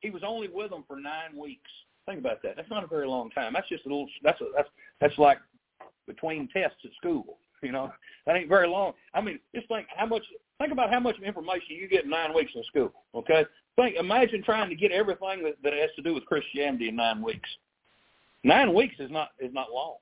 He 0.00 0.10
was 0.10 0.22
only 0.24 0.48
with 0.48 0.70
them 0.70 0.84
for 0.86 0.96
nine 1.00 1.36
weeks. 1.36 1.70
Think 2.06 2.18
about 2.18 2.42
that. 2.42 2.56
That's 2.56 2.70
not 2.70 2.84
a 2.84 2.88
very 2.88 3.06
long 3.06 3.30
time. 3.30 3.52
That's 3.52 3.68
just 3.68 3.86
a 3.86 3.88
little. 3.88 4.08
That's 4.22 4.40
a, 4.40 4.46
that's 4.54 4.68
that's 5.00 5.18
like 5.18 5.38
between 6.06 6.48
tests 6.48 6.78
at 6.84 6.90
school. 6.96 7.38
You 7.62 7.70
know, 7.70 7.92
that 8.26 8.36
ain't 8.36 8.48
very 8.48 8.66
long. 8.66 8.92
I 9.14 9.20
mean, 9.20 9.38
just 9.54 9.68
think 9.68 9.86
how 9.96 10.06
much. 10.06 10.22
Think 10.58 10.72
about 10.72 10.90
how 10.90 11.00
much 11.00 11.16
information 11.20 11.76
you 11.76 11.88
get 11.88 12.04
in 12.04 12.10
nine 12.10 12.34
weeks 12.34 12.52
in 12.54 12.62
school. 12.64 12.92
Okay, 13.14 13.44
think. 13.76 13.96
Imagine 13.96 14.42
trying 14.42 14.68
to 14.68 14.74
get 14.76 14.92
everything 14.92 15.42
that, 15.44 15.54
that 15.62 15.72
has 15.72 15.90
to 15.96 16.02
do 16.02 16.12
with 16.14 16.26
Christianity 16.26 16.88
in 16.88 16.96
nine 16.96 17.22
weeks. 17.22 17.48
Nine 18.44 18.74
weeks 18.74 18.96
is 18.98 19.10
not 19.10 19.30
is 19.38 19.52
not 19.54 19.70
long. 19.72 19.96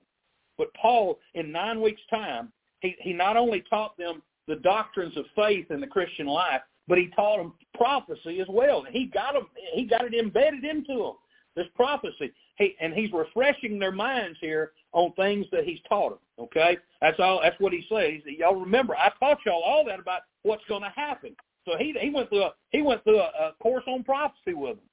But 0.56 0.74
Paul, 0.74 1.18
in 1.34 1.52
nine 1.52 1.80
weeks' 1.80 2.02
time, 2.10 2.52
he, 2.80 2.96
he 3.00 3.12
not 3.12 3.36
only 3.36 3.62
taught 3.70 3.96
them 3.96 4.22
the 4.46 4.56
doctrines 4.56 5.16
of 5.16 5.24
faith 5.34 5.70
in 5.70 5.80
the 5.80 5.86
Christian 5.86 6.26
life, 6.26 6.60
but 6.90 6.98
he 6.98 7.06
taught 7.14 7.38
them 7.38 7.54
prophecy 7.74 8.40
as 8.40 8.48
well. 8.50 8.84
He 8.90 9.06
got 9.06 9.34
them, 9.34 9.46
he 9.72 9.84
got 9.84 10.04
it 10.04 10.12
embedded 10.12 10.64
into 10.64 10.98
them. 10.98 11.12
This 11.56 11.68
prophecy, 11.74 12.32
he, 12.56 12.74
and 12.80 12.92
he's 12.92 13.12
refreshing 13.12 13.78
their 13.78 13.92
minds 13.92 14.36
here 14.40 14.72
on 14.92 15.12
things 15.12 15.46
that 15.52 15.64
he's 15.64 15.78
taught 15.88 16.10
them. 16.10 16.46
Okay, 16.46 16.76
that's 17.00 17.20
all. 17.20 17.40
That's 17.42 17.58
what 17.60 17.72
he 17.72 17.86
says. 17.88 18.20
Y'all 18.26 18.60
remember, 18.60 18.96
I 18.96 19.10
taught 19.20 19.38
y'all 19.46 19.62
all 19.62 19.84
that 19.86 20.00
about 20.00 20.22
what's 20.42 20.64
going 20.68 20.82
to 20.82 20.92
happen. 20.94 21.34
So 21.64 21.76
he 21.78 21.94
he 22.00 22.10
went 22.10 22.28
through 22.28 22.42
a 22.42 22.54
he 22.70 22.82
went 22.82 23.04
through 23.04 23.20
a, 23.20 23.30
a 23.40 23.54
course 23.62 23.84
on 23.86 24.02
prophecy 24.02 24.54
with 24.54 24.76
them. 24.76 24.88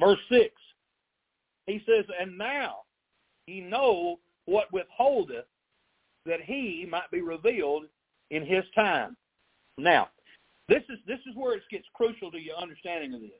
Verse 0.00 0.18
six, 0.30 0.54
he 1.66 1.82
says, 1.86 2.04
and 2.18 2.38
now 2.38 2.78
he 3.46 3.60
know 3.60 4.20
what 4.46 4.72
withholdeth 4.72 5.44
that 6.24 6.40
he 6.40 6.86
might 6.88 7.10
be 7.10 7.20
revealed 7.20 7.84
in 8.30 8.46
his 8.46 8.64
time. 8.74 9.16
Now, 9.78 10.08
this 10.72 10.82
is 10.88 10.98
this 11.06 11.18
is 11.28 11.36
where 11.36 11.54
it 11.54 11.62
gets 11.70 11.84
crucial 11.94 12.30
to 12.30 12.38
your 12.38 12.56
understanding 12.56 13.12
of 13.14 13.20
this. 13.20 13.30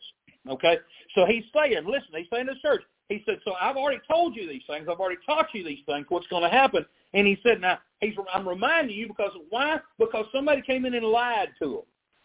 Okay? 0.49 0.79
So 1.15 1.25
he's 1.25 1.45
saying, 1.55 1.85
listen, 1.87 2.09
he's 2.15 2.27
saying 2.33 2.47
to 2.47 2.55
the 2.55 2.61
church, 2.61 2.83
he 3.09 3.23
said, 3.27 3.39
so 3.45 3.53
I've 3.61 3.77
already 3.77 4.01
told 4.11 4.37
you 4.37 4.49
these 4.49 4.63
things. 4.67 4.87
I've 4.91 5.01
already 5.01 5.21
taught 5.27 5.49
you 5.53 5.65
these 5.65 5.85
things, 5.87 6.07
what's 6.09 6.27
going 6.29 6.43
to 6.43 6.49
happen. 6.49 6.85
And 7.15 7.27
he 7.27 7.39
said, 7.43 7.61
now, 7.61 7.79
he's, 8.01 8.15
I'm 8.33 8.49
reminding 8.49 8.97
you 8.97 9.07
because 9.07 9.33
why? 9.51 9.79
Because 9.99 10.27
somebody 10.33 10.63
came 10.63 10.85
in 10.87 10.95
and 10.95 11.05
lied 11.05 11.49
to 11.61 11.77
him 11.77 11.83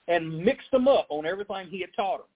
and 0.08 0.44
mixed 0.44 0.72
them 0.72 0.88
up 0.88 1.08
on 1.10 1.26
everything 1.26 1.68
he 1.68 1.82
had 1.82 1.90
taught 1.96 2.20
them. 2.20 2.28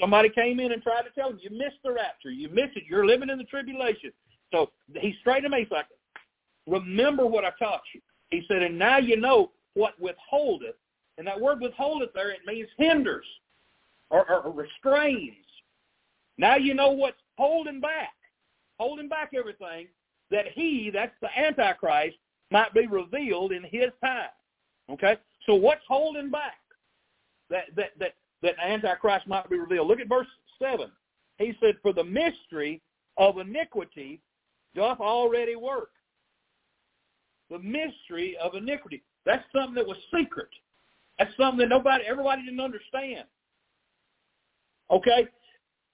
Somebody 0.00 0.28
came 0.28 0.60
in 0.60 0.72
and 0.72 0.82
tried 0.82 1.02
to 1.02 1.10
tell 1.10 1.30
him, 1.30 1.38
you 1.40 1.50
missed 1.50 1.78
the 1.82 1.92
rapture. 1.92 2.30
You 2.30 2.48
missed 2.48 2.76
it. 2.76 2.84
You're 2.88 3.06
living 3.06 3.30
in 3.30 3.38
the 3.38 3.44
tribulation. 3.44 4.12
So 4.52 4.70
he 4.94 5.14
straightened 5.20 5.52
him. 5.54 5.60
He's 5.60 5.70
like, 5.70 5.86
remember 6.66 7.26
what 7.26 7.44
I 7.44 7.50
taught 7.58 7.82
you. 7.94 8.00
He 8.30 8.42
said, 8.48 8.62
and 8.62 8.78
now 8.78 8.98
you 8.98 9.16
know 9.16 9.52
what 9.74 9.94
withholdeth. 10.00 10.74
And 11.18 11.26
that 11.26 11.40
word 11.40 11.60
withholdeth 11.60 12.12
there, 12.14 12.30
it 12.30 12.40
means 12.46 12.68
hinders 12.76 13.26
or, 14.10 14.28
or, 14.30 14.42
or 14.42 14.52
restrains. 14.52 15.34
Now 16.38 16.56
you 16.56 16.74
know 16.74 16.90
what's 16.90 17.16
holding 17.38 17.80
back, 17.80 18.14
holding 18.78 19.08
back 19.08 19.30
everything, 19.36 19.88
that 20.30 20.46
he, 20.54 20.90
that's 20.92 21.14
the 21.20 21.28
Antichrist, 21.38 22.16
might 22.50 22.74
be 22.74 22.86
revealed 22.86 23.52
in 23.52 23.62
his 23.64 23.90
time. 24.02 24.30
Okay? 24.90 25.16
So 25.46 25.54
what's 25.54 25.84
holding 25.86 26.30
back 26.30 26.58
that, 27.50 27.64
that, 27.76 27.90
that, 27.98 28.14
that 28.42 28.54
Antichrist 28.64 29.26
might 29.28 29.48
be 29.48 29.58
revealed? 29.58 29.88
Look 29.88 30.00
at 30.00 30.08
verse 30.08 30.26
7. 30.60 30.90
He 31.38 31.54
said, 31.60 31.76
for 31.82 31.92
the 31.92 32.04
mystery 32.04 32.80
of 33.16 33.38
iniquity 33.38 34.20
doth 34.74 35.00
already 35.00 35.54
work 35.54 35.90
the 37.50 37.58
mystery 37.58 38.36
of 38.42 38.54
iniquity. 38.54 39.02
That's 39.26 39.44
something 39.54 39.74
that 39.74 39.86
was 39.86 39.96
secret. 40.14 40.48
That's 41.18 41.30
something 41.36 41.58
that 41.58 41.68
nobody, 41.68 42.04
everybody 42.04 42.42
didn't 42.42 42.60
understand. 42.60 43.24
Okay? 44.90 45.28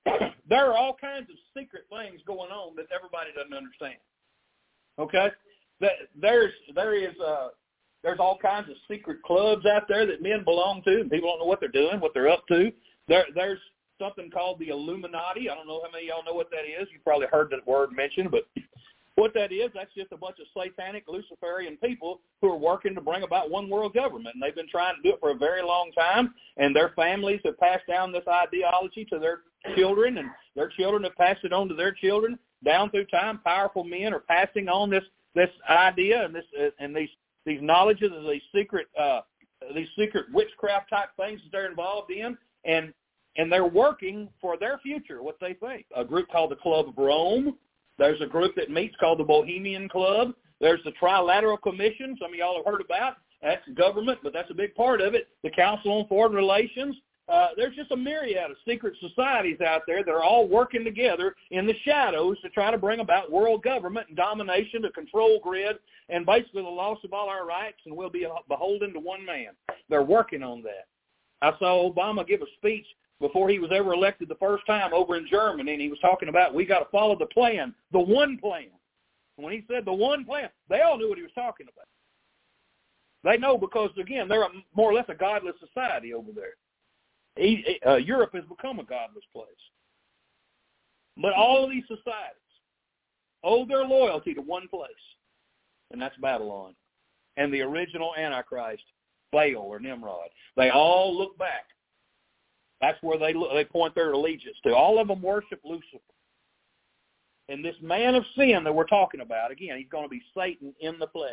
there 0.48 0.70
are 0.70 0.76
all 0.76 0.96
kinds 0.98 1.28
of 1.30 1.36
secret 1.56 1.84
things 1.90 2.20
going 2.26 2.50
on 2.50 2.74
that 2.76 2.86
everybody 2.94 3.30
doesn't 3.36 3.54
understand. 3.54 3.98
Okay? 4.98 5.28
There's, 6.20 6.52
there 6.74 6.94
is, 6.94 7.18
uh, 7.24 7.48
there's 8.02 8.18
all 8.18 8.38
kinds 8.40 8.68
of 8.70 8.76
secret 8.90 9.22
clubs 9.22 9.66
out 9.66 9.82
there 9.88 10.06
that 10.06 10.22
men 10.22 10.42
belong 10.44 10.82
to, 10.84 11.00
and 11.00 11.10
people 11.10 11.30
don't 11.30 11.40
know 11.40 11.46
what 11.46 11.60
they're 11.60 11.68
doing, 11.68 12.00
what 12.00 12.12
they're 12.14 12.28
up 12.28 12.46
to. 12.48 12.72
There, 13.08 13.24
there's 13.34 13.58
something 14.00 14.30
called 14.30 14.58
the 14.58 14.68
Illuminati. 14.68 15.50
I 15.50 15.54
don't 15.54 15.66
know 15.66 15.82
how 15.84 15.90
many 15.90 16.08
of 16.08 16.08
y'all 16.08 16.24
know 16.24 16.36
what 16.36 16.50
that 16.50 16.64
is. 16.64 16.88
You've 16.92 17.04
probably 17.04 17.26
heard 17.30 17.50
that 17.50 17.66
word 17.66 17.90
mentioned, 17.92 18.30
but 18.30 18.44
what 19.20 19.34
that 19.34 19.52
is, 19.52 19.70
that's 19.74 19.92
just 19.94 20.12
a 20.12 20.16
bunch 20.16 20.36
of 20.40 20.46
satanic 20.56 21.04
Luciferian 21.06 21.76
people 21.76 22.20
who 22.40 22.50
are 22.50 22.56
working 22.56 22.94
to 22.94 23.02
bring 23.02 23.22
about 23.22 23.50
one 23.50 23.68
world 23.68 23.92
government. 23.92 24.34
And 24.34 24.42
they've 24.42 24.54
been 24.54 24.68
trying 24.68 24.96
to 24.96 25.02
do 25.02 25.14
it 25.14 25.20
for 25.20 25.30
a 25.30 25.34
very 25.34 25.62
long 25.62 25.92
time. 25.92 26.32
And 26.56 26.74
their 26.74 26.92
families 26.96 27.40
have 27.44 27.58
passed 27.58 27.86
down 27.86 28.12
this 28.12 28.26
ideology 28.26 29.04
to 29.10 29.18
their 29.18 29.40
children, 29.76 30.18
and 30.18 30.30
their 30.56 30.70
children 30.70 31.04
have 31.04 31.14
passed 31.16 31.44
it 31.44 31.52
on 31.52 31.68
to 31.68 31.74
their 31.74 31.92
children. 31.92 32.38
Down 32.64 32.90
through 32.90 33.06
time, 33.06 33.40
powerful 33.44 33.84
men 33.84 34.14
are 34.14 34.20
passing 34.20 34.68
on 34.68 34.90
this 34.90 35.04
this 35.34 35.50
idea 35.68 36.24
and 36.24 36.34
this 36.34 36.44
uh, 36.60 36.70
and 36.78 36.94
these 36.94 37.08
these 37.46 37.60
knowledges 37.62 38.10
of 38.14 38.24
these 38.24 38.42
secret 38.54 38.86
uh, 38.98 39.20
these 39.74 39.88
secret 39.98 40.26
witchcraft 40.32 40.90
type 40.90 41.10
things 41.16 41.40
that 41.42 41.52
they're 41.52 41.70
involved 41.70 42.10
in, 42.10 42.36
and 42.64 42.92
and 43.36 43.50
they're 43.50 43.66
working 43.66 44.28
for 44.40 44.58
their 44.58 44.78
future, 44.78 45.22
what 45.22 45.36
they 45.40 45.54
think. 45.54 45.86
A 45.96 46.04
group 46.04 46.28
called 46.30 46.50
the 46.50 46.56
Club 46.56 46.88
of 46.88 46.98
Rome 46.98 47.56
there's 48.00 48.20
a 48.22 48.26
group 48.26 48.54
that 48.56 48.70
meets 48.70 48.96
called 48.96 49.18
the 49.18 49.24
Bohemian 49.24 49.88
Club. 49.88 50.32
There's 50.60 50.82
the 50.84 50.92
Trilateral 50.92 51.60
Commission. 51.60 52.16
Some 52.20 52.32
of 52.32 52.38
y'all 52.38 52.56
have 52.56 52.64
heard 52.64 52.80
about. 52.80 53.16
That's 53.42 53.62
government, 53.74 54.20
but 54.22 54.32
that's 54.32 54.50
a 54.50 54.54
big 54.54 54.74
part 54.74 55.00
of 55.00 55.14
it. 55.14 55.28
The 55.42 55.50
Council 55.50 55.92
on 55.92 56.08
Foreign 56.08 56.32
Relations. 56.32 56.96
Uh, 57.28 57.48
there's 57.56 57.76
just 57.76 57.92
a 57.92 57.96
myriad 57.96 58.50
of 58.50 58.56
secret 58.66 58.94
societies 59.00 59.60
out 59.60 59.82
there 59.86 60.02
that 60.02 60.10
are 60.10 60.22
all 60.22 60.48
working 60.48 60.82
together 60.82 61.34
in 61.50 61.66
the 61.66 61.74
shadows 61.84 62.36
to 62.40 62.48
try 62.48 62.70
to 62.70 62.78
bring 62.78 63.00
about 63.00 63.30
world 63.30 63.62
government 63.62 64.08
and 64.08 64.16
domination, 64.16 64.84
a 64.84 64.90
control 64.90 65.38
grid, 65.42 65.76
and 66.08 66.26
basically 66.26 66.62
the 66.62 66.68
loss 66.68 66.98
of 67.04 67.12
all 67.12 67.28
our 67.28 67.46
rights, 67.46 67.78
and 67.86 67.94
we'll 67.94 68.10
be 68.10 68.26
beholden 68.48 68.92
to 68.94 68.98
one 68.98 69.24
man. 69.24 69.50
They're 69.88 70.02
working 70.02 70.42
on 70.42 70.62
that. 70.62 70.88
I 71.42 71.56
saw 71.58 71.88
Obama 71.88 72.26
give 72.26 72.42
a 72.42 72.46
speech 72.56 72.86
before 73.20 73.48
he 73.48 73.58
was 73.58 73.70
ever 73.72 73.92
elected 73.92 74.28
the 74.28 74.34
first 74.36 74.66
time 74.66 74.92
over 74.92 75.16
in 75.16 75.26
Germany, 75.30 75.72
and 75.72 75.80
he 75.80 75.88
was 75.88 75.98
talking 76.00 76.28
about 76.28 76.54
we 76.54 76.64
got 76.64 76.80
to 76.80 76.90
follow 76.90 77.16
the 77.16 77.26
plan, 77.26 77.74
the 77.92 78.00
one 78.00 78.38
plan. 78.38 78.68
When 79.36 79.52
he 79.52 79.64
said 79.70 79.84
the 79.84 79.92
one 79.92 80.24
plan, 80.24 80.48
they 80.68 80.80
all 80.80 80.98
knew 80.98 81.08
what 81.08 81.18
he 81.18 81.22
was 81.22 81.32
talking 81.34 81.66
about. 81.72 81.86
They 83.22 83.38
know 83.38 83.58
because 83.58 83.90
again, 83.98 84.28
they're 84.28 84.42
a, 84.42 84.48
more 84.74 84.90
or 84.90 84.94
less 84.94 85.06
a 85.08 85.14
godless 85.14 85.54
society 85.60 86.14
over 86.14 86.30
there. 86.34 86.54
He, 87.36 87.78
uh, 87.86 87.96
Europe 87.96 88.30
has 88.34 88.44
become 88.44 88.80
a 88.80 88.84
godless 88.84 89.24
place. 89.32 89.46
But 91.16 91.34
all 91.34 91.64
of 91.64 91.70
these 91.70 91.84
societies 91.84 92.36
owe 93.44 93.66
their 93.66 93.84
loyalty 93.84 94.34
to 94.34 94.40
one 94.40 94.68
place, 94.68 94.90
and 95.90 96.00
that's 96.00 96.16
Babylon, 96.16 96.74
and 97.36 97.52
the 97.52 97.60
original 97.60 98.14
Antichrist, 98.16 98.82
Baal 99.32 99.56
or 99.56 99.78
Nimrod. 99.80 100.28
They 100.56 100.70
all 100.70 101.16
look 101.16 101.36
back 101.38 101.66
that's 102.80 103.02
where 103.02 103.18
they 103.18 103.34
they 103.54 103.64
point 103.64 103.94
their 103.94 104.12
allegiance 104.12 104.56
to. 104.64 104.74
All 104.74 104.98
of 104.98 105.08
them 105.08 105.20
worship 105.22 105.60
Lucifer. 105.64 105.98
And 107.48 107.64
this 107.64 107.74
man 107.82 108.14
of 108.14 108.24
sin 108.36 108.62
that 108.64 108.74
we're 108.74 108.86
talking 108.86 109.20
about, 109.20 109.50
again, 109.50 109.76
he's 109.76 109.88
going 109.90 110.04
to 110.04 110.08
be 110.08 110.22
Satan 110.36 110.72
in 110.80 110.98
the 111.00 111.08
flesh. 111.08 111.30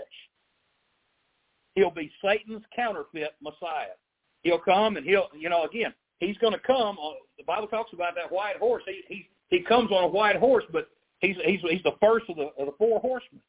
He'll 1.75 1.91
be 1.91 2.11
Satan's 2.25 2.63
counterfeit 2.75 3.35
Messiah. 3.39 3.93
He'll 4.41 4.57
come 4.59 4.97
and 4.97 5.05
he'll, 5.05 5.27
you 5.37 5.47
know, 5.47 5.63
again, 5.63 5.93
he's 6.19 6.37
going 6.39 6.53
to 6.53 6.59
come. 6.59 6.97
On, 6.97 7.15
the 7.37 7.43
Bible 7.43 7.67
talks 7.67 7.93
about 7.93 8.15
that 8.15 8.31
white 8.31 8.57
horse. 8.57 8.83
He 8.87 9.03
he 9.07 9.29
he 9.49 9.63
comes 9.63 9.91
on 9.91 10.03
a 10.03 10.07
white 10.07 10.37
horse, 10.37 10.63
but 10.71 10.89
he's 11.19 11.35
he's 11.45 11.61
he's 11.61 11.83
the 11.83 11.95
first 12.01 12.25
of 12.29 12.35
the 12.35 12.49
of 12.57 12.65
the 12.65 12.73
four 12.77 12.99
horsemen. 12.99 13.41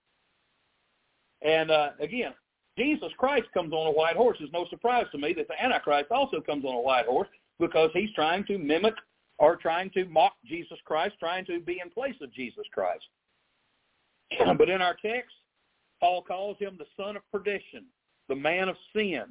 And 1.40 1.70
uh, 1.70 1.90
again, 2.00 2.34
Jesus 2.76 3.10
Christ 3.16 3.46
comes 3.54 3.72
on 3.72 3.86
a 3.86 3.92
white 3.92 4.16
horse. 4.16 4.36
It's 4.40 4.52
no 4.52 4.66
surprise 4.68 5.06
to 5.12 5.18
me 5.18 5.32
that 5.34 5.48
the 5.48 5.62
Antichrist 5.62 6.10
also 6.10 6.40
comes 6.40 6.64
on 6.64 6.74
a 6.74 6.80
white 6.80 7.06
horse 7.06 7.28
because 7.58 7.90
he's 7.92 8.12
trying 8.14 8.44
to 8.46 8.58
mimic 8.58 8.94
or 9.38 9.56
trying 9.56 9.90
to 9.90 10.04
mock 10.06 10.34
Jesus 10.44 10.78
Christ, 10.84 11.14
trying 11.18 11.44
to 11.46 11.60
be 11.60 11.80
in 11.82 11.90
place 11.90 12.16
of 12.20 12.32
Jesus 12.32 12.64
Christ. 12.72 13.04
but 14.58 14.68
in 14.68 14.82
our 14.82 14.96
text, 15.04 15.34
Paul 16.00 16.22
calls 16.22 16.56
him 16.58 16.78
the 16.78 16.86
son 16.96 17.16
of 17.16 17.22
perdition, 17.32 17.84
the 18.28 18.36
man 18.36 18.68
of 18.68 18.76
sin. 18.94 19.24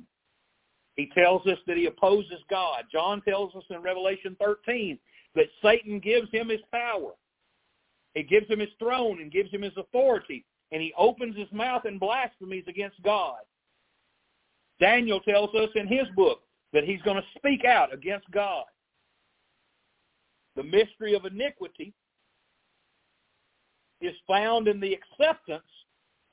He 0.96 1.10
tells 1.14 1.46
us 1.46 1.60
that 1.68 1.78
he 1.78 1.86
opposes 1.86 2.40
God. 2.50 2.86
John 2.92 3.22
tells 3.22 3.56
us 3.56 3.64
in 3.70 3.82
Revelation 3.82 4.36
13 4.42 4.98
that 5.36 5.46
Satan 5.62 6.00
gives 6.00 6.30
him 6.32 6.50
his 6.50 6.62
power. 6.72 7.12
He 8.16 8.24
gives 8.24 8.50
him 8.50 8.60
his 8.60 8.70
throne 8.80 9.22
and 9.22 9.32
gives 9.32 9.52
him 9.52 9.62
his 9.62 9.78
authority, 9.78 10.44
and 10.72 10.82
he 10.82 10.94
opens 10.98 11.38
his 11.38 11.52
mouth 11.52 11.86
in 11.86 12.00
blasphemies 12.00 12.64
against 12.68 13.02
God. 13.04 13.38
Daniel 14.80 15.20
tells 15.20 15.54
us 15.54 15.70
in 15.76 15.88
his 15.88 16.08
book 16.16 16.42
that 16.74 16.84
he's 16.84 17.02
going 17.02 17.18
to 17.18 17.24
speak 17.38 17.66
out 17.66 17.94
against 17.94 18.30
God. 18.32 18.66
The 20.56 20.64
mystery 20.64 21.14
of 21.14 21.26
iniquity 21.26 21.94
is 24.02 24.14
found 24.28 24.68
in 24.68 24.80
the 24.80 24.94
acceptance 24.94 25.64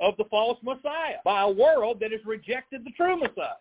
of 0.00 0.16
the 0.16 0.24
false 0.24 0.58
Messiah 0.62 1.18
by 1.24 1.42
a 1.42 1.50
world 1.50 1.98
that 2.00 2.12
has 2.12 2.20
rejected 2.24 2.84
the 2.84 2.90
true 2.90 3.16
Messiah. 3.16 3.60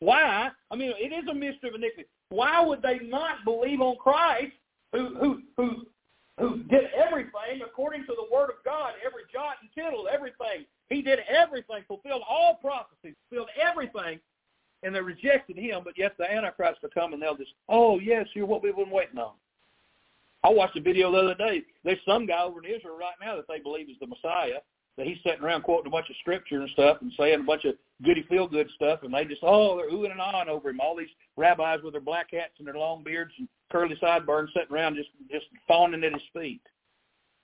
Why? 0.00 0.50
I 0.70 0.76
mean, 0.76 0.92
it 0.98 1.12
is 1.12 1.28
a 1.30 1.34
mystery 1.34 1.68
of 1.68 1.74
iniquity. 1.76 2.08
Why 2.30 2.64
would 2.64 2.82
they 2.82 2.98
not 3.04 3.44
believe 3.44 3.80
on 3.80 3.96
Christ 3.96 4.52
who 4.92 5.14
who 5.16 5.42
who 5.56 5.86
who 6.38 6.62
did 6.64 6.84
everything 6.96 7.62
according 7.64 8.02
to 8.06 8.14
the 8.16 8.34
word 8.34 8.50
of 8.50 8.64
God, 8.64 8.92
every 9.04 9.22
jot 9.32 9.56
and 9.60 9.70
tittle, 9.74 10.08
everything. 10.12 10.66
He 10.88 11.02
did 11.02 11.20
everything, 11.28 11.84
fulfilled 11.86 12.22
all 12.28 12.58
prophecies, 12.60 13.14
fulfilled 13.28 13.50
everything, 13.60 14.18
and 14.82 14.94
they 14.94 15.00
rejected 15.00 15.56
him, 15.56 15.82
but 15.84 15.96
yet 15.96 16.12
the 16.18 16.30
Antichrist 16.30 16.82
will 16.82 16.90
come 16.90 17.12
and 17.12 17.22
they'll 17.22 17.36
just, 17.36 17.52
oh, 17.68 17.98
yes, 17.98 18.26
you're 18.34 18.46
what 18.46 18.62
we've 18.62 18.76
been 18.76 18.90
waiting 18.90 19.18
on. 19.18 19.32
I 20.44 20.48
watched 20.48 20.76
a 20.76 20.80
video 20.80 21.12
the 21.12 21.18
other 21.18 21.34
day. 21.34 21.62
There's 21.84 21.98
some 22.04 22.26
guy 22.26 22.42
over 22.42 22.64
in 22.64 22.74
Israel 22.74 22.98
right 22.98 23.14
now 23.20 23.36
that 23.36 23.46
they 23.48 23.60
believe 23.60 23.88
is 23.88 23.96
the 24.00 24.08
Messiah, 24.08 24.58
that 24.98 25.06
he's 25.06 25.18
sitting 25.24 25.42
around 25.42 25.62
quoting 25.62 25.86
a 25.86 25.90
bunch 25.90 26.10
of 26.10 26.16
scripture 26.20 26.60
and 26.60 26.70
stuff 26.70 26.98
and 27.00 27.12
saying 27.16 27.40
a 27.40 27.44
bunch 27.44 27.64
of 27.64 27.74
goody 28.04 28.24
feel 28.28 28.48
good 28.48 28.68
stuff, 28.74 29.00
and 29.04 29.14
they 29.14 29.24
just 29.24 29.42
oh 29.42 29.76
they're 29.76 29.90
oohing 29.90 30.10
and 30.10 30.20
ahhing 30.20 30.48
over 30.48 30.70
him. 30.70 30.80
All 30.80 30.96
these 30.96 31.08
rabbis 31.36 31.80
with 31.82 31.94
their 31.94 32.00
black 32.00 32.32
hats 32.32 32.54
and 32.58 32.66
their 32.66 32.74
long 32.74 33.02
beards 33.02 33.32
and 33.38 33.48
curly 33.70 33.96
sideburns 34.00 34.50
sitting 34.52 34.74
around 34.74 34.96
just 34.96 35.08
just 35.30 35.46
fawning 35.66 36.04
at 36.04 36.12
his 36.12 36.22
feet. 36.34 36.60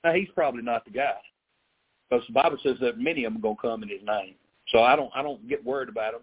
Now 0.05 0.13
he's 0.13 0.29
probably 0.35 0.63
not 0.63 0.85
the 0.85 0.91
guy, 0.91 1.17
because 2.11 2.27
the 2.27 2.35
Bible 2.35 2.59
says 2.63 2.77
that 2.81 2.99
many 2.99 3.25
of 3.25 3.33
them 3.33 3.41
are 3.41 3.55
gonna 3.55 3.57
come 3.63 3.83
in 3.83 3.89
his 3.89 4.05
name. 4.05 4.35
So 4.71 4.83
I 4.83 4.97
don't 4.97 5.11
I 5.15 5.23
don't 5.23 5.49
get 5.49 5.65
worried 5.65 5.89
about 5.89 6.15
him. 6.15 6.21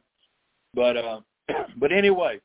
But 0.76 0.97
uh, 0.97 1.21
but 1.78 1.91
anyway, 1.91 2.39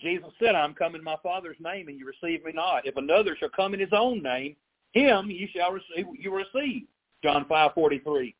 Jesus 0.00 0.30
said, 0.40 0.54
"I'm 0.54 0.74
come 0.74 0.94
in 0.94 1.04
my 1.04 1.16
Father's 1.22 1.56
name, 1.60 1.88
and 1.88 1.98
you 1.98 2.06
receive 2.06 2.44
me 2.44 2.52
not. 2.52 2.86
If 2.86 2.96
another 2.96 3.36
shall 3.38 3.50
come 3.50 3.74
in 3.74 3.80
his 3.80 3.92
own 3.92 4.22
name, 4.22 4.56
him 4.92 5.30
you 5.30 5.46
shall 5.54 5.72
receive. 5.72 6.06
You 6.18 6.34
receive." 6.34 6.84
John 7.22 7.46
5:43. 7.46 8.34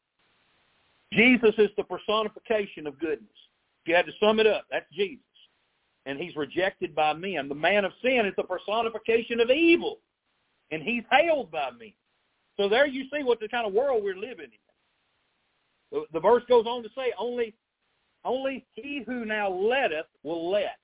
Jesus 1.12 1.54
is 1.58 1.70
the 1.76 1.84
personification 1.84 2.86
of 2.86 2.98
goodness. 2.98 3.28
If 3.82 3.88
you 3.88 3.94
had 3.94 4.06
to 4.06 4.12
sum 4.18 4.40
it 4.40 4.46
up, 4.46 4.64
that's 4.70 4.90
Jesus. 4.92 5.20
And 6.06 6.18
he's 6.18 6.36
rejected 6.36 6.94
by 6.94 7.12
men. 7.12 7.48
The 7.48 7.54
man 7.54 7.84
of 7.84 7.92
sin 8.02 8.26
is 8.26 8.34
the 8.36 8.42
personification 8.42 9.40
of 9.40 9.50
evil. 9.50 10.00
And 10.70 10.82
he's 10.82 11.04
hailed 11.10 11.50
by 11.50 11.70
men. 11.70 11.92
So 12.56 12.68
there 12.68 12.86
you 12.86 13.04
see 13.12 13.22
what 13.22 13.40
the 13.40 13.48
kind 13.48 13.66
of 13.66 13.72
world 13.72 14.02
we're 14.02 14.16
living 14.16 14.46
in. 14.46 14.58
The, 15.92 16.04
the 16.12 16.20
verse 16.20 16.42
goes 16.48 16.66
on 16.66 16.82
to 16.82 16.88
say, 16.96 17.12
only, 17.18 17.54
only 18.24 18.64
he 18.74 19.02
who 19.06 19.24
now 19.24 19.50
letteth 19.50 20.06
will 20.22 20.50
let 20.50 20.78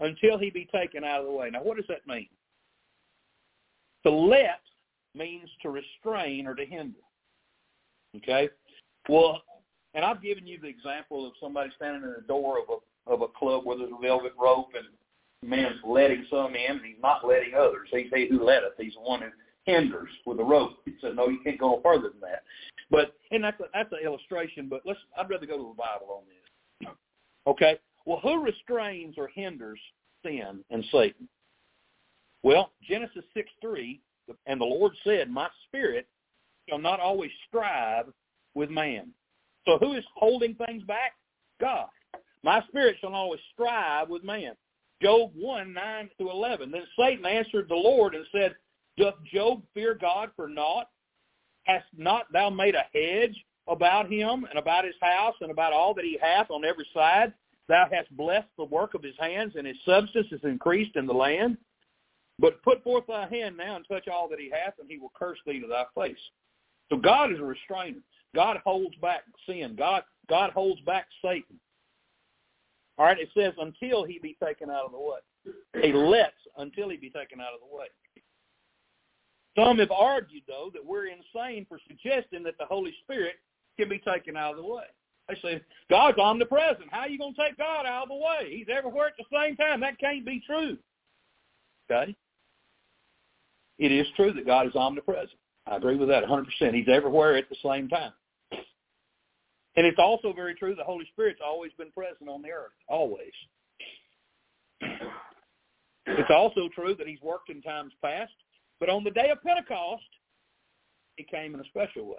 until 0.00 0.38
he 0.38 0.50
be 0.50 0.68
taken 0.72 1.04
out 1.04 1.20
of 1.20 1.26
the 1.26 1.32
way. 1.32 1.50
Now, 1.50 1.62
what 1.62 1.76
does 1.76 1.86
that 1.88 2.06
mean? 2.06 2.28
To 4.04 4.10
let 4.10 4.60
means 5.14 5.48
to 5.62 5.70
restrain 5.70 6.46
or 6.46 6.54
to 6.54 6.64
hinder. 6.64 6.98
Okay? 8.16 8.48
Well, 9.08 9.42
and 9.94 10.04
I've 10.04 10.22
given 10.22 10.46
you 10.46 10.58
the 10.60 10.68
example 10.68 11.26
of 11.26 11.32
somebody 11.40 11.70
standing 11.76 12.02
in 12.02 12.14
the 12.14 12.26
door 12.26 12.58
of 12.58 12.64
a 12.68 12.76
of 13.10 13.22
a 13.22 13.28
club 13.28 13.64
where 13.64 13.78
there's 13.78 13.90
a 13.90 14.00
velvet 14.00 14.34
rope 14.38 14.68
and 14.76 14.86
the 15.42 15.48
man's 15.48 15.80
letting 15.84 16.26
some 16.30 16.54
in 16.54 16.76
and 16.76 16.84
he's 16.84 17.02
not 17.02 17.26
letting 17.26 17.54
others. 17.54 17.88
He's 17.90 18.06
he 18.14 18.28
who 18.28 18.44
letteth. 18.44 18.74
He's 18.78 18.94
the 18.94 19.00
one 19.00 19.22
who 19.22 19.30
hinders 19.64 20.10
with 20.26 20.36
the 20.36 20.44
rope. 20.44 20.72
He 20.84 20.94
said, 21.00 21.16
No, 21.16 21.28
you 21.28 21.40
can't 21.42 21.58
go 21.58 21.80
further 21.82 22.10
than 22.10 22.20
that. 22.20 22.44
But 22.90 23.14
and 23.30 23.42
that's 23.44 23.60
that's 23.72 23.92
an 23.92 24.00
illustration, 24.04 24.68
but 24.68 24.82
let's 24.84 24.98
I'd 25.18 25.30
rather 25.30 25.46
go 25.46 25.56
to 25.56 25.74
the 25.74 25.82
Bible 25.82 26.14
on 26.14 26.22
this. 26.26 26.39
Okay? 27.46 27.78
Well, 28.06 28.20
who 28.20 28.42
restrains 28.42 29.16
or 29.18 29.28
hinders 29.28 29.80
sin 30.24 30.64
and 30.70 30.84
Satan? 30.92 31.28
Well, 32.42 32.72
Genesis 32.82 33.24
six 33.34 33.50
three 33.60 34.00
and 34.46 34.60
the 34.60 34.64
Lord 34.64 34.92
said, 35.04 35.30
My 35.30 35.48
spirit 35.66 36.06
shall 36.68 36.78
not 36.78 37.00
always 37.00 37.30
strive 37.48 38.06
with 38.54 38.70
man. 38.70 39.08
So 39.66 39.78
who 39.78 39.94
is 39.94 40.04
holding 40.14 40.54
things 40.54 40.82
back? 40.84 41.12
God. 41.60 41.88
My 42.42 42.62
spirit 42.68 42.96
shall 43.00 43.14
always 43.14 43.40
strive 43.52 44.08
with 44.08 44.24
man. 44.24 44.52
Job 45.02 45.32
1, 45.34 45.72
9 45.72 46.10
to 46.18 46.30
11. 46.30 46.70
Then 46.70 46.82
Satan 46.98 47.24
answered 47.24 47.66
the 47.68 47.74
Lord 47.74 48.14
and 48.14 48.24
said, 48.32 48.54
Doth 48.98 49.14
Job 49.32 49.62
fear 49.74 49.96
God 49.98 50.30
for 50.36 50.48
naught? 50.48 50.88
Hast 51.64 51.86
not 51.96 52.30
thou 52.32 52.50
made 52.50 52.74
a 52.74 52.84
hedge 52.92 53.36
about 53.70 54.10
him 54.10 54.44
and 54.48 54.58
about 54.58 54.84
his 54.84 54.94
house 55.00 55.36
and 55.40 55.50
about 55.50 55.72
all 55.72 55.94
that 55.94 56.04
he 56.04 56.18
hath 56.20 56.50
on 56.50 56.64
every 56.64 56.86
side? 56.92 57.32
Thou 57.68 57.86
hast 57.90 58.14
blessed 58.16 58.48
the 58.58 58.64
work 58.64 58.94
of 58.94 59.02
his 59.02 59.14
hands, 59.18 59.54
and 59.56 59.66
his 59.66 59.76
substance 59.86 60.26
is 60.32 60.40
increased 60.42 60.96
in 60.96 61.06
the 61.06 61.14
land. 61.14 61.56
But 62.38 62.62
put 62.62 62.82
forth 62.82 63.06
thy 63.06 63.28
hand 63.28 63.56
now 63.56 63.76
and 63.76 63.86
touch 63.86 64.08
all 64.08 64.28
that 64.28 64.40
he 64.40 64.50
hath, 64.50 64.74
and 64.80 64.90
he 64.90 64.98
will 64.98 65.12
curse 65.14 65.38
thee 65.46 65.60
to 65.60 65.66
thy 65.66 65.84
face. 65.94 66.18
So 66.90 66.96
God 66.96 67.32
is 67.32 67.38
a 67.38 67.44
restrainer. 67.44 68.00
God 68.34 68.58
holds 68.64 68.96
back 68.96 69.22
sin. 69.46 69.76
God 69.76 70.02
God 70.28 70.50
holds 70.50 70.80
back 70.82 71.06
Satan. 71.22 71.58
All 72.98 73.06
right, 73.06 73.18
it 73.18 73.30
says 73.34 73.54
until 73.58 74.04
he 74.04 74.18
be 74.18 74.36
taken 74.42 74.70
out 74.70 74.86
of 74.86 74.92
the 74.92 74.98
way. 74.98 75.82
He 75.82 75.92
lets 75.92 76.34
until 76.58 76.90
he 76.90 76.96
be 76.96 77.10
taken 77.10 77.40
out 77.40 77.54
of 77.54 77.60
the 77.60 77.76
way. 77.76 77.86
Some 79.58 79.78
have 79.78 79.90
argued, 79.90 80.42
though, 80.46 80.70
that 80.74 80.84
we're 80.84 81.06
insane 81.06 81.66
for 81.68 81.80
suggesting 81.88 82.42
that 82.44 82.58
the 82.58 82.66
Holy 82.66 82.94
Spirit 83.02 83.34
can 83.80 83.88
be 83.88 83.98
taken 83.98 84.36
out 84.36 84.52
of 84.52 84.62
the 84.62 84.66
way. 84.66 84.84
They 85.28 85.36
say, 85.42 85.62
God's 85.88 86.18
omnipresent. 86.18 86.90
How 86.90 87.00
are 87.00 87.08
you 87.08 87.18
going 87.18 87.34
to 87.34 87.40
take 87.40 87.56
God 87.56 87.86
out 87.86 88.04
of 88.04 88.08
the 88.08 88.14
way? 88.14 88.50
He's 88.50 88.66
everywhere 88.68 89.08
at 89.08 89.14
the 89.16 89.24
same 89.32 89.56
time. 89.56 89.80
That 89.80 89.98
can't 89.98 90.24
be 90.26 90.42
true. 90.46 90.76
Okay? 91.90 92.14
It 93.78 93.92
is 93.92 94.06
true 94.16 94.32
that 94.32 94.46
God 94.46 94.66
is 94.66 94.74
omnipresent. 94.74 95.38
I 95.66 95.76
agree 95.76 95.96
with 95.96 96.08
that 96.08 96.24
100%. 96.24 96.74
He's 96.74 96.88
everywhere 96.88 97.36
at 97.36 97.48
the 97.48 97.56
same 97.64 97.88
time. 97.88 98.12
And 99.76 99.86
it's 99.86 99.98
also 99.98 100.32
very 100.32 100.54
true 100.54 100.74
the 100.74 100.82
Holy 100.84 101.06
Spirit's 101.12 101.40
always 101.44 101.72
been 101.78 101.92
present 101.92 102.28
on 102.28 102.42
the 102.42 102.50
earth, 102.50 102.72
always. 102.88 103.32
It's 106.06 106.30
also 106.30 106.68
true 106.74 106.94
that 106.96 107.06
he's 107.06 107.20
worked 107.22 107.50
in 107.50 107.62
times 107.62 107.92
past, 108.02 108.32
but 108.80 108.88
on 108.88 109.04
the 109.04 109.12
day 109.12 109.30
of 109.30 109.40
Pentecost, 109.42 110.02
he 111.16 111.24
came 111.24 111.54
in 111.54 111.60
a 111.60 111.64
special 111.64 112.06
way. 112.06 112.16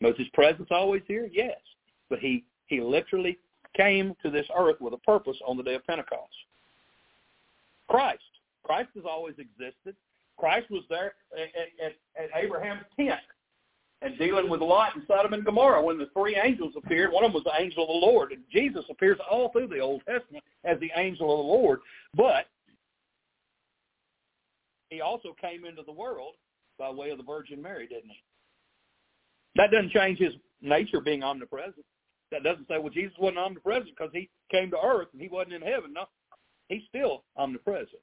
Was 0.00 0.16
his 0.16 0.28
presence 0.32 0.68
always 0.70 1.02
here? 1.06 1.28
Yes. 1.30 1.58
But 2.08 2.20
he, 2.20 2.44
he 2.66 2.80
literally 2.80 3.38
came 3.76 4.14
to 4.22 4.30
this 4.30 4.46
earth 4.56 4.80
with 4.80 4.94
a 4.94 4.98
purpose 4.98 5.36
on 5.46 5.56
the 5.56 5.62
day 5.62 5.74
of 5.74 5.86
Pentecost. 5.86 6.32
Christ. 7.88 8.22
Christ 8.64 8.90
has 8.94 9.04
always 9.08 9.34
existed. 9.38 9.94
Christ 10.38 10.70
was 10.70 10.84
there 10.88 11.14
at, 11.36 11.48
at, 11.84 12.24
at 12.24 12.42
Abraham's 12.42 12.84
tent 12.96 13.20
and 14.02 14.16
dealing 14.18 14.48
with 14.48 14.60
Lot 14.60 14.96
and 14.96 15.04
Sodom 15.06 15.34
and 15.34 15.44
Gomorrah 15.44 15.82
when 15.82 15.98
the 15.98 16.08
three 16.14 16.36
angels 16.42 16.72
appeared. 16.76 17.12
One 17.12 17.24
of 17.24 17.32
them 17.32 17.42
was 17.42 17.44
the 17.44 17.62
angel 17.62 17.82
of 17.82 17.88
the 17.88 18.06
Lord. 18.06 18.32
And 18.32 18.42
Jesus 18.50 18.84
appears 18.90 19.18
all 19.30 19.50
through 19.50 19.68
the 19.68 19.80
Old 19.80 20.02
Testament 20.06 20.42
as 20.64 20.80
the 20.80 20.90
angel 20.96 21.30
of 21.32 21.38
the 21.38 21.52
Lord. 21.52 21.80
But 22.14 22.46
he 24.88 25.00
also 25.00 25.36
came 25.38 25.64
into 25.64 25.82
the 25.82 25.92
world 25.92 26.34
by 26.78 26.90
way 26.90 27.10
of 27.10 27.18
the 27.18 27.24
Virgin 27.24 27.60
Mary, 27.60 27.86
didn't 27.86 28.10
he? 28.10 28.22
That 29.56 29.70
doesn't 29.70 29.92
change 29.92 30.18
his 30.18 30.34
nature 30.60 31.00
being 31.00 31.22
omnipresent. 31.22 31.84
That 32.30 32.44
doesn't 32.44 32.68
say, 32.68 32.78
well, 32.78 32.90
Jesus 32.90 33.14
wasn't 33.18 33.38
omnipresent 33.38 33.90
because 33.96 34.10
he 34.12 34.28
came 34.50 34.70
to 34.70 34.78
earth 34.82 35.08
and 35.12 35.20
he 35.20 35.28
wasn't 35.28 35.54
in 35.54 35.62
heaven. 35.62 35.92
No, 35.92 36.04
he's 36.68 36.82
still 36.88 37.24
omnipresent. 37.36 38.02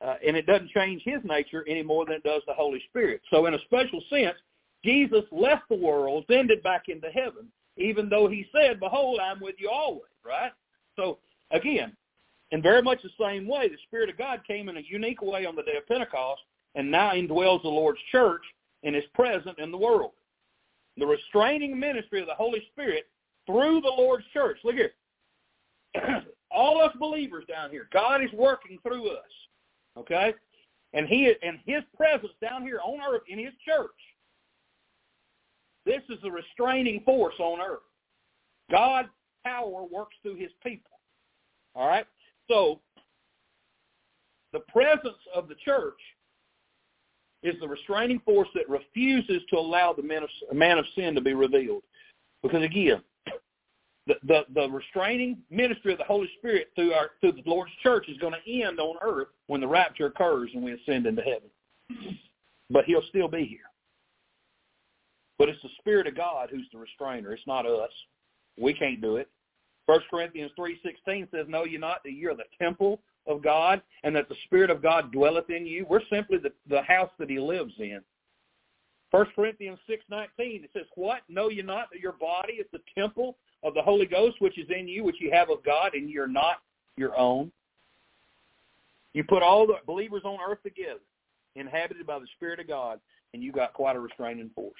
Uh, 0.00 0.14
and 0.24 0.36
it 0.36 0.46
doesn't 0.46 0.70
change 0.70 1.02
his 1.04 1.20
nature 1.24 1.64
any 1.66 1.82
more 1.82 2.04
than 2.04 2.14
it 2.14 2.22
does 2.22 2.42
the 2.46 2.54
Holy 2.54 2.80
Spirit. 2.88 3.20
So 3.30 3.46
in 3.46 3.54
a 3.54 3.58
special 3.60 4.00
sense, 4.08 4.36
Jesus 4.84 5.24
left 5.32 5.68
the 5.68 5.76
world, 5.76 6.24
ascended 6.28 6.62
back 6.62 6.84
into 6.88 7.08
heaven, 7.08 7.48
even 7.76 8.08
though 8.08 8.28
he 8.28 8.46
said, 8.54 8.78
behold, 8.78 9.18
I'm 9.20 9.40
with 9.40 9.56
you 9.58 9.68
always, 9.68 10.02
right? 10.24 10.52
So 10.94 11.18
again, 11.50 11.96
in 12.52 12.62
very 12.62 12.82
much 12.82 13.02
the 13.02 13.10
same 13.20 13.48
way, 13.48 13.68
the 13.68 13.76
Spirit 13.86 14.08
of 14.08 14.16
God 14.16 14.40
came 14.46 14.68
in 14.68 14.76
a 14.76 14.82
unique 14.88 15.20
way 15.20 15.44
on 15.46 15.56
the 15.56 15.62
day 15.62 15.76
of 15.76 15.86
Pentecost, 15.88 16.40
and 16.76 16.90
now 16.90 17.10
indwells 17.10 17.62
the 17.62 17.68
Lord's 17.68 17.98
church 18.12 18.42
and 18.84 18.94
is 18.94 19.04
present 19.14 19.58
in 19.58 19.72
the 19.72 19.76
world. 19.76 20.12
The 20.98 21.06
restraining 21.06 21.78
ministry 21.78 22.20
of 22.20 22.26
the 22.26 22.34
Holy 22.34 22.62
Spirit 22.72 23.06
through 23.46 23.80
the 23.80 23.88
Lord's 23.88 24.26
church. 24.32 24.58
Look 24.64 24.74
here. 24.74 24.92
All 26.50 26.80
us 26.82 26.92
believers 26.98 27.44
down 27.48 27.70
here, 27.70 27.88
God 27.92 28.22
is 28.22 28.32
working 28.32 28.78
through 28.82 29.10
us. 29.10 29.24
Okay? 29.96 30.34
And 30.92 31.06
he 31.06 31.32
and 31.42 31.58
his 31.66 31.82
presence 31.96 32.32
down 32.40 32.62
here 32.62 32.80
on 32.82 32.98
earth 33.00 33.22
in 33.28 33.38
his 33.38 33.52
church. 33.64 33.90
This 35.84 36.02
is 36.08 36.18
a 36.24 36.30
restraining 36.30 37.02
force 37.04 37.34
on 37.38 37.60
earth. 37.60 37.80
God's 38.70 39.08
power 39.44 39.84
works 39.90 40.16
through 40.22 40.36
his 40.36 40.50
people. 40.62 40.90
All 41.74 41.88
right? 41.88 42.06
So 42.50 42.80
the 44.52 44.60
presence 44.60 45.18
of 45.34 45.48
the 45.48 45.54
church 45.64 45.98
is 47.42 47.54
the 47.60 47.68
restraining 47.68 48.20
force 48.20 48.48
that 48.54 48.68
refuses 48.68 49.42
to 49.50 49.58
allow 49.58 49.92
the 49.92 50.02
man 50.02 50.24
of, 50.24 50.56
man 50.56 50.78
of 50.78 50.84
sin 50.94 51.14
to 51.14 51.20
be 51.20 51.34
revealed. 51.34 51.82
Because 52.42 52.62
again, 52.62 53.02
the, 54.06 54.14
the, 54.26 54.42
the 54.54 54.70
restraining 54.70 55.38
ministry 55.50 55.92
of 55.92 55.98
the 55.98 56.04
Holy 56.04 56.28
Spirit 56.38 56.68
through 56.74 56.92
our 56.92 57.10
through 57.20 57.32
the 57.32 57.42
Lord's 57.44 57.72
church 57.82 58.08
is 58.08 58.16
going 58.18 58.32
to 58.32 58.62
end 58.62 58.80
on 58.80 58.96
earth 59.02 59.28
when 59.46 59.60
the 59.60 59.68
rapture 59.68 60.06
occurs 60.06 60.50
and 60.54 60.64
we 60.64 60.72
ascend 60.72 61.06
into 61.06 61.22
heaven. 61.22 62.18
But 62.70 62.84
he'll 62.84 63.02
still 63.08 63.28
be 63.28 63.44
here. 63.44 63.60
But 65.38 65.48
it's 65.48 65.62
the 65.62 65.68
Spirit 65.78 66.06
of 66.06 66.16
God 66.16 66.48
who's 66.50 66.66
the 66.72 66.78
restrainer. 66.78 67.32
It's 67.32 67.46
not 67.46 67.66
us. 67.66 67.90
We 68.60 68.74
can't 68.74 69.00
do 69.00 69.16
it. 69.16 69.28
First 69.86 70.06
Corinthians 70.10 70.50
three 70.56 70.80
sixteen 70.84 71.28
says, 71.30 71.46
Know 71.48 71.64
you 71.64 71.78
not 71.78 72.02
that 72.04 72.12
you're 72.12 72.34
the 72.34 72.44
temple 72.60 73.00
of 73.28 73.42
God 73.42 73.82
and 74.02 74.16
that 74.16 74.28
the 74.28 74.34
Spirit 74.46 74.70
of 74.70 74.82
God 74.82 75.12
dwelleth 75.12 75.50
in 75.50 75.66
you? 75.66 75.86
We're 75.88 76.00
simply 76.10 76.38
the, 76.38 76.52
the 76.68 76.82
house 76.82 77.10
that 77.18 77.30
he 77.30 77.38
lives 77.38 77.74
in. 77.78 78.00
First 79.10 79.30
Corinthians 79.34 79.78
six 79.86 80.02
nineteen 80.10 80.64
it 80.64 80.70
says, 80.72 80.86
What? 80.94 81.20
Know 81.28 81.48
you 81.48 81.62
not 81.62 81.88
that 81.92 82.00
your 82.00 82.12
body 82.12 82.54
is 82.54 82.66
the 82.72 82.80
temple 82.96 83.36
of 83.62 83.74
the 83.74 83.82
Holy 83.82 84.06
Ghost 84.06 84.36
which 84.40 84.58
is 84.58 84.68
in 84.76 84.88
you, 84.88 85.04
which 85.04 85.20
you 85.20 85.30
have 85.32 85.50
of 85.50 85.64
God, 85.64 85.94
and 85.94 86.10
you're 86.10 86.26
not 86.26 86.56
your 86.96 87.18
own? 87.18 87.50
You 89.14 89.24
put 89.24 89.42
all 89.42 89.66
the 89.66 89.76
believers 89.86 90.22
on 90.24 90.38
earth 90.46 90.62
together, 90.62 91.00
inhabited 91.56 92.06
by 92.06 92.18
the 92.18 92.26
Spirit 92.36 92.60
of 92.60 92.68
God, 92.68 93.00
and 93.32 93.42
you've 93.42 93.54
got 93.54 93.72
quite 93.72 93.96
a 93.96 94.00
restraining 94.00 94.50
force. 94.54 94.74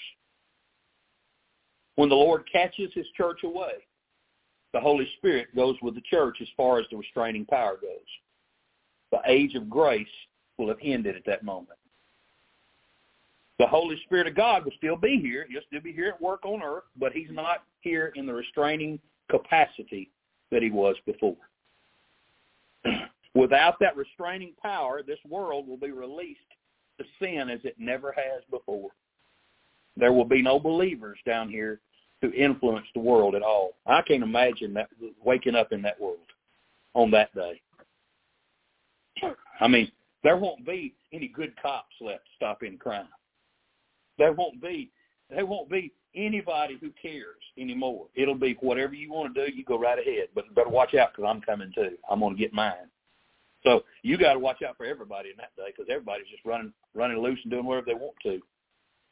When 1.96 2.08
the 2.08 2.14
Lord 2.14 2.44
catches 2.50 2.92
his 2.94 3.06
church 3.16 3.40
away, 3.42 3.72
the 4.72 4.80
Holy 4.80 5.08
Spirit 5.16 5.48
goes 5.56 5.76
with 5.82 5.94
the 5.94 6.02
church 6.02 6.36
as 6.40 6.48
far 6.56 6.78
as 6.78 6.86
the 6.90 6.96
restraining 6.96 7.46
power 7.46 7.76
goes. 7.80 8.06
The 9.10 9.20
age 9.26 9.54
of 9.54 9.70
grace 9.70 10.06
will 10.58 10.68
have 10.68 10.78
ended 10.82 11.16
at 11.16 11.24
that 11.26 11.42
moment. 11.42 11.78
The 13.58 13.66
Holy 13.66 14.00
Spirit 14.04 14.28
of 14.28 14.36
God 14.36 14.64
will 14.64 14.72
still 14.76 14.96
be 14.96 15.18
here. 15.20 15.46
He'll 15.50 15.62
still 15.66 15.80
be 15.80 15.92
here 15.92 16.08
at 16.08 16.22
work 16.22 16.44
on 16.44 16.62
earth, 16.62 16.84
but 16.96 17.12
he's 17.12 17.30
not 17.30 17.64
here 17.80 18.12
in 18.14 18.26
the 18.26 18.34
restraining 18.34 19.00
capacity 19.30 20.10
that 20.50 20.62
he 20.62 20.70
was 20.70 20.96
before. 21.06 21.36
Without 23.34 23.78
that 23.80 23.96
restraining 23.96 24.52
power, 24.62 25.02
this 25.02 25.18
world 25.28 25.66
will 25.66 25.76
be 25.76 25.90
released 25.90 26.40
to 26.98 27.04
sin 27.20 27.48
as 27.50 27.60
it 27.64 27.76
never 27.78 28.12
has 28.12 28.42
before. 28.50 28.90
There 29.96 30.12
will 30.12 30.24
be 30.24 30.42
no 30.42 30.60
believers 30.60 31.18
down 31.26 31.48
here 31.48 31.80
to 32.22 32.32
influence 32.32 32.86
the 32.94 33.00
world 33.00 33.34
at 33.34 33.42
all. 33.42 33.74
I 33.86 34.02
can't 34.02 34.22
imagine 34.22 34.72
that 34.74 34.88
waking 35.22 35.54
up 35.54 35.72
in 35.72 35.82
that 35.82 36.00
world 36.00 36.18
on 36.94 37.10
that 37.12 37.34
day. 37.34 37.60
I 39.60 39.68
mean, 39.68 39.90
there 40.22 40.36
won't 40.36 40.66
be 40.66 40.94
any 41.12 41.28
good 41.28 41.54
cops 41.60 41.94
left 42.00 42.24
to 42.24 42.30
stop 42.36 42.62
any 42.64 42.76
crime. 42.76 43.08
There 44.18 44.32
won't 44.32 44.60
be 44.60 44.90
there 45.30 45.46
won't 45.46 45.70
be 45.70 45.92
anybody 46.14 46.78
who 46.80 46.90
cares 47.00 47.36
anymore. 47.58 48.06
It'll 48.14 48.34
be 48.34 48.56
whatever 48.60 48.94
you 48.94 49.12
want 49.12 49.34
to 49.34 49.46
do, 49.46 49.54
you 49.54 49.64
go 49.64 49.78
right 49.78 49.98
ahead. 49.98 50.28
But 50.34 50.52
better 50.54 50.70
watch 50.70 50.94
out 50.94 51.10
because 51.14 51.28
I'm 51.28 51.42
coming 51.42 51.70
too. 51.74 51.96
I'm 52.10 52.20
going 52.20 52.34
to 52.34 52.40
get 52.40 52.52
mine. 52.52 52.88
So 53.64 53.82
you 54.02 54.16
got 54.16 54.34
to 54.34 54.38
watch 54.38 54.62
out 54.66 54.76
for 54.76 54.86
everybody 54.86 55.30
in 55.30 55.36
that 55.36 55.54
day 55.56 55.70
because 55.76 55.90
everybody's 55.90 56.28
just 56.30 56.44
running 56.44 56.72
running 56.94 57.18
loose 57.18 57.38
and 57.42 57.50
doing 57.50 57.66
whatever 57.66 57.86
they 57.86 57.94
want 57.94 58.16
to. 58.24 58.40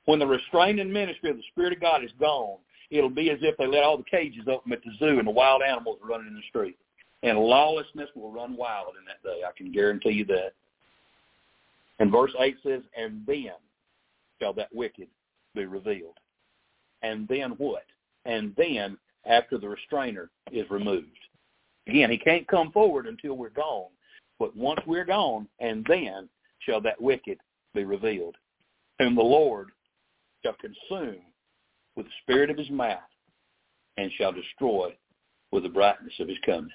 When 0.07 0.18
the 0.18 0.26
restraining 0.26 0.92
ministry 0.92 1.30
of 1.30 1.36
the 1.36 1.42
Spirit 1.50 1.72
of 1.72 1.80
God 1.80 2.04
is 2.04 2.12
gone, 2.18 2.59
it'll 2.90 3.11
be 3.11 3.30
as 3.30 3.38
if 3.42 3.57
they 3.57 3.66
let 3.66 3.82
all 3.82 3.98
the 3.98 4.04
cages 4.04 4.46
open 4.48 4.72
at 4.72 4.82
the 4.84 4.92
zoo 4.98 5.18
and 5.18 5.26
the 5.26 5.32
wild 5.32 5.62
animals 5.62 5.98
are 6.02 6.09
running 6.09 6.28
in 6.28 6.34
the 6.34 6.42
street. 6.48 6.78
And 7.22 7.38
lawlessness 7.38 8.10
will 8.14 8.30
run 8.30 8.56
wild 8.56 8.94
in 8.98 9.04
that 9.06 9.22
day. 9.22 9.42
I 9.46 9.50
can 9.56 9.72
guarantee 9.72 10.10
you 10.10 10.24
that. 10.26 10.52
And 11.98 12.12
verse 12.12 12.32
8 12.38 12.56
says, 12.62 12.82
And 12.96 13.22
then 13.26 13.52
shall 14.40 14.52
that 14.54 14.74
wicked 14.74 15.08
be 15.54 15.64
revealed. 15.64 16.18
And 17.02 17.26
then 17.28 17.52
what? 17.52 17.84
And 18.24 18.54
then 18.56 18.98
after 19.24 19.58
the 19.58 19.68
restrainer 19.68 20.30
is 20.52 20.68
removed. 20.70 21.06
Again, 21.86 22.10
he 22.10 22.18
can't 22.18 22.46
come 22.48 22.72
forward 22.72 23.06
until 23.06 23.36
we're 23.36 23.50
gone. 23.50 23.90
But 24.38 24.56
once 24.56 24.80
we're 24.86 25.04
gone, 25.04 25.48
and 25.60 25.86
then 25.88 26.28
shall 26.60 26.80
that 26.82 27.00
wicked 27.00 27.38
be 27.74 27.84
revealed, 27.84 28.36
whom 28.98 29.14
the 29.14 29.22
Lord 29.22 29.68
shall 30.44 30.56
consume 30.60 31.22
with 31.94 32.06
the 32.06 32.12
spirit 32.22 32.50
of 32.50 32.58
his 32.58 32.70
mouth 32.70 32.98
and 33.96 34.10
shall 34.18 34.32
destroy 34.32 34.94
with 35.52 35.62
the 35.62 35.68
brightness 35.68 36.12
of 36.20 36.28
his 36.28 36.36
coming. 36.44 36.70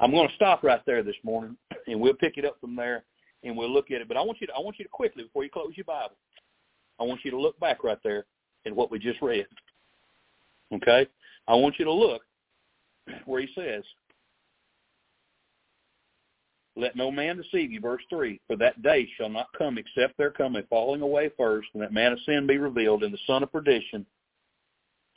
I'm 0.00 0.10
going 0.12 0.28
to 0.28 0.34
stop 0.34 0.62
right 0.62 0.80
there 0.86 1.02
this 1.02 1.16
morning, 1.24 1.56
and 1.86 2.00
we'll 2.00 2.14
pick 2.14 2.38
it 2.38 2.44
up 2.44 2.60
from 2.60 2.76
there, 2.76 3.04
and 3.42 3.56
we'll 3.56 3.72
look 3.72 3.90
at 3.90 4.00
it. 4.00 4.08
But 4.08 4.16
I 4.16 4.20
want 4.22 4.40
you 4.40 4.46
to, 4.46 4.52
I 4.54 4.60
want 4.60 4.78
you 4.78 4.84
to 4.84 4.90
quickly, 4.90 5.24
before 5.24 5.44
you 5.44 5.50
close 5.50 5.72
your 5.74 5.84
Bible, 5.84 6.16
I 7.00 7.04
want 7.04 7.24
you 7.24 7.30
to 7.32 7.40
look 7.40 7.58
back 7.58 7.82
right 7.84 7.98
there 8.04 8.26
at 8.66 8.74
what 8.74 8.90
we 8.90 8.98
just 8.98 9.20
read. 9.22 9.46
Okay? 10.72 11.06
I 11.46 11.54
want 11.54 11.78
you 11.78 11.84
to 11.84 11.92
look 11.92 12.22
where 13.24 13.40
he 13.40 13.48
says, 13.54 13.82
let 16.76 16.94
no 16.94 17.10
man 17.10 17.36
deceive 17.36 17.72
you, 17.72 17.80
verse 17.80 18.02
3. 18.08 18.40
For 18.46 18.56
that 18.56 18.82
day 18.82 19.08
shall 19.16 19.28
not 19.28 19.48
come 19.56 19.78
except 19.78 20.16
there 20.16 20.30
come 20.30 20.54
a 20.54 20.62
falling 20.64 21.02
away 21.02 21.30
first, 21.36 21.68
and 21.74 21.82
that 21.82 21.92
man 21.92 22.12
of 22.12 22.20
sin 22.24 22.46
be 22.46 22.58
revealed, 22.58 23.02
and 23.02 23.12
the 23.12 23.18
son 23.26 23.42
of 23.42 23.50
perdition. 23.50 24.06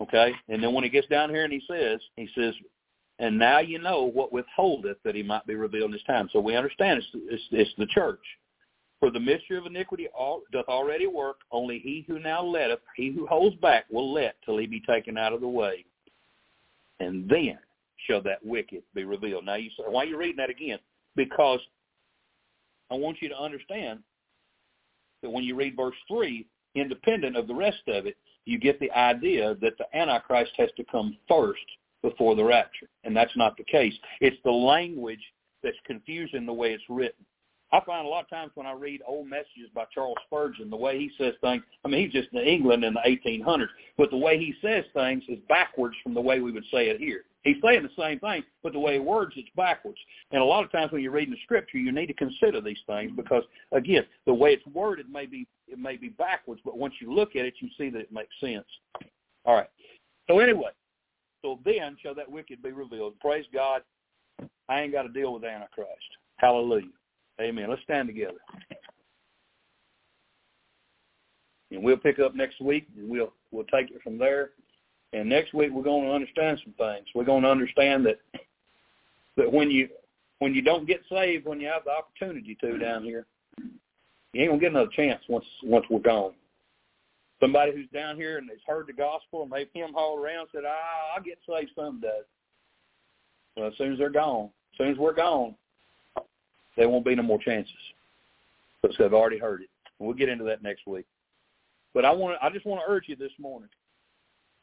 Okay? 0.01 0.33
And 0.49 0.63
then 0.63 0.73
when 0.73 0.83
he 0.83 0.89
gets 0.89 1.07
down 1.07 1.29
here 1.29 1.43
and 1.43 1.53
he 1.53 1.61
says, 1.69 1.99
he 2.15 2.27
says, 2.33 2.55
and 3.21 3.39
now 3.39 3.59
you 3.59 3.79
know 3.79 4.03
what 4.03 4.33
withholdeth 4.33 4.97
that 5.05 5.15
he 5.15 5.23
might 5.23 5.47
be 5.47 5.55
revealed 5.55 5.91
in 5.91 5.93
his 5.93 6.03
time. 6.03 6.29
So 6.33 6.41
we 6.41 6.55
understand 6.55 6.99
it's, 6.99 7.07
it's, 7.13 7.43
it's 7.51 7.71
the 7.77 7.87
church. 7.87 8.19
For 8.99 9.09
the 9.09 9.19
mystery 9.19 9.57
of 9.57 9.65
iniquity 9.65 10.09
all, 10.13 10.41
doth 10.51 10.67
already 10.67 11.07
work. 11.07 11.37
Only 11.51 11.79
he 11.79 12.05
who 12.07 12.19
now 12.19 12.43
letteth, 12.43 12.81
he 12.95 13.11
who 13.11 13.25
holds 13.25 13.55
back, 13.55 13.85
will 13.89 14.13
let 14.13 14.35
till 14.45 14.57
he 14.57 14.67
be 14.67 14.81
taken 14.81 15.17
out 15.17 15.33
of 15.33 15.41
the 15.41 15.47
way. 15.47 15.85
And 16.99 17.27
then 17.29 17.57
shall 18.07 18.21
that 18.23 18.45
wicked 18.45 18.83
be 18.93 19.05
revealed. 19.05 19.45
Now 19.45 19.55
you 19.55 19.69
say, 19.71 19.85
why 19.87 20.03
are 20.03 20.07
you 20.07 20.17
reading 20.17 20.37
that 20.37 20.51
again? 20.51 20.77
because 21.15 21.59
I 22.89 22.95
want 22.95 23.21
you 23.21 23.29
to 23.29 23.37
understand 23.37 23.99
that 25.21 25.29
when 25.29 25.43
you 25.43 25.55
read 25.55 25.75
verse 25.75 25.95
3, 26.07 26.45
independent 26.75 27.35
of 27.35 27.47
the 27.47 27.55
rest 27.55 27.81
of 27.87 28.05
it, 28.05 28.17
you 28.45 28.57
get 28.57 28.79
the 28.79 28.91
idea 28.91 29.55
that 29.61 29.77
the 29.77 29.97
Antichrist 29.97 30.51
has 30.57 30.69
to 30.77 30.83
come 30.85 31.17
first 31.27 31.59
before 32.01 32.35
the 32.35 32.43
rapture. 32.43 32.87
And 33.03 33.15
that's 33.15 33.35
not 33.35 33.57
the 33.57 33.63
case. 33.63 33.93
It's 34.19 34.37
the 34.43 34.51
language 34.51 35.21
that's 35.63 35.77
confusing 35.85 36.45
the 36.45 36.53
way 36.53 36.73
it's 36.73 36.83
written. 36.89 37.25
I 37.73 37.79
find 37.85 38.05
a 38.05 38.09
lot 38.09 38.23
of 38.23 38.29
times 38.29 38.51
when 38.55 38.67
I 38.67 38.73
read 38.73 39.01
old 39.07 39.29
messages 39.29 39.69
by 39.73 39.85
Charles 39.93 40.17
Spurgeon, 40.25 40.69
the 40.69 40.75
way 40.75 40.99
he 40.99 41.09
says 41.17 41.33
things, 41.39 41.63
I 41.85 41.87
mean, 41.87 42.03
he's 42.03 42.11
just 42.11 42.33
in 42.33 42.39
England 42.39 42.83
in 42.83 42.93
the 42.93 42.99
1800s, 42.99 43.67
but 43.97 44.09
the 44.11 44.17
way 44.17 44.37
he 44.37 44.53
says 44.61 44.83
things 44.93 45.23
is 45.29 45.39
backwards 45.47 45.95
from 46.03 46.13
the 46.13 46.21
way 46.21 46.41
we 46.41 46.51
would 46.51 46.65
say 46.71 46.89
it 46.89 46.99
here. 46.99 47.23
He's 47.43 47.55
saying 47.63 47.83
the 47.83 48.01
same 48.01 48.19
thing, 48.19 48.43
but 48.61 48.73
the 48.73 48.79
way 48.79 48.93
he 48.95 48.99
words 48.99 49.33
it's 49.35 49.49
backwards. 49.55 49.97
And 50.31 50.41
a 50.41 50.45
lot 50.45 50.63
of 50.63 50.71
times 50.71 50.91
when 50.91 51.01
you're 51.01 51.13
reading 51.13 51.33
the 51.33 51.39
scripture, 51.43 51.77
you 51.77 51.91
need 51.91 52.07
to 52.07 52.13
consider 52.13 52.61
these 52.61 52.77
things 52.85 53.11
because, 53.15 53.43
again, 53.71 54.05
the 54.27 54.33
way 54.33 54.51
it's 54.53 54.67
worded 54.67 55.09
may 55.09 55.25
be 55.25 55.47
it 55.67 55.79
may 55.79 55.95
be 55.95 56.09
backwards, 56.09 56.61
but 56.65 56.77
once 56.77 56.93
you 56.99 57.13
look 57.13 57.35
at 57.37 57.45
it, 57.45 57.53
you 57.59 57.69
see 57.77 57.89
that 57.89 57.99
it 57.99 58.11
makes 58.11 58.35
sense. 58.41 58.65
All 59.45 59.55
right. 59.55 59.69
So 60.29 60.39
anyway, 60.39 60.71
so 61.41 61.59
then 61.65 61.97
shall 62.01 62.15
that 62.15 62.29
wicked 62.29 62.61
be 62.61 62.71
revealed. 62.71 63.19
Praise 63.19 63.45
God. 63.53 63.81
I 64.69 64.81
ain't 64.81 64.93
got 64.93 65.03
to 65.03 65.09
deal 65.09 65.33
with 65.33 65.43
Antichrist. 65.43 65.89
Hallelujah. 66.37 66.87
Amen. 67.39 67.69
Let's 67.69 67.81
stand 67.83 68.07
together. 68.07 68.37
And 71.71 71.83
we'll 71.83 71.97
pick 71.97 72.19
up 72.19 72.35
next 72.35 72.61
week 72.61 72.87
and 72.97 73.09
we'll 73.09 73.33
we'll 73.51 73.65
take 73.65 73.91
it 73.91 74.01
from 74.03 74.17
there. 74.17 74.51
And 75.13 75.27
next 75.27 75.53
week 75.53 75.71
we're 75.71 75.83
going 75.83 76.05
to 76.05 76.13
understand 76.13 76.61
some 76.63 76.73
things. 76.73 77.05
We're 77.15 77.25
going 77.25 77.43
to 77.43 77.49
understand 77.49 78.05
that 78.05 78.19
that 79.37 79.51
when 79.51 79.71
you 79.71 79.89
when 80.39 80.53
you 80.53 80.61
don't 80.61 80.87
get 80.87 81.01
saved 81.09 81.45
when 81.45 81.59
you 81.59 81.67
have 81.67 81.83
the 81.85 81.91
opportunity 81.91 82.57
to 82.61 82.77
down 82.77 83.03
here, 83.03 83.25
you 84.33 84.41
ain't 84.41 84.49
gonna 84.49 84.61
get 84.61 84.71
another 84.71 84.91
chance 84.95 85.21
once 85.27 85.45
once 85.63 85.85
we're 85.89 85.99
gone. 85.99 86.33
Somebody 87.41 87.71
who's 87.73 87.89
down 87.93 88.15
here 88.15 88.37
and 88.37 88.49
has 88.49 88.59
heard 88.67 88.87
the 88.87 88.93
gospel 88.93 89.43
and 89.43 89.51
they've 89.51 89.67
him 89.73 89.93
hauled 89.93 90.19
around 90.19 90.47
said, 90.53 90.63
ah, 90.65 91.15
I'll 91.15 91.23
get 91.23 91.39
saved 91.49 91.71
someday. 91.75 92.21
Well, 93.57 93.67
as 93.67 93.73
soon 93.77 93.93
as 93.93 93.97
they're 93.97 94.09
gone, 94.09 94.49
as 94.73 94.77
soon 94.77 94.91
as 94.91 94.97
we're 94.97 95.13
gone, 95.13 95.55
there 96.77 96.87
won't 96.87 97.05
be 97.05 97.15
no 97.15 97.23
more 97.23 97.39
chances 97.39 97.73
because 98.81 98.95
they've 98.97 99.13
already 99.13 99.39
heard 99.39 99.61
it. 99.61 99.69
We'll 99.99 100.13
get 100.13 100.29
into 100.29 100.43
that 100.45 100.63
next 100.63 100.87
week. 100.87 101.05
But 101.93 102.05
I 102.05 102.11
want 102.11 102.37
I 102.41 102.49
just 102.49 102.65
want 102.65 102.81
to 102.81 102.91
urge 102.91 103.05
you 103.07 103.15
this 103.15 103.31
morning. 103.39 103.69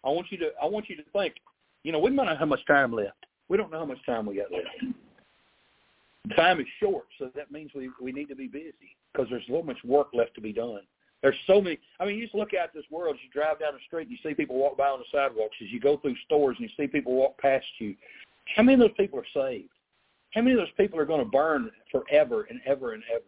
I 0.04 0.08
want 0.08 0.28
you 0.30 0.38
to 0.38 0.50
I 0.62 0.66
want 0.66 0.88
you 0.88 0.96
to 0.96 1.02
think. 1.12 1.34
You 1.82 1.92
know, 1.92 1.98
we 1.98 2.14
don't 2.14 2.26
know 2.26 2.36
how 2.36 2.46
much 2.46 2.64
time 2.66 2.92
left. 2.92 3.26
We 3.48 3.56
don't 3.56 3.70
know 3.70 3.78
how 3.78 3.84
much 3.84 4.04
time 4.06 4.26
we 4.26 4.36
got 4.36 4.50
left. 4.50 4.96
Time 6.36 6.60
is 6.60 6.66
short, 6.80 7.06
so 7.18 7.30
that 7.34 7.50
means 7.50 7.70
we 7.74 7.90
we 8.00 8.12
need 8.12 8.28
to 8.28 8.34
be 8.34 8.46
busy 8.46 8.96
because 9.12 9.28
there's 9.30 9.44
so 9.48 9.62
much 9.62 9.78
work 9.84 10.08
left 10.12 10.34
to 10.34 10.40
be 10.40 10.52
done. 10.52 10.80
There's 11.22 11.36
so 11.46 11.60
many. 11.60 11.78
I 11.98 12.06
mean, 12.06 12.16
you 12.16 12.24
just 12.24 12.34
look 12.34 12.54
out 12.54 12.72
this 12.72 12.84
world. 12.90 13.16
You 13.22 13.30
drive 13.30 13.58
down 13.58 13.72
the 13.72 13.80
street, 13.86 14.08
and 14.08 14.10
you 14.12 14.18
see 14.22 14.34
people 14.34 14.56
walk 14.56 14.76
by 14.76 14.88
on 14.88 15.00
the 15.00 15.04
sidewalks. 15.10 15.56
As 15.60 15.70
you 15.70 15.80
go 15.80 15.96
through 15.96 16.14
stores, 16.24 16.56
and 16.58 16.68
you 16.68 16.74
see 16.76 16.88
people 16.88 17.14
walk 17.14 17.36
past 17.38 17.66
you. 17.78 17.96
How 18.54 18.62
many 18.62 18.74
of 18.74 18.80
those 18.80 18.96
people 18.96 19.18
are 19.18 19.26
saved? 19.34 19.70
How 20.32 20.42
many 20.42 20.52
of 20.52 20.58
those 20.58 20.74
people 20.76 20.98
are 20.98 21.06
going 21.06 21.24
to 21.24 21.30
burn 21.30 21.70
forever 21.90 22.46
and 22.50 22.60
ever 22.66 22.92
and 22.92 23.02
ever? 23.10 23.24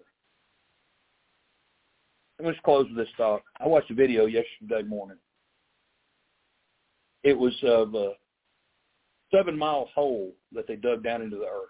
Let 2.38 2.46
me 2.46 2.52
just 2.52 2.62
close 2.62 2.86
with 2.88 2.96
this 2.96 3.14
thought. 3.16 3.42
I 3.58 3.66
watched 3.66 3.90
a 3.90 3.94
video 3.94 4.26
yesterday 4.26 4.82
morning. 4.86 5.18
It 7.22 7.38
was 7.38 7.54
of 7.62 7.94
a 7.94 8.12
seven-mile 9.34 9.90
hole 9.94 10.32
that 10.52 10.66
they 10.66 10.76
dug 10.76 11.02
down 11.02 11.22
into 11.22 11.36
the 11.36 11.44
earth. 11.44 11.68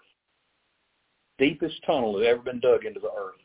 Deepest 1.39 1.75
tunnel 1.85 2.13
that 2.13 2.25
ever 2.25 2.41
been 2.41 2.59
dug 2.59 2.85
into 2.85 2.99
the 2.99 3.11
earth. 3.11 3.35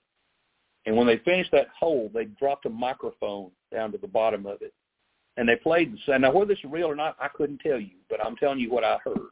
And 0.87 0.97
when 0.97 1.07
they 1.07 1.18
finished 1.18 1.51
that 1.51 1.68
hole, 1.78 2.11
they 2.14 2.24
dropped 2.24 2.64
a 2.64 2.70
microphone 2.70 3.51
down 3.72 3.93
to 3.93 3.99
the 3.99 4.07
bottom 4.07 4.47
of 4.47 4.62
it. 4.62 4.72
And 5.37 5.49
they 5.49 5.57
played 5.57 5.93
the 5.93 5.99
sound. 6.07 6.22
Now, 6.22 6.32
whether 6.32 6.55
this 6.55 6.59
is 6.64 6.70
real 6.70 6.87
or 6.87 6.97
not, 6.97 7.16
I 7.20 7.28
couldn't 7.28 7.59
tell 7.59 7.78
you, 7.78 7.97
but 8.09 8.24
I'm 8.24 8.37
telling 8.37 8.61
you 8.61 8.70
what 8.70 8.84
I 8.84 8.97
heard. 9.05 9.30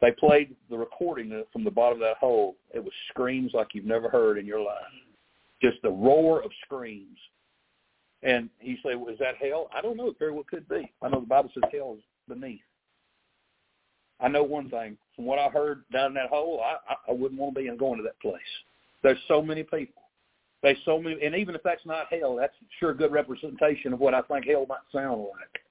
They 0.00 0.10
played 0.10 0.56
the 0.68 0.76
recording 0.76 1.44
from 1.52 1.62
the 1.62 1.70
bottom 1.70 1.98
of 1.98 2.00
that 2.00 2.16
hole. 2.16 2.56
It 2.74 2.82
was 2.82 2.92
screams 3.10 3.52
like 3.54 3.68
you've 3.72 3.84
never 3.84 4.08
heard 4.08 4.36
in 4.36 4.46
your 4.46 4.60
life. 4.60 4.82
Just 5.62 5.80
the 5.82 5.90
roar 5.90 6.42
of 6.42 6.50
screams. 6.64 7.18
And 8.24 8.48
he 8.58 8.78
said, 8.82 8.96
well, 8.96 9.12
is 9.12 9.18
that 9.20 9.36
hell? 9.36 9.68
I 9.76 9.80
don't 9.80 9.96
know. 9.96 10.08
It 10.08 10.16
very 10.18 10.32
well 10.32 10.44
could 10.48 10.68
be. 10.68 10.90
I 11.02 11.08
know 11.08 11.20
the 11.20 11.26
Bible 11.26 11.50
says 11.54 11.70
hell 11.72 11.96
is 11.96 12.04
beneath. 12.28 12.60
I 14.20 14.28
know 14.28 14.42
one 14.42 14.70
thing. 14.70 14.96
From 15.14 15.26
what 15.26 15.38
I 15.38 15.48
heard 15.48 15.84
down 15.92 16.06
in 16.06 16.14
that 16.14 16.30
hole, 16.30 16.62
I, 16.64 16.94
I 17.08 17.12
wouldn't 17.12 17.40
want 17.40 17.54
to 17.54 17.60
be 17.60 17.76
going 17.76 17.98
to 17.98 18.04
that 18.04 18.20
place. 18.20 18.40
There's 19.02 19.18
so 19.28 19.42
many 19.42 19.62
people. 19.62 20.01
There's 20.62 20.78
so 20.84 21.00
many, 21.00 21.20
and 21.24 21.34
even 21.34 21.54
if 21.54 21.62
that's 21.62 21.84
not 21.84 22.06
hell, 22.10 22.36
that's 22.36 22.54
sure 22.78 22.90
a 22.90 22.96
good 22.96 23.12
representation 23.12 23.92
of 23.92 24.00
what 24.00 24.14
I 24.14 24.22
think 24.22 24.46
hell 24.46 24.66
might 24.68 24.78
sound 24.92 25.20
like. 25.20 25.62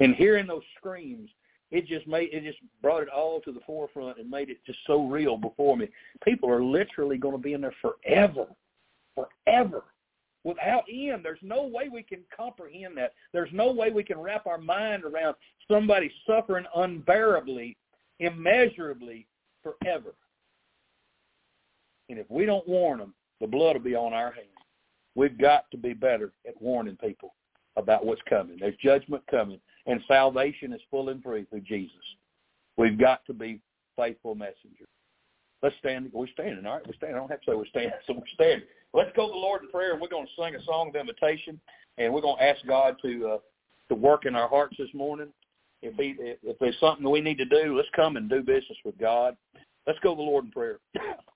And 0.00 0.14
hearing 0.14 0.46
those 0.46 0.62
screams, 0.76 1.30
it 1.70 1.86
just 1.86 2.06
made 2.06 2.28
it 2.32 2.44
just 2.44 2.58
brought 2.82 3.02
it 3.02 3.08
all 3.08 3.40
to 3.40 3.52
the 3.52 3.60
forefront 3.66 4.18
and 4.18 4.30
made 4.30 4.50
it 4.50 4.58
just 4.66 4.78
so 4.86 5.06
real 5.06 5.36
before 5.36 5.76
me. 5.76 5.88
People 6.24 6.50
are 6.50 6.62
literally 6.62 7.16
going 7.16 7.34
to 7.34 7.42
be 7.42 7.54
in 7.54 7.62
there 7.62 7.74
forever, 7.80 8.46
forever, 9.14 9.84
without 10.44 10.84
end. 10.92 11.24
There's 11.24 11.38
no 11.42 11.66
way 11.66 11.88
we 11.88 12.02
can 12.02 12.20
comprehend 12.36 12.98
that. 12.98 13.14
There's 13.32 13.52
no 13.52 13.72
way 13.72 13.90
we 13.90 14.04
can 14.04 14.18
wrap 14.18 14.46
our 14.46 14.58
mind 14.58 15.04
around 15.04 15.36
somebody 15.68 16.12
suffering 16.26 16.66
unbearably, 16.76 17.76
immeasurably, 18.20 19.26
forever. 19.62 20.14
And 22.10 22.18
if 22.18 22.30
we 22.30 22.44
don't 22.44 22.68
warn 22.68 22.98
them, 22.98 23.14
the 23.44 23.48
blood 23.48 23.76
will 23.76 23.82
be 23.82 23.94
on 23.94 24.14
our 24.14 24.32
hands. 24.32 24.48
We've 25.14 25.36
got 25.36 25.70
to 25.70 25.76
be 25.76 25.92
better 25.92 26.32
at 26.48 26.60
warning 26.62 26.96
people 26.96 27.34
about 27.76 28.06
what's 28.06 28.22
coming. 28.26 28.56
There's 28.58 28.76
judgment 28.82 29.22
coming, 29.30 29.60
and 29.84 30.00
salvation 30.08 30.72
is 30.72 30.80
full 30.90 31.10
and 31.10 31.22
free 31.22 31.44
through 31.50 31.60
Jesus. 31.60 31.94
We've 32.78 32.98
got 32.98 33.20
to 33.26 33.34
be 33.34 33.60
faithful 33.98 34.34
messengers. 34.34 34.88
Let's 35.62 35.76
stand. 35.78 36.08
We're 36.14 36.26
standing, 36.28 36.64
all 36.64 36.76
right? 36.76 36.86
We're 36.86 36.94
standing. 36.94 37.16
I 37.16 37.20
don't 37.20 37.30
have 37.30 37.42
to 37.42 37.50
say 37.50 37.54
we're 37.54 37.66
standing, 37.66 37.92
so 38.06 38.14
we're 38.14 38.22
standing. 38.32 38.66
Let's 38.94 39.10
go 39.14 39.26
to 39.26 39.32
the 39.32 39.38
Lord 39.38 39.62
in 39.62 39.68
prayer, 39.68 39.92
and 39.92 40.00
we're 40.00 40.08
going 40.08 40.26
to 40.26 40.42
sing 40.42 40.54
a 40.54 40.64
song 40.64 40.88
of 40.88 40.96
invitation, 40.96 41.60
and 41.98 42.14
we're 42.14 42.22
going 42.22 42.38
to 42.38 42.44
ask 42.44 42.66
God 42.66 42.96
to 43.02 43.28
uh, 43.28 43.38
to 43.90 43.94
work 43.94 44.24
in 44.24 44.34
our 44.34 44.48
hearts 44.48 44.76
this 44.78 44.88
morning. 44.94 45.28
If, 45.82 45.94
he, 45.96 46.14
if 46.18 46.58
there's 46.60 46.80
something 46.80 47.10
we 47.10 47.20
need 47.20 47.36
to 47.36 47.44
do, 47.44 47.76
let's 47.76 47.88
come 47.94 48.16
and 48.16 48.30
do 48.30 48.40
business 48.40 48.78
with 48.86 48.96
God. 48.96 49.36
Let's 49.86 49.98
go 50.02 50.12
to 50.12 50.16
the 50.16 50.22
Lord 50.22 50.46
in 50.46 50.50
prayer. 50.50 50.78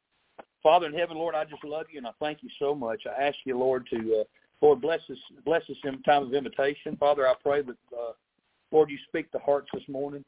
Father 0.62 0.86
in 0.86 0.94
heaven, 0.94 1.16
Lord, 1.16 1.34
I 1.34 1.44
just 1.44 1.64
love 1.64 1.86
you 1.90 1.98
and 1.98 2.06
I 2.06 2.10
thank 2.20 2.42
you 2.42 2.48
so 2.58 2.74
much. 2.74 3.02
I 3.06 3.22
ask 3.22 3.36
you, 3.44 3.58
Lord, 3.58 3.86
to 3.90 4.20
uh, 4.20 4.24
Lord 4.60 4.80
bless 4.80 5.00
us 5.10 5.18
bless 5.44 5.62
us 5.70 5.76
in 5.84 6.02
time 6.02 6.24
of 6.24 6.34
invitation. 6.34 6.96
Father, 6.98 7.26
I 7.26 7.34
pray 7.42 7.62
that 7.62 7.76
uh, 7.96 8.12
Lord 8.72 8.90
you 8.90 8.98
speak 9.08 9.30
to 9.32 9.38
hearts 9.38 9.68
this 9.72 9.86
morning. 9.88 10.24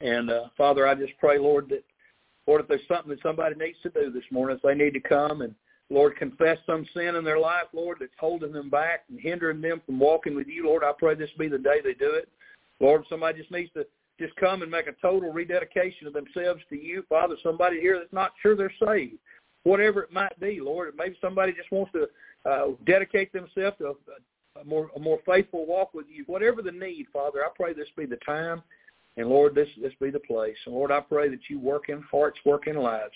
And 0.00 0.30
uh, 0.30 0.44
Father, 0.56 0.86
I 0.86 0.94
just 0.94 1.12
pray, 1.18 1.38
Lord, 1.38 1.68
that 1.70 1.84
Lord, 2.46 2.62
if 2.62 2.68
there's 2.68 2.80
something 2.88 3.10
that 3.10 3.22
somebody 3.22 3.54
needs 3.56 3.78
to 3.82 3.90
do 3.90 4.10
this 4.10 4.24
morning, 4.30 4.56
if 4.56 4.62
they 4.62 4.74
need 4.74 4.94
to 4.94 5.00
come 5.00 5.42
and 5.42 5.54
Lord, 5.90 6.16
confess 6.16 6.58
some 6.66 6.86
sin 6.94 7.14
in 7.14 7.24
their 7.24 7.38
life, 7.38 7.66
Lord, 7.72 7.98
that's 8.00 8.12
holding 8.18 8.52
them 8.52 8.70
back 8.70 9.04
and 9.10 9.20
hindering 9.20 9.60
them 9.60 9.82
from 9.84 9.98
walking 9.98 10.34
with 10.34 10.48
you, 10.48 10.66
Lord, 10.66 10.82
I 10.82 10.92
pray 10.98 11.14
this 11.14 11.30
be 11.38 11.48
the 11.48 11.58
day 11.58 11.80
they 11.82 11.94
do 11.94 12.12
it. 12.14 12.28
Lord, 12.80 13.04
somebody 13.08 13.38
just 13.38 13.52
needs 13.52 13.70
to 13.74 13.86
just 14.18 14.34
come 14.36 14.62
and 14.62 14.70
make 14.70 14.86
a 14.86 14.92
total 15.02 15.32
rededication 15.32 16.06
of 16.06 16.12
themselves 16.12 16.62
to 16.68 16.76
you. 16.76 17.04
Father, 17.08 17.36
somebody 17.42 17.80
here 17.80 17.98
that's 17.98 18.12
not 18.12 18.32
sure 18.40 18.56
they're 18.56 18.72
saved, 18.86 19.18
whatever 19.64 20.02
it 20.02 20.12
might 20.12 20.38
be, 20.40 20.60
Lord. 20.60 20.94
Maybe 20.96 21.16
somebody 21.20 21.52
just 21.52 21.70
wants 21.72 21.92
to 21.92 22.06
uh, 22.48 22.68
dedicate 22.86 23.32
themselves 23.32 23.76
to 23.78 23.86
a, 23.88 24.60
a 24.60 24.64
more 24.64 24.90
a 24.96 25.00
more 25.00 25.18
faithful 25.26 25.66
walk 25.66 25.94
with 25.94 26.06
you. 26.08 26.24
Whatever 26.26 26.62
the 26.62 26.72
need, 26.72 27.06
Father, 27.12 27.40
I 27.44 27.48
pray 27.56 27.72
this 27.72 27.88
be 27.96 28.06
the 28.06 28.18
time, 28.24 28.62
and 29.16 29.28
Lord, 29.28 29.54
this 29.54 29.68
this 29.82 29.92
be 30.00 30.10
the 30.10 30.20
place. 30.20 30.56
And 30.66 30.74
Lord, 30.74 30.92
I 30.92 31.00
pray 31.00 31.28
that 31.28 31.48
you 31.48 31.58
work 31.58 31.88
in 31.88 32.02
hearts, 32.02 32.38
work 32.44 32.66
in 32.66 32.76
lives. 32.76 33.14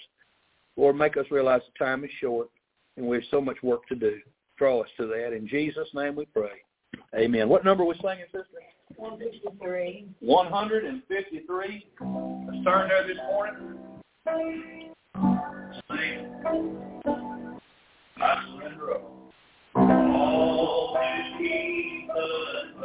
Lord, 0.76 0.96
make 0.96 1.16
us 1.16 1.26
realize 1.30 1.60
the 1.66 1.84
time 1.84 2.04
is 2.04 2.10
short, 2.20 2.48
and 2.96 3.06
we 3.06 3.16
have 3.16 3.24
so 3.30 3.40
much 3.40 3.62
work 3.62 3.86
to 3.88 3.94
do. 3.94 4.18
Draw 4.56 4.80
us 4.80 4.88
to 4.96 5.06
that. 5.06 5.32
In 5.32 5.46
Jesus' 5.46 5.88
name 5.94 6.16
we 6.16 6.24
pray. 6.26 6.62
Amen. 7.16 7.48
What 7.48 7.64
number 7.64 7.84
are 7.84 7.86
we 7.86 7.94
singing, 8.02 8.26
sister? 8.26 8.44
153. 8.96 10.06
153. 10.20 11.86
Let's 12.00 12.64
turn 12.64 12.88
there 12.88 13.06
this 13.06 13.16
morning. 13.30 13.78
Sing. 14.26 14.94
I 18.20 18.44
surrender 18.56 18.94
all. 18.94 19.32
All 19.74 20.94
to 20.94 21.38
Jesus 21.38 22.84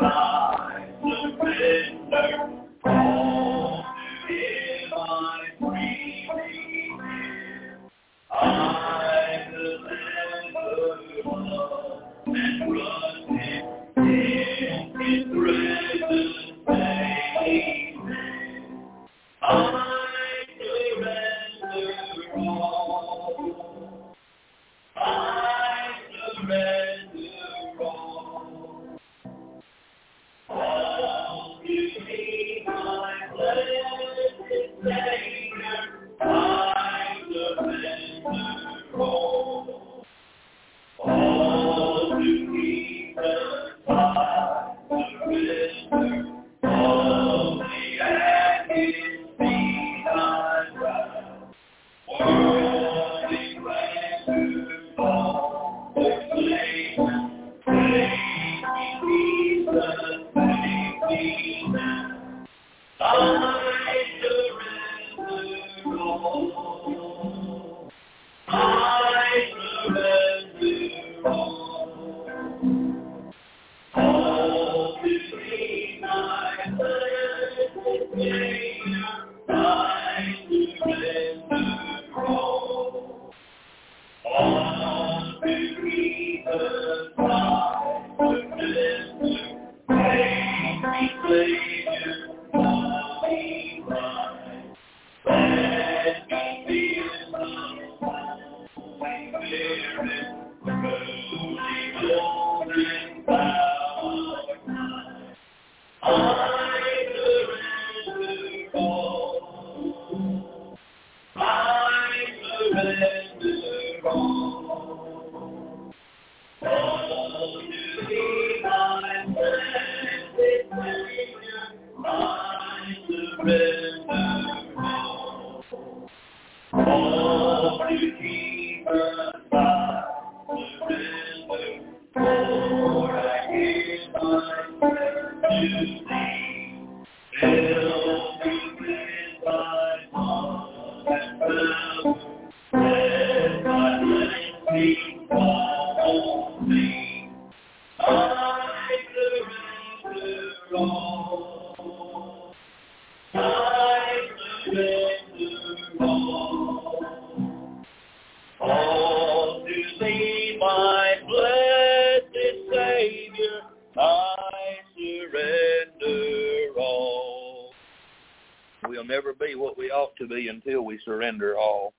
surrender 171.06 171.58
all. 171.58 171.94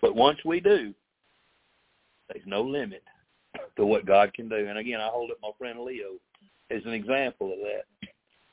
But 0.00 0.14
once 0.14 0.38
we 0.44 0.60
do, 0.60 0.94
there's 2.28 2.46
no 2.46 2.62
limit 2.62 3.02
to 3.76 3.86
what 3.86 4.06
God 4.06 4.32
can 4.34 4.48
do. 4.48 4.66
And 4.68 4.78
again, 4.78 5.00
I 5.00 5.08
hold 5.08 5.30
up 5.30 5.38
my 5.42 5.50
friend 5.58 5.80
Leo 5.80 6.18
as 6.70 6.82
an 6.84 6.92
example 6.92 7.52
of 7.52 7.58
that. 7.60 8.08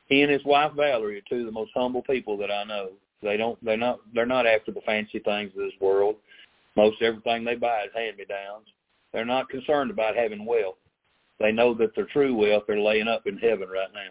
He 0.05 0.21
and 0.21 0.31
his 0.31 0.43
wife 0.43 0.73
Valerie 0.75 1.17
are 1.17 1.29
two 1.29 1.41
of 1.41 1.45
the 1.45 1.51
most 1.51 1.71
humble 1.73 2.01
people 2.03 2.38
that 2.38 2.51
I 2.51 2.63
know. 2.63 2.89
They 3.23 3.38
don't 3.38 3.63
they're 3.63 3.77
not 3.77 3.99
they're 4.13 4.25
not 4.25 4.47
after 4.47 4.71
the 4.71 4.81
fancy 4.81 5.19
things 5.19 5.51
of 5.55 5.63
this 5.63 5.79
world. 5.79 6.15
Most 6.75 7.01
everything 7.01 7.43
they 7.43 7.55
buy 7.55 7.83
is 7.83 7.91
hand 7.95 8.17
me 8.17 8.25
downs. 8.27 8.67
They're 9.13 9.25
not 9.25 9.49
concerned 9.49 9.91
about 9.91 10.15
having 10.15 10.45
wealth. 10.45 10.77
They 11.39 11.51
know 11.51 11.73
that 11.75 11.95
their 11.95 12.05
true 12.05 12.35
wealth 12.35 12.63
they're 12.67 12.79
laying 12.79 13.07
up 13.07 13.27
in 13.27 13.38
heaven 13.38 13.69
right 13.69 13.93
now. 13.93 14.10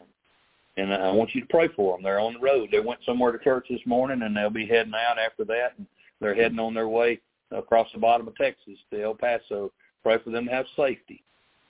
And 0.81 0.93
I 0.93 1.11
want 1.11 1.35
you 1.35 1.41
to 1.43 1.47
pray 1.49 1.69
for 1.69 1.95
them. 1.95 2.03
They're 2.03 2.21
on 2.21 2.35
the 2.35 2.41
road. 2.41 2.69
They 2.73 2.81
went 2.81 3.01
somewhere 3.05 3.33
to 3.33 3.39
church 3.39 3.67
this 3.69 3.81
morning, 3.87 4.23
and 4.23 4.37
they'll 4.37 4.51
be 4.51 4.67
heading 4.67 4.95
out 4.95 5.19
after 5.19 5.45
that. 5.45 5.75
And 5.77 5.87
they're 6.21 6.35
heading 6.35 6.59
on 6.59 6.75
their 6.75 6.89
way 6.89 7.21
across 7.51 7.89
the 7.93 7.99
bottom 7.99 8.29
of 8.29 8.37
Texas 8.37 8.79
to 8.91 9.03
El 9.03 9.15
Paso. 9.15 9.73
Pray 10.03 10.19
for 10.23 10.31
them 10.31 10.47
to 10.47 10.53
have 10.53 10.67
safety. 10.77 11.23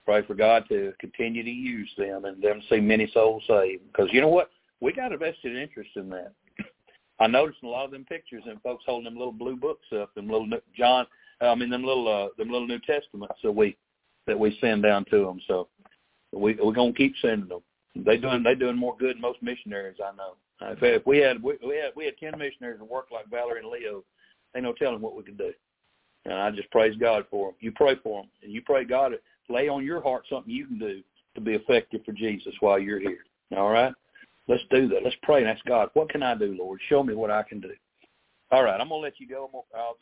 Pray 0.05 0.23
for 0.23 0.35
God 0.35 0.65
to 0.69 0.93
continue 0.99 1.43
to 1.43 1.51
use 1.51 1.91
them 1.97 2.25
and 2.25 2.43
them 2.43 2.63
see 2.69 2.81
many 2.81 3.11
souls 3.13 3.43
saved. 3.47 3.83
Because 3.93 4.13
you 4.13 4.21
know 4.21 4.29
what? 4.29 4.51
We 4.81 4.93
got 4.93 5.13
a 5.13 5.19
vested 5.19 5.57
interest 5.57 5.91
in 5.97 6.09
that. 6.11 6.33
I 7.21 7.27
noticed 7.27 7.59
in 7.63 7.69
a 7.69 7.71
lot 7.71 7.85
of 7.85 7.91
them 7.91 8.07
pictures 8.07 8.43
and 8.47 8.61
folks 8.63 8.85
holding 8.87 9.05
them 9.05 9.19
little 9.19 9.33
blue 9.33 9.57
books 9.57 9.87
up, 9.95 10.15
them 10.15 10.29
little 10.29 10.49
John, 10.75 11.07
I 11.41 11.55
mean 11.55 11.71
them 11.71 11.85
little 11.85 12.09
uh, 12.09 12.29
them 12.39 12.51
little 12.51 12.67
New 12.67 12.81
Testaments 12.81 13.35
that 13.43 13.53
we 13.53 13.77
that 14.27 14.39
we 14.39 14.57
send 14.61 14.83
down 14.83 15.05
to 15.07 15.25
them. 15.25 15.41
So 15.47 15.69
we 16.33 16.55
we're 16.55 16.73
gonna 16.73 16.93
keep 16.93 17.15
sending 17.21 17.49
them. 17.49 17.61
They 18.05 18.17
doing 18.17 18.43
they 18.43 18.55
doing 18.55 18.77
more 18.77 18.97
good 18.97 19.17
than 19.17 19.23
most 19.23 19.43
missionaries 19.43 19.99
I 20.05 20.15
know. 20.17 20.37
If, 20.73 20.83
if 20.83 21.07
we 21.07 21.19
had 21.19 21.43
we, 21.43 21.55
we 21.67 21.77
had 21.77 21.93
we 21.97 22.05
had 22.05 22.19
ten 22.19 22.39
missionaries 22.39 22.79
that 22.79 22.85
work 22.85 23.07
like 23.13 23.31
Valerie 23.31 23.61
and 23.61 23.69
Leo, 23.69 24.05
ain't 24.55 24.65
no 24.65 24.73
telling 24.73 25.01
what 25.01 25.17
we 25.17 25.23
could 25.23 25.39
do. 25.39 25.53
And 26.25 26.35
I 26.35 26.51
just 26.51 26.71
praise 26.71 26.95
God 27.01 27.25
for 27.31 27.49
them. 27.49 27.57
You 27.61 27.73
pray 27.73 27.97
for 28.03 28.23
them, 28.23 28.31
and 28.43 28.53
you 28.53 28.63
pray 28.63 28.85
God 28.85 29.13
lay 29.49 29.69
on 29.69 29.85
your 29.85 30.03
heart 30.03 30.25
something 30.31 30.53
you 30.53 30.67
can 30.67 30.79
do 30.79 31.03
to 31.35 31.41
be 31.41 31.53
effective 31.53 32.03
for 32.05 32.13
Jesus 32.13 32.55
while 32.61 32.79
you're 32.79 33.01
here. 33.01 33.25
All 33.57 33.71
right, 33.71 33.93
let's 34.49 34.63
do 34.71 34.89
that. 34.89 35.03
Let's 35.03 35.17
pray 35.23 35.41
and 35.41 35.49
ask 35.49 35.65
God, 35.65 35.89
what 35.95 36.11
can 36.11 36.23
I 36.23 36.35
do, 36.35 36.57
Lord? 36.59 36.81
Show 36.89 37.03
me 37.03 37.15
what 37.15 37.31
I 37.31 37.43
can 37.43 37.61
do. 37.61 37.73
All 38.53 38.65
right, 38.65 38.81
I'm 38.81 38.89
gonna 38.89 39.01
let 39.01 39.19
you 39.19 39.29
go. 39.29 39.47
I'm 39.47 39.53
gonna, 39.53 39.85
I'll 39.85 39.97